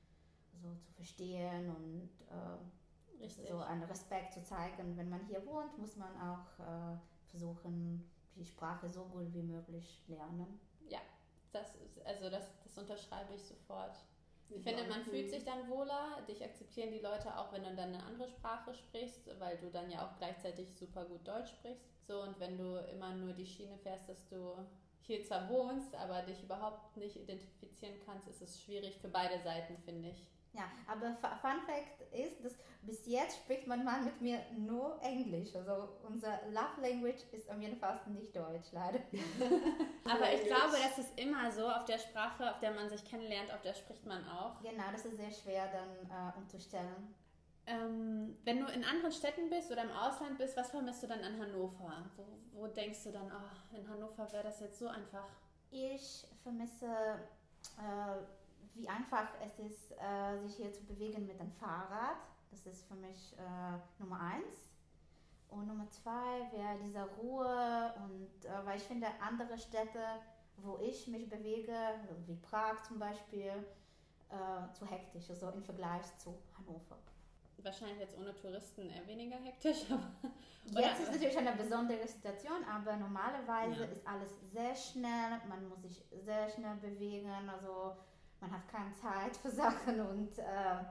so 0.62 0.74
zu 0.76 0.92
verstehen 0.94 1.70
und 1.70 2.10
äh, 2.30 3.28
so 3.48 3.60
einen 3.60 3.84
Respekt 3.84 4.34
zu 4.34 4.44
zeigen. 4.44 4.98
Wenn 4.98 5.10
man 5.10 5.26
hier 5.26 5.46
wohnt, 5.46 5.78
muss 5.78 5.98
man 5.98 6.10
auch 6.22 6.46
versuchen, 7.26 8.10
die 8.36 8.46
Sprache 8.46 8.90
so 8.90 9.04
gut 9.04 9.34
wie 9.34 9.42
möglich 9.42 10.06
lernen. 10.08 10.58
Ja, 10.88 11.00
das 11.52 11.76
ist, 11.76 12.06
also 12.06 12.30
das, 12.30 12.46
das 12.64 12.78
unterschreibe 12.78 13.34
ich 13.36 13.44
sofort. 13.44 14.00
Ich 14.50 14.64
finde, 14.64 14.84
man 14.86 15.04
fühlt 15.04 15.30
sich 15.30 15.44
dann 15.44 15.70
wohler. 15.70 16.24
Dich 16.28 16.44
akzeptieren 16.44 16.92
die 16.92 17.00
Leute 17.00 17.38
auch, 17.38 17.52
wenn 17.52 17.64
du 17.64 17.76
dann 17.76 17.94
eine 17.94 18.04
andere 18.04 18.28
Sprache 18.28 18.74
sprichst, 18.74 19.30
weil 19.40 19.58
du 19.58 19.70
dann 19.70 19.92
ja 19.92 20.06
auch 20.06 20.18
gleichzeitig 20.18 20.74
super 20.74 21.06
gut 21.06 21.28
Deutsch 21.28 21.52
sprichst. 21.52 21.86
So, 22.08 22.24
und 22.24 22.40
wenn 22.40 22.58
du 22.58 22.78
immer 22.92 23.14
nur 23.14 23.34
die 23.34 23.46
Schiene 23.46 23.78
fährst, 23.78 24.10
dass 24.10 24.28
du 24.28 24.56
hier 25.02 25.24
zwar 25.24 25.50
wohnst, 25.50 25.96
aber 25.96 26.24
dich 26.24 26.42
überhaupt 26.44 26.98
nicht 26.98 27.16
identifizieren 27.16 27.96
kannst, 28.06 28.28
ist 28.28 28.42
es 28.42 28.62
schwierig 28.62 28.98
für 28.98 29.10
beide 29.10 29.40
Seiten, 29.42 29.78
finde 29.86 30.10
ich. 30.10 30.28
Ja, 30.54 30.64
aber 30.88 31.16
Fun 31.16 31.62
Fact 31.66 32.02
ist, 32.12 32.44
dass 32.44 32.58
bis 32.82 33.06
jetzt 33.06 33.38
spricht 33.38 33.68
mein 33.68 33.84
Mann 33.84 34.06
mit 34.06 34.22
mir 34.22 34.40
nur 34.58 35.00
Englisch. 35.02 35.56
Also 35.56 35.90
unser 36.08 36.40
Love 36.48 36.82
Language 36.82 37.22
ist 37.32 37.50
auf 37.50 37.60
jeden 37.60 37.78
Fall 37.78 38.00
nicht 38.08 38.36
Deutsch, 38.36 38.72
leider. 38.72 39.00
aber 40.06 40.34
ich 40.34 40.46
glaube, 40.46 40.76
das 40.82 40.98
ist 40.98 41.20
immer 41.20 41.52
so, 41.52 41.68
auf 41.68 41.86
der 41.86 42.00
Sprache, 42.00 42.50
auf 42.50 42.60
der 42.60 42.72
man 42.72 42.90
sich 42.90 43.04
kennenlernt, 43.04 43.54
auf 43.54 43.62
der 43.62 43.74
spricht 43.74 44.06
man 44.06 44.28
auch. 44.28 44.62
Genau, 44.62 44.92
das 44.92 45.06
ist 45.06 45.18
sehr 45.18 45.32
schwer 45.32 45.68
dann 45.72 46.10
äh, 46.10 46.38
umzustellen. 46.38 47.14
Ähm, 47.66 48.36
wenn 48.46 48.60
du 48.60 48.66
in 48.72 48.84
anderen 48.84 49.12
Städten 49.12 49.50
bist 49.50 49.72
oder 49.72 49.84
im 49.84 49.92
Ausland 49.92 50.38
bist, 50.38 50.58
was 50.58 50.72
vermisst 50.72 51.04
du 51.04 51.08
dann 51.08 51.24
an 51.24 51.40
Hannover? 51.40 52.10
Wo, 52.16 52.26
wo 52.54 52.68
denkst 52.68 53.04
du 53.04 53.12
dann, 53.12 53.32
oh, 53.32 53.76
in 53.76 53.88
Hannover 53.88 54.32
wäre 54.32 54.44
das 54.44 54.60
jetzt 54.62 54.80
so 54.80 54.88
einfach? 54.88 55.28
Ich 55.70 56.26
vermisse... 56.42 56.88
Äh, 57.78 58.39
wie 58.76 58.88
einfach 58.88 59.28
es 59.46 59.60
ist, 59.60 59.92
äh, 59.94 60.38
sich 60.40 60.56
hier 60.56 60.72
zu 60.72 60.84
bewegen 60.86 61.26
mit 61.26 61.40
dem 61.40 61.52
Fahrrad. 61.52 62.18
Das 62.52 62.66
ist 62.66 62.88
für 62.88 62.96
mich 62.96 63.36
äh, 63.38 64.02
Nummer 64.02 64.20
eins. 64.20 64.70
Und 65.50 65.68
Nummer 65.68 65.90
zwei 65.90 66.52
wäre 66.52 66.78
diese 66.84 67.04
Ruhe 67.22 67.94
und 68.06 68.46
äh, 68.46 68.66
weil 68.66 68.78
ich 68.78 68.84
finde, 68.84 69.08
andere 69.20 69.58
Städte, 69.58 70.00
wo 70.58 70.78
ich 70.80 71.08
mich 71.08 71.28
bewege, 71.28 71.74
wie 72.28 72.36
Prag 72.36 72.84
zum 72.84 73.00
Beispiel, 73.00 73.66
äh, 74.30 74.74
zu 74.74 74.86
hektisch, 74.86 75.30
also 75.30 75.50
im 75.50 75.64
Vergleich 75.64 76.06
zu 76.18 76.38
Hannover. 76.58 76.98
Wahrscheinlich 77.64 78.00
jetzt 78.00 78.18
ohne 78.18 78.34
Touristen 78.36 78.90
eher 78.90 79.06
weniger 79.08 79.38
hektisch. 79.38 79.86
Aber, 80.72 80.82
jetzt 80.82 81.02
ist 81.02 81.12
natürlich 81.12 81.38
eine 81.38 81.54
besondere 81.54 82.08
Situation, 82.08 82.64
aber 82.64 82.96
normalerweise 82.96 83.86
ja. 83.86 83.90
ist 83.90 84.06
alles 84.06 84.30
sehr 84.52 84.76
schnell, 84.76 85.42
man 85.48 85.68
muss 85.68 85.82
sich 85.82 86.04
sehr 86.12 86.48
schnell 86.48 86.76
bewegen, 86.76 87.50
also 87.50 87.96
man 88.42 88.52
hat 88.52 88.68
keine 88.70 88.92
Zeit 88.94 89.36
für 89.38 89.52
Sachen 89.52 90.00
und 90.02 90.38
äh, 90.40 90.84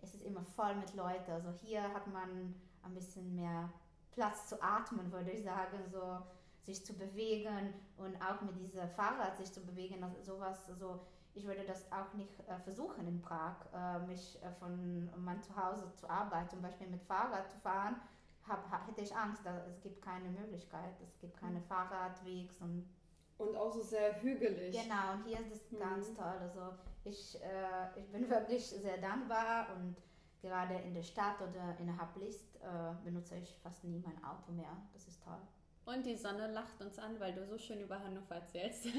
es 0.00 0.14
ist 0.14 0.24
immer 0.24 0.42
voll 0.42 0.74
mit 0.76 0.94
Leuten. 0.94 1.30
Also 1.30 1.50
hier 1.62 1.82
hat 1.82 2.06
man 2.06 2.54
ein 2.82 2.94
bisschen 2.94 3.34
mehr 3.34 3.68
Platz 4.12 4.48
zu 4.48 4.62
atmen, 4.62 5.10
würde 5.12 5.30
ich 5.30 5.44
sagen, 5.44 5.78
so 5.90 6.22
sich 6.62 6.84
zu 6.84 6.92
bewegen 6.92 7.72
und 7.96 8.14
auch 8.22 8.42
mit 8.42 8.58
diesem 8.58 8.88
Fahrrad 8.90 9.36
sich 9.38 9.52
zu 9.52 9.64
bewegen, 9.64 10.02
also 10.04 10.20
sowas, 10.22 10.68
also 10.68 11.00
ich 11.34 11.46
würde 11.46 11.64
das 11.64 11.90
auch 11.92 12.12
nicht 12.14 12.40
äh, 12.48 12.58
versuchen 12.58 13.06
in 13.06 13.22
Prag, 13.22 13.54
äh, 13.72 14.00
mich 14.00 14.38
äh, 14.42 14.50
von 14.58 15.08
meinem 15.22 15.42
Zuhause 15.42 15.90
zur 15.94 16.10
Arbeit 16.10 16.50
zum 16.50 16.60
Beispiel 16.60 16.88
mit 16.88 17.02
Fahrrad 17.04 17.48
zu 17.50 17.58
fahren, 17.58 17.96
hab, 18.46 18.88
hätte 18.88 19.02
ich 19.02 19.14
Angst, 19.14 19.42
da, 19.44 19.64
es 19.66 19.80
gibt 19.80 20.02
keine 20.02 20.28
Möglichkeit, 20.30 20.94
es 21.02 21.18
gibt 21.18 21.38
keine 21.38 21.60
mhm. 21.60 21.64
Fahrradwegs 21.64 22.56
und 22.60 22.88
und 23.38 23.56
auch 23.56 23.72
so 23.72 23.82
sehr 23.82 24.20
hügelig. 24.20 24.72
Genau, 24.72 25.14
und 25.14 25.24
hier 25.24 25.40
ist 25.40 25.52
es 25.52 25.70
mhm. 25.70 25.78
ganz 25.78 26.14
toll. 26.14 26.34
Also 26.40 26.74
ich, 27.04 27.40
äh, 27.42 27.98
ich 27.98 28.06
bin 28.10 28.28
wirklich 28.28 28.66
sehr 28.66 28.98
dankbar 28.98 29.68
und 29.76 29.96
gerade 30.42 30.74
in 30.74 30.94
der 30.94 31.02
Stadt 31.02 31.40
oder 31.40 31.76
innerhalb 31.78 32.14
List 32.16 32.56
äh, 32.56 32.94
benutze 33.04 33.36
ich 33.36 33.56
fast 33.62 33.84
nie 33.84 34.02
mein 34.04 34.22
Auto 34.24 34.52
mehr. 34.52 34.76
Das 34.92 35.08
ist 35.08 35.22
toll. 35.22 35.38
Und 35.86 36.04
die 36.04 36.16
Sonne 36.16 36.52
lacht 36.52 36.80
uns 36.82 36.98
an, 36.98 37.18
weil 37.18 37.32
du 37.32 37.46
so 37.46 37.56
schön 37.56 37.80
über 37.80 37.98
Hannover 37.98 38.34
erzählst. 38.34 38.84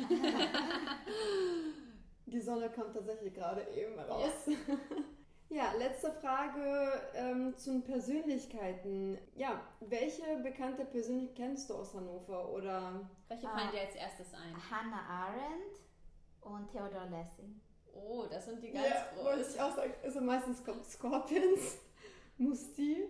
die 2.26 2.40
Sonne 2.40 2.70
kommt 2.72 2.96
tatsächlich 2.96 3.34
gerade 3.34 3.62
eben 3.70 4.00
raus. 4.00 4.48
Ja. 4.48 4.58
Ja, 5.50 5.74
letzte 5.74 6.12
Frage 6.12 7.02
ähm, 7.16 7.58
zu 7.58 7.72
den 7.72 7.84
Persönlichkeiten. 7.84 9.18
Ja, 9.36 9.60
welche 9.80 10.38
bekannte 10.44 10.86
Persönlichkeit 10.86 11.38
kennst 11.38 11.70
du 11.72 11.74
aus 11.74 11.96
Hannover 11.96 12.50
oder? 12.50 13.10
Welche 13.28 13.48
fallen 13.48 13.70
ah, 13.70 13.72
dir 13.72 13.82
als 13.82 13.96
erstes 13.96 14.28
ein? 14.34 14.56
Hannah 14.70 15.02
Arendt 15.08 15.80
und 16.42 16.70
Theodor 16.72 17.08
Lessing. 17.10 17.60
Oh, 17.92 18.26
das 18.30 18.46
sind 18.46 18.62
die 18.64 18.72
ganz 18.72 18.88
ja, 18.88 19.08
großen. 19.16 19.26
wollte 19.26 19.50
ich 19.50 19.62
auch 19.62 19.76
sagen. 19.76 19.94
Also 20.04 20.22
meistens 20.22 20.64
kommt 20.64 20.86
Scorpions, 20.86 21.80
Musti. 22.38 23.08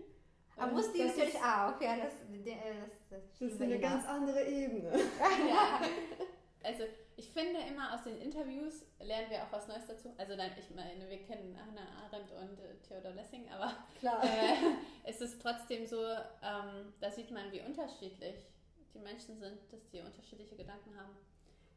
Aber 0.55 0.71
Musti 0.71 1.01
ist 1.01 1.17
natürlich 1.17 1.35
auch, 1.35 1.81
ja, 1.81 1.97
das, 1.97 2.13
das, 2.45 2.99
das, 3.09 3.19
das 3.39 3.51
ist 3.51 3.61
eine 3.61 3.79
ganz 3.79 4.05
andere 4.05 4.45
Ebene. 4.45 4.91
ja. 5.49 5.81
also 6.63 6.83
ich 7.19 7.29
finde 7.31 7.59
immer 7.69 7.93
aus 7.93 8.03
den 8.03 8.17
Interviews 8.21 8.85
lernen 9.01 9.29
wir 9.29 9.43
auch 9.43 9.51
was 9.51 9.67
Neues 9.67 9.85
dazu. 9.85 10.13
Also 10.17 10.37
nein, 10.37 10.51
ich 10.57 10.73
meine, 10.73 11.09
wir 11.09 11.21
kennen 11.21 11.53
Hannah 11.59 12.05
Arendt 12.05 12.31
und 12.31 12.57
äh, 12.61 12.75
Theodor 12.87 13.11
Lessing, 13.11 13.43
aber 13.51 13.75
äh, 14.01 14.55
es 15.03 15.19
ist 15.19 15.41
trotzdem 15.41 15.85
so, 15.85 16.01
ähm, 16.01 16.93
da 17.01 17.11
sieht 17.11 17.29
man, 17.31 17.51
wie 17.51 17.59
unterschiedlich 17.59 18.47
die 18.93 18.99
Menschen 18.99 19.37
sind, 19.37 19.59
dass 19.69 19.89
die 19.89 19.99
unterschiedliche 19.99 20.55
Gedanken 20.55 20.97
haben. 20.97 21.17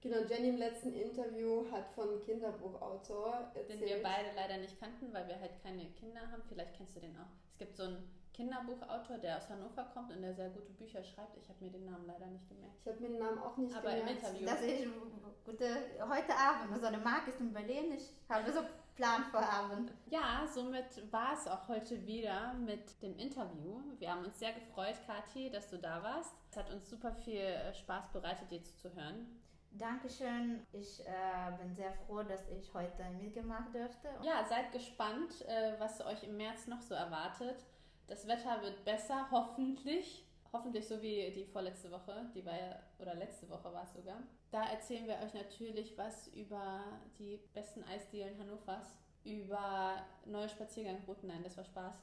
Genau, 0.02 0.18
Jenny 0.28 0.48
im 0.48 0.56
letzten 0.56 0.92
Interview 0.92 1.64
hat 1.70 1.86
von 1.94 2.20
Kinderbuchautor 2.24 3.52
erzählt. 3.54 3.70
Den 3.70 3.80
wir 3.80 4.02
beide 4.02 4.30
leider 4.34 4.56
nicht 4.58 4.78
kannten, 4.80 5.12
weil 5.12 5.28
wir 5.28 5.38
halt 5.38 5.62
keine 5.62 5.86
Kinder 5.92 6.20
haben. 6.20 6.42
Vielleicht 6.48 6.76
kennst 6.76 6.96
du 6.96 7.00
den 7.00 7.16
auch. 7.16 7.30
Es 7.52 7.58
gibt 7.58 7.76
so 7.76 7.84
einen 7.84 8.10
Kinderbuchautor, 8.34 9.18
der 9.18 9.36
aus 9.36 9.48
Hannover 9.48 9.84
kommt 9.94 10.10
und 10.10 10.22
der 10.22 10.34
sehr 10.34 10.50
gute 10.50 10.72
Bücher 10.72 11.04
schreibt. 11.04 11.36
Ich 11.36 11.48
habe 11.48 11.64
mir 11.64 11.70
den 11.70 11.84
Namen 11.84 12.04
leider 12.06 12.26
nicht 12.26 12.48
gemerkt. 12.48 12.74
Ich 12.80 12.88
habe 12.88 12.98
mir 13.00 13.10
den 13.10 13.18
Namen 13.20 13.38
auch 13.38 13.56
nicht 13.56 13.76
Aber 13.76 13.90
gemerkt. 13.90 14.10
im 14.10 14.16
Interview. 14.16 14.46
Das 14.46 14.60
ist 14.62 15.44
gute, 15.44 15.66
heute 16.08 16.34
Abend, 16.34 16.80
so 16.80 16.86
eine 16.86 16.98
Marke 16.98 17.30
ist 17.30 17.40
in 17.40 17.52
Berlin. 17.52 17.92
Ich 17.92 18.10
habe 18.28 18.50
so 18.50 18.60
Plan 18.96 19.24
vor 19.30 19.40
Abend. 19.40 19.92
Ja, 20.10 20.46
somit 20.52 21.12
war 21.12 21.34
es 21.34 21.46
auch 21.46 21.68
heute 21.68 22.06
wieder 22.06 22.54
mit 22.54 23.00
dem 23.02 23.16
Interview. 23.16 23.80
Wir 23.98 24.10
haben 24.10 24.24
uns 24.24 24.38
sehr 24.38 24.52
gefreut, 24.52 24.96
Kathi, 25.06 25.48
dass 25.50 25.68
du 25.68 25.78
da 25.78 26.02
warst. 26.02 26.34
Es 26.50 26.56
hat 26.56 26.70
uns 26.72 26.90
super 26.90 27.12
viel 27.12 27.54
Spaß 27.72 28.10
bereitet, 28.12 28.50
dir 28.50 28.62
zuzuhören. 28.62 29.41
Dankeschön. 29.78 30.66
Ich 30.72 31.00
äh, 31.00 31.56
bin 31.58 31.74
sehr 31.74 31.92
froh, 31.92 32.22
dass 32.22 32.46
ich 32.48 32.72
heute 32.74 33.04
mitgemacht 33.20 33.74
durfte. 33.74 34.08
Ja, 34.22 34.44
seid 34.44 34.70
gespannt, 34.72 35.42
äh, 35.46 35.74
was 35.78 36.04
euch 36.04 36.22
im 36.24 36.36
März 36.36 36.66
noch 36.66 36.82
so 36.82 36.94
erwartet. 36.94 37.64
Das 38.06 38.26
Wetter 38.26 38.60
wird 38.62 38.84
besser, 38.84 39.28
hoffentlich. 39.30 40.26
Hoffentlich 40.52 40.86
so 40.86 41.00
wie 41.00 41.30
die 41.30 41.46
vorletzte 41.46 41.90
Woche, 41.90 42.30
die 42.34 42.44
war 42.44 42.54
ja, 42.54 42.78
oder 42.98 43.14
letzte 43.14 43.48
Woche 43.48 43.72
war 43.72 43.84
es 43.84 43.94
sogar. 43.94 44.18
Da 44.50 44.64
erzählen 44.64 45.06
wir 45.06 45.16
euch 45.24 45.32
natürlich 45.32 45.96
was 45.96 46.28
über 46.28 46.84
die 47.18 47.40
besten 47.54 47.82
Eisdielen 47.84 48.38
Hannovers, 48.38 48.98
über 49.24 50.04
neue 50.26 50.50
Spaziergangrouten. 50.50 51.30
Nein, 51.30 51.42
das 51.42 51.56
war 51.56 51.64
Spaß 51.64 51.94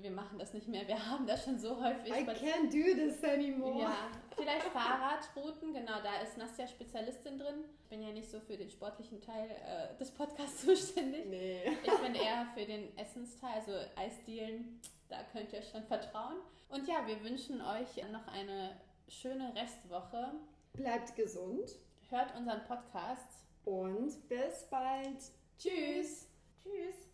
wir 0.00 0.10
machen 0.10 0.38
das 0.38 0.52
nicht 0.52 0.68
mehr. 0.68 0.86
Wir 0.86 1.06
haben 1.06 1.26
das 1.26 1.44
schon 1.44 1.58
so 1.58 1.82
häufig. 1.82 2.12
I 2.12 2.24
can't 2.24 2.70
do 2.70 2.94
this 2.94 3.22
anymore. 3.24 3.80
Ja, 3.80 4.10
vielleicht 4.36 4.66
Fahrradrouten. 4.66 5.72
Genau, 5.72 6.00
da 6.02 6.20
ist 6.22 6.36
Nastja 6.36 6.66
Spezialistin 6.66 7.38
drin. 7.38 7.64
Ich 7.82 7.88
bin 7.88 8.02
ja 8.02 8.10
nicht 8.10 8.30
so 8.30 8.40
für 8.40 8.56
den 8.56 8.70
sportlichen 8.70 9.20
Teil 9.20 9.50
äh, 9.50 9.96
des 9.98 10.10
Podcasts 10.10 10.60
zuständig. 10.64 11.26
Nee. 11.26 11.62
Ich 11.82 11.98
bin 11.98 12.14
eher 12.14 12.46
für 12.54 12.64
den 12.64 12.96
Essensteil, 12.96 13.54
also 13.54 13.72
Eisdielen. 13.96 14.80
Da 15.08 15.22
könnt 15.32 15.52
ihr 15.52 15.62
schon 15.62 15.82
vertrauen. 15.84 16.36
Und 16.68 16.86
ja, 16.86 17.06
wir 17.06 17.22
wünschen 17.24 17.60
euch 17.60 17.96
noch 18.12 18.28
eine 18.32 18.76
schöne 19.08 19.52
Restwoche. 19.54 20.32
Bleibt 20.72 21.16
gesund. 21.16 21.76
Hört 22.10 22.34
unseren 22.36 22.64
Podcast. 22.64 23.44
Und 23.64 24.28
bis 24.28 24.66
bald. 24.70 25.18
Tschüss. 25.58 26.28
Tschüss. 26.62 27.10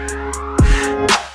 Thank 0.00 0.36
you. 0.36 0.59
Bye. 1.06 1.29